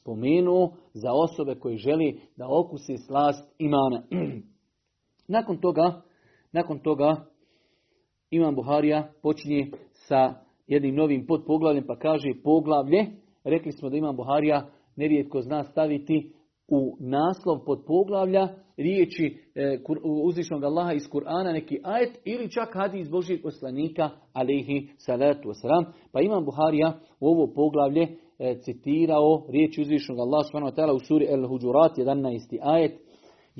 spomenuo 0.00 0.76
za 0.94 1.08
osobe 1.12 1.54
koje 1.60 1.76
želi 1.76 2.20
da 2.36 2.44
okusi 2.50 2.96
slast 3.06 3.44
imana. 3.58 4.02
Nakon 5.30 5.56
toga, 5.60 6.00
nakon 6.52 6.78
toga 6.78 7.16
Imam 8.30 8.54
Buharija 8.54 9.06
počinje 9.22 9.66
sa 9.92 10.34
jednim 10.66 10.94
novim 10.94 11.26
podpoglavljem 11.26 11.84
pa 11.86 11.96
kaže 11.98 12.28
poglavlje. 12.44 13.06
Rekli 13.44 13.72
smo 13.72 13.88
da 13.90 13.96
Imam 13.96 14.16
Buharija 14.16 14.66
nerijetko 14.96 15.40
zna 15.40 15.64
staviti 15.64 16.32
u 16.68 16.96
naslov 17.00 17.64
pod 17.66 17.78
poglavlja 17.86 18.48
riječi 18.76 19.38
e, 19.54 19.78
uzvišnog 20.24 20.64
Allaha 20.64 20.92
iz 20.92 21.02
Kur'ana 21.02 21.52
neki 21.52 21.78
ajet 21.84 22.18
ili 22.24 22.50
čak 22.50 22.68
iz 22.94 23.08
Božijeg 23.08 23.42
poslanika 23.42 24.10
alihi 24.32 24.88
salatu 24.96 25.48
wasalam. 25.48 25.84
Pa 26.12 26.20
Imam 26.20 26.44
Buharija 26.44 26.92
u 27.20 27.26
ovo 27.28 27.52
poglavlje 27.54 28.06
e, 28.38 28.54
citirao 28.60 29.46
riječi 29.48 29.80
uzvišnog 29.80 30.18
Allaha 30.18 30.92
u 30.92 30.98
suri 30.98 31.26
El-Huđurat 31.26 31.96
11. 31.98 32.38
ajet 32.60 33.00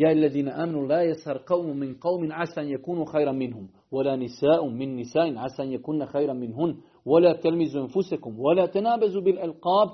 يا 0.02 0.12
الذين 0.12 0.48
آمنوا 0.48 0.86
لا 0.86 1.00
يسهر 1.02 1.36
قوم 1.46 1.76
من 1.76 1.94
قوم 1.94 2.32
عسى 2.32 2.60
أن 2.60 2.68
يكونوا 2.68 3.04
خيرا 3.04 3.32
منهم 3.32 3.68
ولا 3.92 4.16
نساء 4.16 4.68
من 4.68 4.96
نساء 4.96 5.36
عسى 5.36 5.62
أن 5.62 5.72
يكون 5.72 6.06
خيرا 6.06 6.32
منهن 6.32 6.74
ولا 7.06 7.32
تلمزوا 7.32 7.82
أنفسكم 7.82 8.40
ولا 8.40 8.66
تنابزوا 8.66 9.22
بالألقاب 9.22 9.88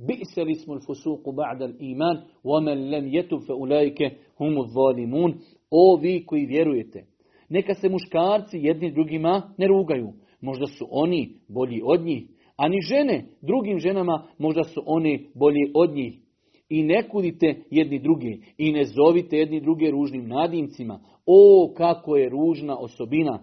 بئس 0.00 0.38
الاسم 0.38 0.72
الفسوق 0.72 1.28
بعد 1.30 1.62
الإيمان 1.62 2.22
ومن 2.44 2.90
لم 2.90 3.08
يتب 3.14 3.38
فأولئك 3.38 4.00
هم 4.40 4.58
الظالمون 4.58 5.30
أو 5.72 5.98
في 6.00 6.20
كوي 6.20 6.46
vjerujete, 6.46 7.04
neka 7.50 7.74
se 7.74 7.88
muškarci 7.88 8.58
jedni 8.58 8.90
drugima 8.92 9.42
ne 9.58 9.66
rugaju. 9.66 10.12
Možda 10.40 10.66
su 10.66 10.86
oni 10.90 11.30
bolji 11.48 11.80
od 11.84 12.02
njih, 12.04 12.22
a 12.56 12.68
ni 12.68 12.80
žene 12.80 13.24
drugim 13.42 13.78
ženama 13.78 14.22
možda 14.38 14.62
su 14.64 14.82
oni 14.86 15.26
bolji 15.34 15.70
od 15.74 15.90
njih. 15.94 16.25
I 16.68 16.82
ne 16.82 17.08
kudite 17.08 17.46
jedni 17.70 17.98
druge 17.98 18.30
i 18.58 18.72
ne 18.72 18.84
zovite 18.84 19.36
jedni 19.36 19.60
druge 19.60 19.90
ružnim 19.90 20.28
nadimcima. 20.28 21.00
O, 21.26 21.72
kako 21.76 22.16
je 22.16 22.28
ružna 22.28 22.78
osobina 22.78 23.38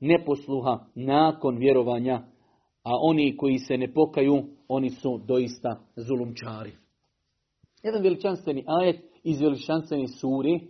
neposluha 0.00 0.78
nakon 0.94 1.56
vjerovanja, 1.58 2.14
a 2.84 2.90
oni 3.02 3.36
koji 3.36 3.58
se 3.58 3.76
ne 3.76 3.92
pokaju, 3.92 4.42
oni 4.68 4.90
su 4.90 5.18
doista 5.26 5.76
zulumčari. 5.96 6.70
Jedan 7.82 8.02
veličanstveni 8.02 8.64
ajet 8.66 9.00
iz 9.24 9.40
veličanstveni 9.40 10.08
suri, 10.08 10.60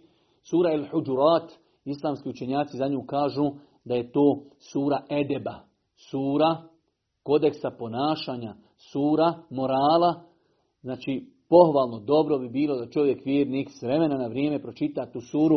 sura 0.51 0.73
El 0.73 0.85
hujurat 0.91 1.51
islamski 1.85 2.29
učenjaci 2.29 2.77
za 2.77 2.89
nju 2.89 3.03
kažu 3.07 3.51
da 3.85 3.95
je 3.95 4.13
to 4.13 4.43
sura 4.73 4.99
Edeba, 5.11 5.55
sura 6.11 6.57
kodeksa 7.23 7.71
ponašanja, 7.79 8.55
sura 8.93 9.33
morala, 9.51 10.23
znači 10.81 11.25
pohvalno 11.49 11.99
dobro 12.01 12.39
bi 12.39 12.49
bilo 12.49 12.77
da 12.77 12.87
čovjek 12.91 13.25
vjernik 13.25 13.71
s 13.71 13.83
vremena 13.83 14.17
na 14.19 14.27
vrijeme 14.27 14.63
pročita 14.63 15.13
tu 15.13 15.21
suru. 15.21 15.57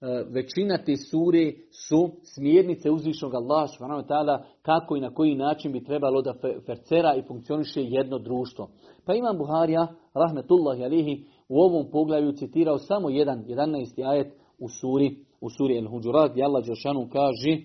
E, 0.00 0.24
većina 0.32 0.78
te 0.84 0.96
sure 0.96 1.52
su 1.86 2.10
smjernice 2.34 2.90
uzvišnog 2.90 3.34
Allaha 3.34 3.66
subhanahu 3.66 4.08
tada 4.08 4.44
kako 4.62 4.96
i 4.96 5.00
na 5.00 5.14
koji 5.14 5.34
način 5.34 5.72
bi 5.72 5.84
trebalo 5.84 6.22
da 6.22 6.34
fercera 6.66 7.14
i 7.16 7.22
funkcioniše 7.22 7.82
jedno 7.84 8.18
društvo. 8.18 8.68
Pa 9.06 9.14
Imam 9.14 9.38
Buharija, 9.38 9.86
rahmetullahi 10.14 10.84
alihi, 10.84 11.24
u 11.48 11.60
ovom 11.60 11.90
poglavlju 11.90 12.32
citirao 12.32 12.78
samo 12.78 13.10
jedan, 13.10 13.44
11. 13.44 14.08
ajet 14.10 14.32
u 14.58 14.68
suri, 14.68 15.16
u 15.40 15.50
suri 15.50 15.76
el 15.78 15.88
Hujurat, 15.88 16.30
gdje 16.30 16.44
Allah 16.44 16.64
kaže, 17.12 17.58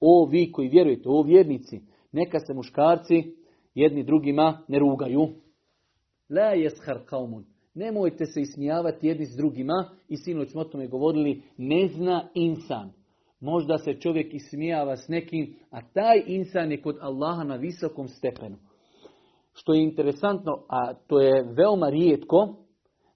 o 0.00 0.26
vi 0.30 0.52
koji 0.52 0.68
vjerujete, 0.68 1.02
o 1.08 1.22
vjernici, 1.22 1.80
neka 2.12 2.38
se 2.38 2.54
muškarci 2.54 3.22
jedni 3.74 4.02
drugima 4.04 4.58
ne 4.68 4.78
rugaju, 4.78 5.28
La 6.28 6.50
jeshar 6.54 6.98
kaumun. 7.06 7.44
Nemojte 7.74 8.26
se 8.26 8.40
ismijavati 8.40 9.06
jedni 9.06 9.26
s 9.26 9.36
drugima. 9.36 9.84
I 10.08 10.16
sinoć 10.16 10.50
smo 10.50 10.60
o 10.60 10.64
tome 10.64 10.86
govorili, 10.86 11.42
ne 11.58 11.88
zna 11.88 12.28
insan. 12.34 12.90
Možda 13.40 13.78
se 13.78 13.94
čovjek 13.94 14.34
ismijava 14.34 14.96
s 14.96 15.08
nekim, 15.08 15.54
a 15.70 15.80
taj 15.92 16.22
insan 16.26 16.70
je 16.70 16.82
kod 16.82 16.96
Allaha 17.00 17.44
na 17.44 17.54
visokom 17.56 18.08
stepenu. 18.08 18.56
Što 19.52 19.74
je 19.74 19.82
interesantno, 19.82 20.52
a 20.68 20.94
to 20.94 21.20
je 21.20 21.44
veoma 21.56 21.88
rijetko, 21.88 22.54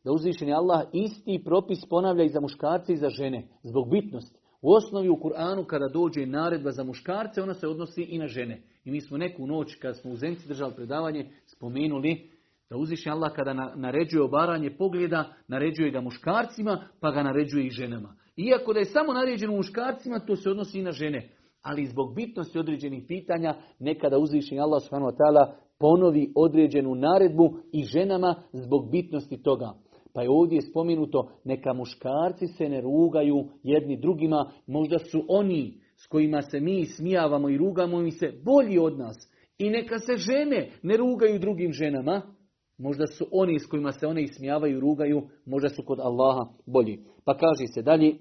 da 0.04 0.12
uzvišeni 0.12 0.52
Allah 0.52 0.84
isti 0.92 1.42
propis 1.44 1.86
ponavlja 1.90 2.24
i 2.24 2.28
za 2.28 2.40
muškarce 2.40 2.92
i 2.92 2.96
za 2.96 3.08
žene, 3.08 3.42
zbog 3.62 3.90
bitnosti. 3.90 4.38
U 4.62 4.72
osnovi 4.72 5.08
u 5.08 5.16
Kur'anu 5.16 5.66
kada 5.66 5.86
dođe 5.94 6.26
naredba 6.26 6.70
za 6.70 6.84
muškarce, 6.84 7.42
ona 7.42 7.54
se 7.54 7.68
odnosi 7.68 8.02
i 8.02 8.18
na 8.18 8.26
žene. 8.26 8.62
I 8.84 8.90
mi 8.90 9.00
smo 9.00 9.18
neku 9.18 9.46
noć 9.46 9.74
kad 9.74 9.96
smo 9.98 10.10
u 10.10 10.16
Zemci 10.16 10.48
držali 10.48 10.74
predavanje, 10.74 11.26
spomenuli 11.46 12.28
da 12.72 12.78
uzviše 12.78 13.10
Allah 13.10 13.32
kada 13.34 13.54
naređuje 13.76 14.22
obaranje 14.22 14.70
pogleda, 14.76 15.32
naređuje 15.48 15.90
ga 15.90 16.00
muškarcima, 16.00 16.84
pa 17.00 17.10
ga 17.10 17.22
naređuje 17.22 17.66
i 17.66 17.70
ženama. 17.70 18.14
Iako 18.36 18.72
da 18.72 18.78
je 18.78 18.84
samo 18.84 19.12
naređeno 19.12 19.52
muškarcima, 19.56 20.18
to 20.26 20.36
se 20.36 20.50
odnosi 20.50 20.78
i 20.78 20.82
na 20.82 20.90
žene. 20.92 21.28
Ali 21.62 21.84
zbog 21.86 22.14
bitnosti 22.16 22.58
određenih 22.58 23.04
pitanja, 23.08 23.54
nekada 23.78 24.18
uzviši 24.18 24.58
Allah 24.58 24.82
ta'ala 24.90 25.52
ponovi 25.78 26.32
određenu 26.36 26.94
naredbu 26.94 27.58
i 27.72 27.84
ženama 27.84 28.34
zbog 28.52 28.90
bitnosti 28.90 29.42
toga. 29.42 29.70
Pa 30.14 30.22
je 30.22 30.30
ovdje 30.30 30.60
spomenuto, 30.62 31.28
neka 31.44 31.72
muškarci 31.72 32.46
se 32.46 32.64
ne 32.68 32.80
rugaju 32.80 33.44
jedni 33.62 34.00
drugima, 34.00 34.50
možda 34.66 34.98
su 34.98 35.24
oni 35.28 35.74
s 35.96 36.06
kojima 36.06 36.42
se 36.42 36.60
mi 36.60 36.84
smijavamo 36.84 37.50
i 37.50 37.56
rugamo 37.58 38.00
im 38.02 38.10
se 38.10 38.32
bolji 38.44 38.78
od 38.78 38.98
nas. 38.98 39.28
I 39.58 39.70
neka 39.70 39.98
se 39.98 40.16
žene 40.16 40.68
ne 40.82 40.96
rugaju 40.96 41.38
drugim 41.38 41.72
ženama, 41.72 42.22
Možda 42.82 43.06
su 43.06 43.24
oni 43.32 43.58
s 43.60 43.66
kojima 43.66 43.92
se 43.92 44.06
one 44.06 44.22
ismijavaju, 44.22 44.80
rugaju, 44.80 45.22
možda 45.46 45.68
su 45.68 45.82
kod 45.86 46.00
Allaha 46.00 46.50
bolji. 46.66 46.98
Pa 47.24 47.36
kaže 47.36 47.66
se 47.74 47.82
dalje, 47.82 48.14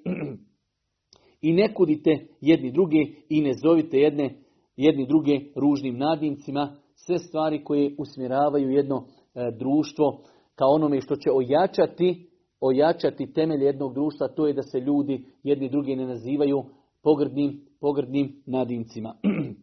i 1.48 1.54
ne 1.54 1.74
kudite 1.74 2.12
jedni 2.42 2.72
druge 2.72 2.98
i 3.30 3.42
ne 3.42 3.52
zovite 3.64 3.98
jedne, 3.98 4.34
jedni 4.78 5.06
druge 5.08 5.40
ružnim 5.56 5.98
nadimcima, 5.98 6.76
sve 7.06 7.18
stvari 7.20 7.64
koje 7.64 7.96
usmjeravaju 7.98 8.70
jedno 8.70 9.04
e, 9.36 9.52
društvo 9.60 10.20
ka 10.56 10.66
onome 10.66 11.02
što 11.02 11.16
će 11.16 11.30
ojačati, 11.32 12.28
ojačati 12.62 13.34
temelj 13.34 13.64
jednog 13.64 13.94
društva, 13.94 14.28
to 14.28 14.48
je 14.48 14.54
da 14.54 14.62
se 14.62 14.80
ljudi 14.80 15.26
jedni 15.44 15.70
druge 15.70 15.96
ne 15.96 16.06
nazivaju 16.06 16.64
pogrdnim, 17.04 17.62
pogrdnim 17.80 18.44
nadimcima. 18.46 19.16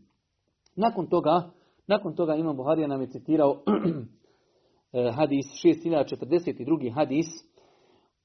nakon 0.84 1.06
toga, 1.06 1.50
nakon 1.86 2.14
toga 2.14 2.34
Imam 2.34 2.56
Buharija 2.56 2.86
nam 2.88 3.00
je 3.00 3.10
citirao 3.10 3.56
E, 4.92 5.10
hadis 5.10 5.46
6042. 5.64 6.90
hadis 6.94 7.26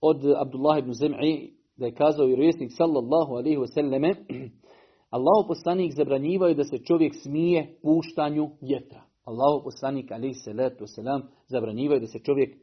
od 0.01 0.25
Abdullah 0.37 0.77
ibn 0.79 0.91
Zem'i 0.91 1.49
da 1.77 1.85
je 1.85 1.91
kazao 1.93 2.25
vjerovjesnik 2.27 2.71
sallallahu 2.77 3.33
alaihi 3.35 3.57
wasallame 3.57 4.15
Allahu 5.17 5.47
poslanik 5.47 5.93
zabranjivao 5.93 6.47
je 6.49 6.55
da 6.55 6.63
se 6.63 6.77
čovjek 6.77 7.15
smije 7.15 7.75
puštanju 7.81 8.49
vjetra. 8.61 9.01
Allahu 9.25 9.63
poslanik 9.63 10.11
alaihi 10.11 10.33
salatu 10.33 10.83
wasalam 10.83 11.21
zabranjivao 11.47 11.99
da 11.99 12.07
se 12.07 12.19
čovjek 12.19 12.55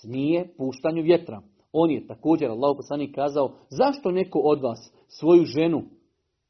smije 0.00 0.48
puštanju 0.56 1.02
vjetra. 1.02 1.40
On 1.72 1.90
je 1.90 2.06
također, 2.06 2.50
Allahu 2.50 2.76
poslanik 2.76 3.14
kazao, 3.14 3.50
zašto 3.70 4.10
neko 4.10 4.38
od 4.38 4.60
vas 4.60 4.92
svoju 5.08 5.44
ženu, 5.44 5.82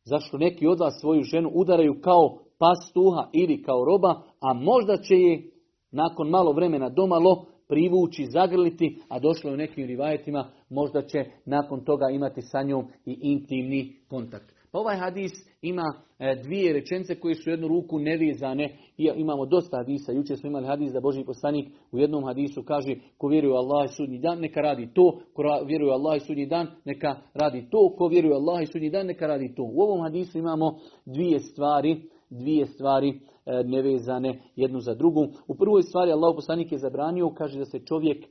zašto 0.05 0.39
neki 0.39 0.67
od 0.67 0.79
vas 0.81 0.95
svoju 1.01 1.23
ženu 1.23 1.51
udaraju 1.55 2.01
kao 2.01 2.39
pastuha 2.59 3.31
ili 3.33 3.63
kao 3.63 3.85
roba, 3.85 4.23
a 4.41 4.53
možda 4.55 4.97
će 4.97 5.15
je 5.15 5.51
nakon 5.93 6.29
malo 6.31 6.53
vremena 6.53 6.89
domalo 6.89 7.45
privući, 7.69 8.25
zagrliti, 8.25 8.97
a 9.09 9.19
došlo 9.19 9.51
je 9.51 9.55
u 9.55 9.57
nekim 9.57 9.87
rivajetima, 9.87 10.49
možda 10.71 11.03
će 11.03 11.25
nakon 11.47 11.85
toga 11.85 12.05
imati 12.13 12.41
sa 12.43 12.63
njom 12.63 12.87
i 13.07 13.19
intimni 13.23 13.95
kontakt. 14.09 14.53
Pa 14.73 14.79
ovaj 14.81 14.97
hadis 14.97 15.31
ima 15.63 15.83
e, 16.19 16.37
dvije 16.43 16.73
rečence 16.73 17.15
koje 17.21 17.35
su 17.35 17.51
jednu 17.51 17.69
ruku 17.69 17.99
nevezane. 17.99 18.77
Imamo 18.97 19.47
dosta 19.47 19.77
hadisa. 19.77 20.13
Jučer 20.13 20.37
smo 20.39 20.49
imali 20.49 20.67
hadis 20.67 20.93
da 20.93 21.01
Boži 21.01 21.25
poslanik 21.25 21.69
u 21.93 21.99
jednom 21.99 22.25
hadisu 22.25 22.63
kaže 22.63 22.95
ko 23.19 23.29
vjeruje 23.29 23.53
u 23.55 23.57
Allah 23.57 23.85
i 23.91 23.95
sudnji 23.95 24.19
dan, 24.19 24.39
neka 24.41 24.61
radi 24.61 24.89
to. 24.95 25.21
Ko 25.35 25.43
vjeruje 25.67 25.91
u 25.91 25.95
Allah 25.95 26.17
i 26.17 26.25
sudnji 26.27 26.47
dan, 26.47 26.67
neka 26.85 27.17
radi 27.35 27.67
to. 27.71 27.95
Ko 27.99 28.09
vjeruje 28.09 28.35
u 28.35 28.37
Allah 28.37 28.63
i 28.63 28.67
sudnji 28.67 28.91
dan, 28.91 29.07
neka 29.07 29.27
radi 29.27 29.55
to. 29.57 29.63
U 29.63 29.81
ovom 29.83 30.03
hadisu 30.03 30.39
imamo 30.39 30.75
dvije 31.07 31.39
stvari, 31.39 32.01
dvije 32.31 32.67
stvari 32.67 33.19
E, 33.49 33.63
nevezane 33.65 34.35
jednu 34.57 34.81
za 34.81 34.95
drugu. 34.95 35.27
U 35.49 35.55
prvoj 35.55 35.83
stvari 35.83 36.13
Allah 36.13 36.35
poslanik 36.37 36.73
je 36.73 36.79
zabranio, 36.79 37.31
kaže 37.31 37.59
da 37.59 37.65
se 37.65 37.79
čovjek 37.79 38.25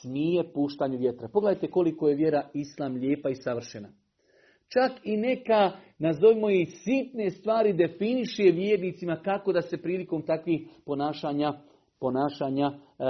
smije 0.00 0.52
puštanju 0.52 0.98
vjetra. 0.98 1.28
Pogledajte 1.32 1.70
koliko 1.70 2.08
je 2.08 2.14
vjera 2.14 2.42
islam 2.54 2.94
lijepa 2.94 3.30
i 3.30 3.34
savršena. 3.34 3.88
Čak 4.72 4.92
i 5.04 5.16
neka, 5.16 5.70
nazovimo 5.98 6.50
i 6.50 6.66
sitne 6.66 7.30
stvari, 7.30 7.72
definiše 7.72 8.42
vjernicima 8.42 9.16
kako 9.24 9.52
da 9.52 9.62
se 9.62 9.76
prilikom 9.82 10.22
takvih 10.22 10.68
ponašanja, 10.86 11.52
ponašanja 12.00 12.66
e, 12.98 13.04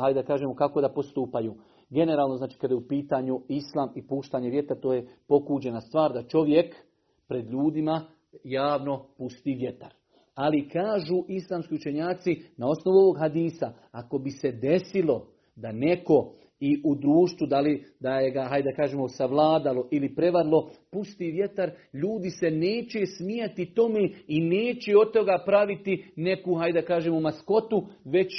hajde 0.00 0.20
da 0.20 0.26
kažemo, 0.26 0.54
kako 0.54 0.80
da 0.80 0.88
postupaju. 0.92 1.54
Generalno, 1.90 2.36
znači, 2.36 2.58
kada 2.58 2.74
je 2.74 2.78
u 2.78 2.88
pitanju 2.88 3.40
islam 3.48 3.88
i 3.96 4.06
puštanje 4.06 4.50
vjetra, 4.50 4.76
to 4.80 4.92
je 4.92 5.06
pokuđena 5.28 5.80
stvar 5.80 6.12
da 6.12 6.22
čovjek 6.22 6.76
pred 7.28 7.50
ljudima 7.50 8.04
javno 8.44 9.04
pusti 9.18 9.54
vjetar. 9.54 9.97
Ali 10.38 10.68
kažu 10.68 11.22
islamski 11.28 11.74
učenjaci 11.74 12.36
na 12.56 12.66
osnovu 12.68 12.98
ovog 12.98 13.18
hadisa, 13.18 13.72
ako 13.92 14.18
bi 14.18 14.30
se 14.30 14.52
desilo 14.52 15.26
da 15.56 15.72
neko 15.72 16.34
i 16.60 16.80
u 16.84 16.94
društvu, 16.94 17.46
da 17.46 17.60
li 17.60 17.84
da 18.00 18.10
je 18.14 18.30
ga, 18.30 18.42
hajde 18.42 18.72
kažemo, 18.76 19.08
savladalo 19.08 19.88
ili 19.90 20.14
prevarlo, 20.14 20.70
pusti 20.92 21.30
vjetar, 21.30 21.70
ljudi 21.92 22.30
se 22.30 22.50
neće 22.50 23.06
smijati 23.06 23.74
tome 23.74 24.08
i 24.26 24.40
neće 24.40 24.96
od 24.96 25.12
toga 25.12 25.42
praviti 25.46 26.04
neku, 26.16 26.54
hajde 26.54 26.82
kažemo, 26.82 27.20
maskotu, 27.20 27.86
već 28.04 28.32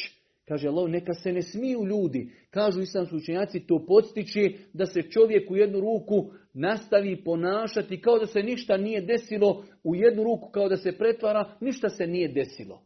Kaže 0.50 0.68
Allah, 0.68 0.90
neka 0.90 1.14
se 1.14 1.32
ne 1.32 1.42
smiju 1.42 1.86
ljudi. 1.86 2.28
Kažu 2.50 2.82
islamski 2.82 3.16
učenjaci, 3.16 3.68
to 3.68 3.84
podstiče 3.88 4.40
da 4.74 4.86
se 4.86 5.02
čovjek 5.02 5.52
u 5.52 5.56
jednu 5.56 5.80
ruku 5.80 6.32
nastavi 6.54 7.24
ponašati 7.24 8.02
kao 8.02 8.20
da 8.20 8.26
se 8.28 8.40
ništa 8.44 8.78
nije 8.78 9.02
desilo, 9.02 9.64
u 9.84 9.96
jednu 9.96 10.24
ruku 10.24 10.50
kao 10.52 10.70
da 10.70 10.78
se 10.78 10.98
pretvara, 10.98 11.52
ništa 11.62 11.90
se 11.90 12.08
nije 12.08 12.28
desilo. 12.28 12.80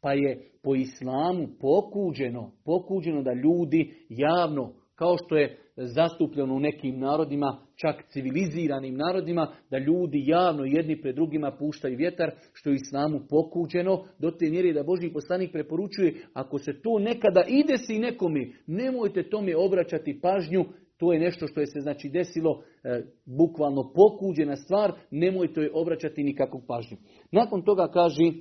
Pa 0.00 0.12
je 0.12 0.50
po 0.62 0.74
islamu 0.74 1.48
pokuđeno, 1.60 2.50
pokuđeno 2.64 3.22
da 3.22 3.32
ljudi 3.32 3.90
javno 4.08 4.72
kao 4.96 5.16
što 5.18 5.36
je 5.36 5.56
zastupljeno 5.76 6.54
u 6.54 6.60
nekim 6.60 6.98
narodima, 6.98 7.58
čak 7.80 8.04
civiliziranim 8.08 8.94
narodima, 8.94 9.52
da 9.70 9.78
ljudi 9.78 10.22
javno 10.26 10.64
jedni 10.64 11.00
pred 11.02 11.14
drugima 11.14 11.50
puštaju 11.58 11.96
vjetar, 11.96 12.30
što 12.52 12.70
je 12.70 12.76
islamu 12.76 13.20
pokuđeno, 13.30 14.04
do 14.18 14.30
te 14.30 14.50
mjere 14.50 14.72
da 14.72 14.82
božji 14.82 15.12
poslanik 15.12 15.52
preporučuje, 15.52 16.14
ako 16.32 16.58
se 16.58 16.80
to 16.82 16.98
nekada 16.98 17.42
ide 17.48 17.78
si 17.78 17.98
nekomi, 17.98 18.54
nemojte 18.66 19.22
tome 19.30 19.56
obraćati 19.56 20.20
pažnju, 20.20 20.64
to 20.98 21.12
je 21.12 21.18
nešto 21.20 21.46
što 21.46 21.60
je 21.60 21.66
se 21.66 21.80
znači 21.82 22.08
desilo, 22.08 22.62
e, 22.84 23.02
bukvalno 23.38 23.92
pokuđena 23.94 24.56
stvar, 24.56 24.92
nemojte 25.10 25.60
joj 25.60 25.70
obraćati 25.74 26.22
nikakvu 26.24 26.60
pažnju. 26.68 26.96
Nakon 27.32 27.62
toga 27.62 27.88
kaži, 27.88 28.32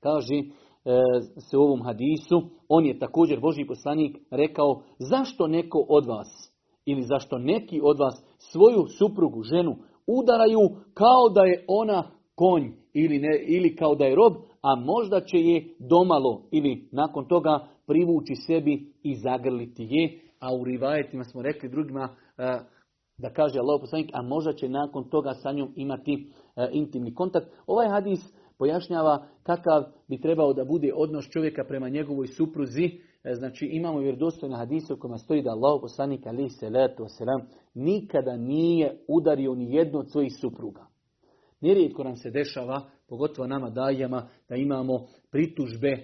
kaže 0.00 0.34
se 1.50 1.58
u 1.58 1.62
ovom 1.62 1.82
hadisu, 1.82 2.42
on 2.68 2.84
je 2.86 2.98
također 2.98 3.40
Boži 3.40 3.64
poslanik 3.66 4.16
rekao 4.30 4.80
zašto 4.98 5.46
neko 5.46 5.86
od 5.88 6.06
vas 6.06 6.48
ili 6.86 7.02
zašto 7.02 7.38
neki 7.38 7.80
od 7.82 7.98
vas 7.98 8.24
svoju 8.38 8.86
suprugu, 8.98 9.42
ženu 9.42 9.76
udaraju 10.06 10.60
kao 10.94 11.28
da 11.34 11.42
je 11.44 11.64
ona 11.68 12.04
konj 12.34 12.62
ili, 12.94 13.18
ne, 13.18 13.44
ili 13.48 13.76
kao 13.76 13.94
da 13.94 14.04
je 14.04 14.14
rob, 14.14 14.32
a 14.62 14.76
možda 14.76 15.20
će 15.20 15.36
je 15.36 15.64
domalo 15.90 16.42
ili 16.52 16.88
nakon 16.92 17.28
toga 17.28 17.66
privući 17.86 18.34
sebi 18.46 18.86
i 19.02 19.14
zagrliti 19.14 19.86
je, 19.90 20.20
a 20.40 20.54
u 20.54 20.64
rivajetima 20.64 21.24
smo 21.24 21.42
rekli 21.42 21.68
drugima 21.68 22.04
e, 22.38 22.58
da 23.18 23.32
kaže 23.32 23.58
Allah 23.58 23.80
poslanik, 23.80 24.10
a 24.12 24.22
možda 24.22 24.52
će 24.52 24.68
nakon 24.68 25.04
toga 25.10 25.32
sa 25.32 25.52
njom 25.52 25.72
imati 25.76 26.26
e, 26.56 26.68
intimni 26.72 27.14
kontakt. 27.14 27.46
Ovaj 27.66 27.88
hadis 27.88 28.20
pojašnjava 28.62 29.26
kakav 29.42 29.82
bi 30.08 30.20
trebao 30.20 30.52
da 30.52 30.64
bude 30.64 30.92
odnos 30.94 31.28
čovjeka 31.30 31.64
prema 31.68 31.88
njegovoj 31.88 32.26
supruzi. 32.26 32.90
E, 33.24 33.34
znači 33.34 33.66
imamo 33.66 34.00
vjerodostojne 34.00 34.56
hadise 34.56 34.94
u 34.94 34.96
kojima 34.96 35.18
stoji 35.18 35.42
da 35.42 35.50
Allah 35.50 35.78
poslanik 35.80 36.20
ali 36.26 36.48
se 36.48 36.66
nikada 37.74 38.36
nije 38.36 38.96
udario 39.08 39.54
ni 39.54 39.74
jednu 39.74 39.98
od 39.98 40.10
svojih 40.10 40.32
supruga. 40.40 40.82
Nerijetko 41.60 42.04
nam 42.04 42.16
se 42.16 42.30
dešava, 42.30 42.80
pogotovo 43.08 43.48
nama 43.48 43.70
dajama, 43.70 44.28
da 44.48 44.56
imamo 44.56 45.06
pritužbe 45.30 45.88
e, 45.88 46.02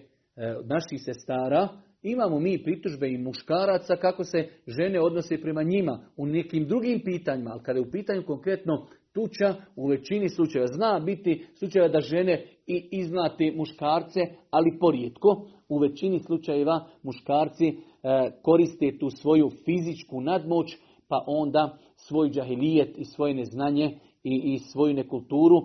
naših 0.65 1.01
sestara, 1.05 1.69
imamo 2.03 2.39
mi 2.41 2.63
pritužbe 2.65 3.09
i 3.09 3.19
muškaraca 3.19 3.97
kako 3.97 4.25
se 4.25 4.47
žene 4.67 5.01
odnose 5.01 5.41
prema 5.43 5.63
njima 5.63 6.01
u 6.17 6.27
nekim 6.27 6.67
drugim 6.69 7.01
pitanjima, 7.05 7.51
ali 7.51 7.63
kada 7.63 7.79
je 7.79 7.85
u 7.89 7.91
pitanju 7.91 8.23
konkretno 8.27 8.87
tuča 9.19 9.55
u 9.77 9.87
većini 9.87 10.29
slučajeva 10.29 10.67
zna 10.67 11.03
biti 11.07 11.45
slučajeva 11.59 11.89
da 11.89 12.01
žene 12.01 12.45
i 12.67 12.89
iznate 12.93 13.53
muškarce, 13.57 14.21
ali 14.51 14.79
porijetko. 14.81 15.49
U 15.69 15.79
većini 15.79 16.19
slučajeva 16.19 16.87
muškarci 17.03 17.67
e, 17.67 17.75
koriste 18.43 18.99
tu 19.01 19.11
svoju 19.11 19.51
fizičku 19.65 20.21
nadmoć, 20.21 20.77
pa 21.09 21.25
onda 21.27 21.79
svoj 21.97 22.31
džahilijet 22.31 22.99
i 22.99 23.05
svoje 23.05 23.35
neznanje 23.35 23.99
i, 24.25 24.41
i 24.53 24.59
svoju 24.59 24.95
nekulturu 24.95 25.57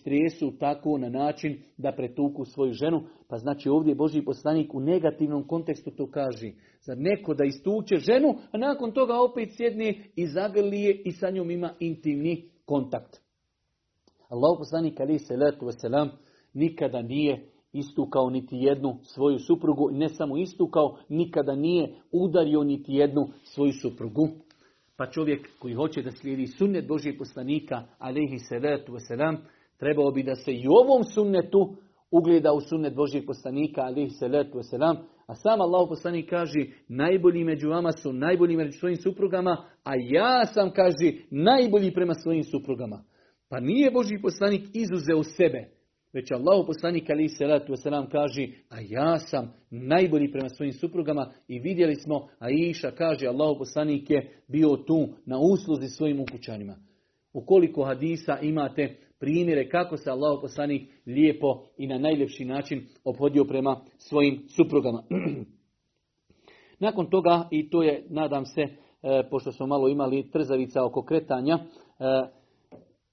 stresu 0.00 0.52
tako 0.60 0.98
na 0.98 1.08
način 1.08 1.56
da 1.78 1.92
pretuku 1.92 2.44
svoju 2.44 2.72
ženu. 2.72 3.00
Pa 3.28 3.36
znači 3.36 3.68
ovdje 3.68 3.94
Boži 3.94 4.22
poslanik 4.22 4.74
u 4.74 4.80
negativnom 4.80 5.46
kontekstu 5.46 5.90
to 5.90 6.10
kaže. 6.10 6.52
za 6.86 6.94
neko 6.94 7.34
da 7.34 7.44
istuče 7.44 7.96
ženu, 7.96 8.34
a 8.52 8.58
nakon 8.58 8.92
toga 8.92 9.20
opet 9.22 9.48
sjedne 9.56 9.94
i 10.16 10.26
zagrlije 10.26 11.02
i 11.04 11.10
sa 11.12 11.30
njom 11.30 11.50
ima 11.50 11.70
intimni 11.80 12.42
kontakt. 12.66 13.16
Allah 14.30 14.56
poslanik 14.58 15.00
ali 15.00 15.18
se 15.18 15.36
letu 15.36 15.66
nikada 16.54 17.02
nije 17.02 17.44
istukao 17.72 18.30
niti 18.30 18.56
jednu 18.56 18.96
svoju 19.02 19.38
suprugu, 19.38 19.90
ne 19.92 20.08
samo 20.08 20.36
istukao, 20.36 20.96
nikada 21.08 21.54
nije 21.54 21.94
udario 22.12 22.64
niti 22.64 22.92
jednu 22.94 23.26
svoju 23.44 23.72
suprugu. 23.72 24.28
Pa 24.96 25.06
čovjek 25.10 25.48
koji 25.58 25.74
hoće 25.74 26.02
da 26.02 26.10
slijedi 26.10 26.46
sunnet 26.46 26.88
Božijeg 26.88 27.18
poslanika, 27.18 27.82
Ali, 27.98 28.38
salatu 28.38 28.92
wasalam, 28.92 29.36
trebao 29.78 30.10
bi 30.10 30.22
da 30.22 30.34
se 30.34 30.52
i 30.52 30.68
u 30.68 30.72
ovom 30.72 31.04
sunnetu 31.04 31.76
ugleda 32.10 32.52
u 32.52 32.60
sunnet 32.60 32.94
Božijeg 32.94 33.26
poslanika, 33.26 33.82
se 33.94 34.18
salatu 34.18 34.58
wasalam, 34.58 34.96
a 35.28 35.34
sam 35.34 35.60
Allah 35.60 35.86
poslanik 35.88 36.30
kaže, 36.30 36.58
najbolji 36.88 37.44
među 37.44 37.68
vama 37.68 37.90
su 38.02 38.12
najbolji 38.12 38.56
među 38.56 38.78
svojim 38.78 38.96
suprugama, 38.96 39.64
a 39.84 39.92
ja 40.10 40.46
sam, 40.46 40.70
kaže, 40.70 41.12
najbolji 41.30 41.92
prema 41.94 42.14
svojim 42.14 42.42
suprugama. 42.44 43.04
Pa 43.48 43.60
nije 43.60 43.90
Boži 43.90 44.18
poslanik 44.22 44.62
izuzeo 44.74 45.22
sebe, 45.22 45.64
već 46.12 46.30
Allah 46.30 46.64
poslanik 46.66 47.10
ali 47.10 47.28
se 47.28 47.46
ratu 47.46 47.72
kaže, 48.12 48.46
a 48.68 48.76
ja 48.88 49.18
sam 49.18 49.52
najbolji 49.70 50.32
prema 50.32 50.48
svojim 50.48 50.72
suprugama 50.72 51.32
i 51.48 51.58
vidjeli 51.58 51.94
smo, 51.94 52.26
a 52.38 52.50
Iša 52.50 52.90
kaže, 52.90 53.26
Allah 53.26 53.56
poslanik 53.58 54.10
je 54.10 54.30
bio 54.48 54.76
tu 54.86 55.08
na 55.26 55.38
usluzi 55.52 55.88
svojim 55.88 56.20
ukućanima. 56.20 56.76
Ukoliko 57.32 57.82
hadisa 57.84 58.38
imate 58.42 58.96
primjere 59.20 59.68
kako 59.68 59.96
se 59.96 60.10
Allah 60.10 60.42
lijepo 61.06 61.62
i 61.78 61.86
na 61.86 61.98
najljepši 61.98 62.44
način 62.44 62.84
obhodio 63.04 63.44
prema 63.44 63.80
svojim 63.98 64.42
suprugama. 64.56 65.02
Nakon 66.80 67.10
toga, 67.10 67.48
i 67.50 67.70
to 67.70 67.82
je, 67.82 68.06
nadam 68.10 68.44
se, 68.44 68.60
e, 68.60 68.68
pošto 69.30 69.52
smo 69.52 69.66
malo 69.66 69.88
imali 69.88 70.30
trzavica 70.30 70.84
oko 70.84 71.02
kretanja, 71.02 71.54
e, 71.54 71.60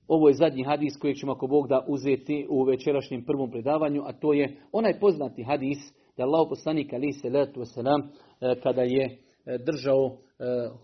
ovo 0.08 0.28
je 0.28 0.34
zadnji 0.34 0.64
hadis 0.64 0.98
koji 1.02 1.16
ćemo 1.16 1.32
ako 1.32 1.48
Bog 1.48 1.68
da 1.68 1.86
uzeti 1.88 2.48
u 2.50 2.64
večerašnjem 2.64 3.24
prvom 3.26 3.52
predavanju, 3.52 4.04
a 4.06 4.14
to 4.14 4.34
je 4.34 4.58
onaj 4.72 5.00
poznati 5.00 5.44
hadis 5.44 5.78
da 6.18 6.24
Allah 6.24 6.46
poslanik 6.50 6.94
ali 6.94 7.12
se 7.14 7.30
letu 7.30 7.62
kada 8.64 8.82
je 8.82 9.23
E, 9.46 9.58
držao 9.58 10.06
e, 10.06 10.14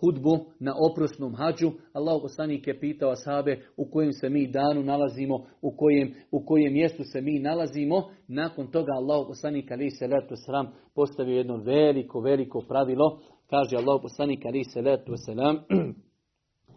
hudbu 0.01 0.39
na 0.59 0.73
oprosnom 0.91 1.35
hađu, 1.35 1.71
Allah 1.93 2.19
poslanik 2.21 2.67
je 2.67 2.79
pitao 2.79 3.09
asabe 3.11 3.57
u 3.77 3.89
kojem 3.91 4.11
se 4.13 4.29
mi 4.29 4.47
danu 4.51 4.83
nalazimo, 4.83 5.35
u 5.61 5.71
kojem, 5.77 6.11
u 6.31 6.45
kojem 6.45 6.73
mjestu 6.73 7.03
se 7.03 7.21
mi 7.21 7.39
nalazimo. 7.39 8.03
Nakon 8.27 8.67
toga 8.67 8.91
Allah 8.97 9.25
poslanik 9.27 9.71
ali 9.71 9.89
se 9.89 10.07
letu 10.07 10.33
sram 10.45 10.67
postavio 10.95 11.37
jedno 11.37 11.57
veliko, 11.57 12.19
veliko 12.19 12.61
pravilo. 12.67 13.19
Kaže 13.49 13.75
Allah 13.77 14.01
poslanik 14.01 14.45
ali 14.45 14.63
se 14.63 14.81
letu 14.81 15.11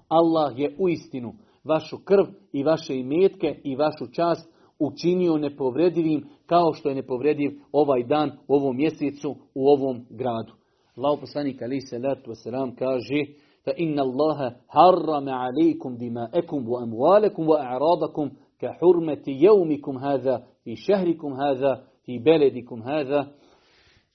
Allah 0.09 0.59
je 0.59 0.75
u 0.79 0.89
istinu 0.89 1.33
vašu 1.65 1.97
krv 2.05 2.25
i 2.53 2.63
vaše 2.65 2.97
imetke 2.97 3.61
i 3.65 3.77
vašu 3.77 4.13
čast 4.13 4.53
učinio 4.79 5.37
nepovredivim 5.39 6.25
kao 6.47 6.73
što 6.73 6.89
je 6.89 6.95
nepovrediv 6.95 7.51
ovaj 7.73 8.05
dan 8.07 8.31
u 8.49 8.55
ovom 8.55 8.77
mjesecu 8.77 9.31
u 9.55 9.67
ovom 9.69 10.07
gradu. 10.11 10.62
Allah 10.97 11.21
poslanik 11.21 11.63
ali 11.63 11.81
se 11.81 11.87
salatu 12.01 12.31
wasalam 12.31 12.75
kaže 12.79 13.25
fa 13.65 13.71
inna 13.77 14.03
Allaha 14.03 14.51
harrama 14.69 15.33
alaikum 15.33 15.97
dima'akum 15.99 16.67
wa 16.67 16.81
amwalakum 16.83 17.47
wa 17.47 17.59
a'radakum 17.65 18.31
ka 18.61 18.75
hurmati 18.81 19.31
yawmikum 19.33 19.97
hadha 20.01 20.43
fi 20.65 20.77
shahrikum 20.77 21.33
hadha 21.37 21.83
fi 22.07 22.19
baladikum 22.25 22.83
hadha 22.83 23.27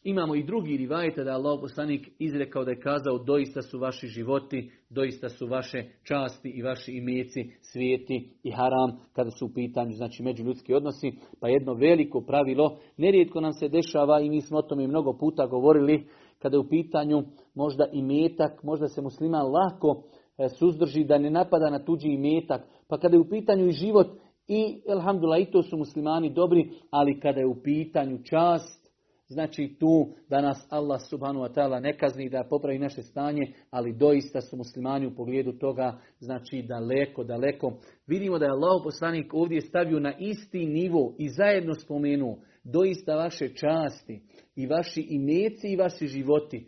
Imamo 0.04 0.36
i 0.36 0.44
drugi 0.44 0.78
rivajte 0.78 1.24
da 1.24 1.30
je 1.30 1.36
Allah 1.36 1.60
poslanik 1.62 2.10
izrekao 2.20 2.64
da 2.66 2.72
je 2.72 2.80
kazao 2.80 3.18
doista 3.18 3.62
su 3.62 3.80
vaši 3.80 4.08
životi, 4.08 4.70
doista 4.90 5.30
su 5.30 5.48
vaše 5.48 5.84
časti 6.04 6.50
i 6.50 6.62
vaši 6.62 6.92
imeci, 6.92 7.40
svijeti 7.62 8.30
i 8.44 8.52
haram 8.52 8.92
kada 9.14 9.30
su 9.40 9.46
u 9.46 9.50
pitanju 9.54 9.92
znači 9.94 10.24
ljudski 10.46 10.74
odnosi. 10.74 11.12
Pa 11.40 11.48
jedno 11.50 11.74
veliko 11.74 12.22
pravilo, 12.22 12.78
nerijetko 12.98 13.42
nam 13.42 13.54
se 13.54 13.68
dešava 13.70 14.20
i 14.22 14.30
mi 14.30 14.42
smo 14.42 14.58
o 14.58 14.62
tome 14.62 14.88
mnogo 14.88 15.14
puta 15.20 15.48
govorili 15.48 16.08
kada 16.42 16.56
je 16.58 16.60
u 16.60 16.70
pitanju 16.70 17.24
možda 17.56 17.88
i 17.94 18.02
metak, 18.02 18.64
možda 18.64 18.88
se 18.88 19.02
musliman 19.02 19.46
lako 19.48 20.04
e, 20.38 20.50
suzdrži 20.50 21.04
da 21.04 21.18
ne 21.18 21.30
napada 21.30 21.70
na 21.70 21.86
tuđi 21.86 22.08
imetak, 22.08 22.62
pa 22.90 22.98
kada 22.98 23.16
je 23.16 23.20
u 23.22 23.30
pitanju 23.30 23.66
i 23.68 23.72
život 23.72 24.08
i, 24.48 24.82
elhamdulillah, 24.88 25.42
i 25.42 25.52
to 25.52 25.64
su 25.64 25.78
muslimani 25.78 26.34
dobri, 26.34 26.70
ali 26.92 27.20
kada 27.20 27.40
je 27.40 27.46
u 27.46 27.64
pitanju 27.64 28.18
čast, 28.30 28.88
znači 29.30 29.76
tu 29.80 30.08
da 30.30 30.42
nas 30.42 30.68
Allah 30.70 31.00
subhanahu 31.10 31.46
wa 31.46 31.54
ta'ala 31.56 31.82
ne 31.82 31.98
kazni 31.98 32.30
da 32.30 32.48
popravi 32.50 32.80
naše 32.80 33.02
stanje, 33.04 33.54
ali 33.72 33.94
doista 33.98 34.42
su 34.42 34.58
muslimani 34.58 35.08
u 35.08 35.16
pogledu 35.16 35.52
toga, 35.52 35.98
znači 36.20 36.66
daleko, 36.68 37.24
daleko. 37.24 37.74
Vidimo 38.08 38.40
da 38.40 38.46
je 38.46 38.52
Allah 38.52 38.82
poslanik 38.84 39.34
ovdje 39.34 39.62
stavio 39.62 40.00
na 40.00 40.14
isti 40.20 40.66
nivo 40.66 41.14
i 41.20 41.30
zajedno 41.30 41.74
spomenuo 41.74 42.36
doista 42.64 43.16
vaše 43.16 43.48
časti, 43.50 44.20
i 44.58 44.66
vaši 44.68 45.08
imeci 45.10 45.68
i 45.68 45.76
vaši 45.76 46.08
životi 46.08 46.66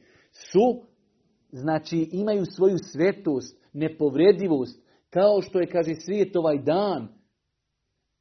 su, 0.52 0.82
znači 1.52 2.10
imaju 2.12 2.44
svoju 2.58 2.76
svetost, 2.94 3.66
nepovredivost, 3.74 4.86
kao 5.10 5.42
što 5.42 5.60
je, 5.60 5.68
kaže, 5.68 5.92
svijet 5.96 6.36
ovaj 6.36 6.58
dan, 6.62 7.08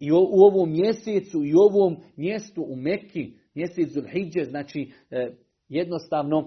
i 0.00 0.12
u 0.12 0.16
ovom 0.18 0.70
mjesecu, 0.70 1.44
i 1.44 1.52
u 1.54 1.58
ovom 1.58 1.96
mjestu 2.16 2.62
u 2.68 2.76
Mekki, 2.76 3.32
mjesec 3.54 3.92
Zulhidje, 3.94 4.44
znači 4.44 4.92
e, 5.10 5.30
jednostavno 5.68 6.38
e, 6.38 6.46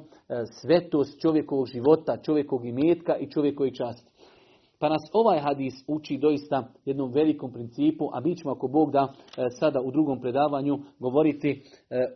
svetost 0.61 1.19
čovjekovog 1.21 1.65
života, 1.73 2.17
čovjekovog 2.17 2.65
imetka 2.65 3.17
i 3.17 3.29
čovjekovog 3.29 3.73
časti. 3.77 4.10
Pa 4.81 4.89
nas 4.89 5.01
ovaj 5.13 5.39
hadis 5.39 5.73
uči 5.87 6.17
doista 6.17 6.63
jednom 6.85 7.11
velikom 7.13 7.51
principu, 7.53 8.09
a 8.13 8.19
mi 8.19 8.35
ćemo 8.35 8.51
ako 8.51 8.67
Bog 8.67 8.91
da 8.91 9.13
e, 9.37 9.49
sada 9.49 9.81
u 9.81 9.91
drugom 9.91 10.21
predavanju 10.21 10.77
govoriti 10.99 11.49
e, 11.49 11.55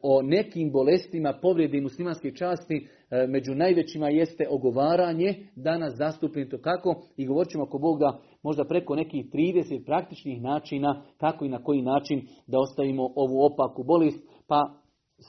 o 0.03 0.21
nekim 0.21 0.71
bolestima 0.71 1.33
povrijedi 1.41 1.81
muslimanske 1.81 2.31
časti, 2.35 2.87
e, 3.11 3.27
među 3.27 3.55
najvećima 3.55 4.09
jeste 4.09 4.47
ogovaranje, 4.49 5.35
danas 5.55 5.99
to 6.19 6.27
kako 6.61 6.95
i 7.17 7.25
govorit 7.27 7.51
ćemo 7.51 7.63
ako 7.63 7.77
Bog 7.79 7.99
da 7.99 8.19
možda 8.43 8.63
preko 8.65 8.95
nekih 8.95 9.25
30 9.25 9.85
praktičnih 9.85 10.41
načina 10.41 11.01
kako 11.17 11.45
i 11.45 11.49
na 11.49 11.63
koji 11.63 11.81
način 11.81 12.21
da 12.47 12.59
ostavimo 12.59 13.09
ovu 13.15 13.43
opaku 13.43 13.83
bolest, 13.83 14.19
pa 14.47 14.61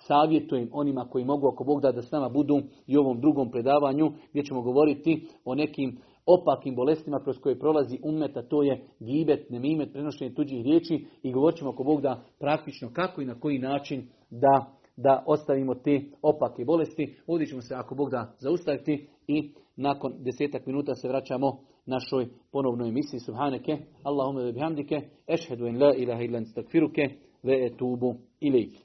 savjetujem 0.08 0.68
onima 0.72 1.08
koji 1.10 1.24
mogu 1.24 1.48
ako 1.48 1.64
Bog 1.64 1.80
da 1.80 1.92
da 1.92 2.02
s 2.02 2.10
nama 2.10 2.28
budu 2.28 2.60
i 2.86 2.96
u 2.96 3.00
ovom 3.00 3.20
drugom 3.20 3.50
predavanju 3.50 4.12
gdje 4.30 4.44
ćemo 4.44 4.62
govoriti 4.62 5.26
o 5.44 5.54
nekim 5.54 5.96
opakim 6.26 6.74
bolestima 6.74 7.20
kroz 7.22 7.36
koje 7.40 7.58
prolazi 7.58 7.98
a 8.36 8.42
to 8.42 8.62
je 8.62 8.80
gibet, 9.00 9.50
nemimet, 9.50 9.92
prenošenje 9.92 10.34
tuđih 10.34 10.62
riječi 10.64 11.04
i 11.22 11.32
govorit 11.32 11.58
ćemo 11.58 11.70
ako 11.70 11.84
Bog 11.84 12.00
da 12.00 12.20
praktično 12.40 12.88
kako 12.94 13.22
i 13.22 13.26
na 13.26 13.40
koji 13.40 13.58
način 13.58 14.02
da, 14.30 14.66
da 14.96 15.24
ostavimo 15.26 15.74
te 15.74 16.00
opake 16.22 16.64
bolesti. 16.64 17.14
Ovdje 17.26 17.46
ćemo 17.46 17.60
se 17.60 17.74
ako 17.74 17.94
Bog 17.94 18.10
da 18.10 18.32
zaustaviti 18.38 19.06
i 19.28 19.52
nakon 19.76 20.12
desetak 20.24 20.66
minuta 20.66 20.94
se 20.94 21.08
vraćamo 21.08 21.58
našoj 21.86 22.26
ponovnoj 22.52 22.88
emisiji 22.88 23.20
Subhaneke, 23.20 23.76
Allahume 24.04 24.44
ve 24.44 24.52
bihamdike, 24.52 25.00
ešhedu 25.28 25.66
en 25.66 25.82
la 25.82 25.94
ilaha 25.94 26.22
ilan 26.22 26.44
stakfiruke, 26.44 27.08
ve 27.42 27.66
etubu 27.66 28.14
ilike. 28.40 28.78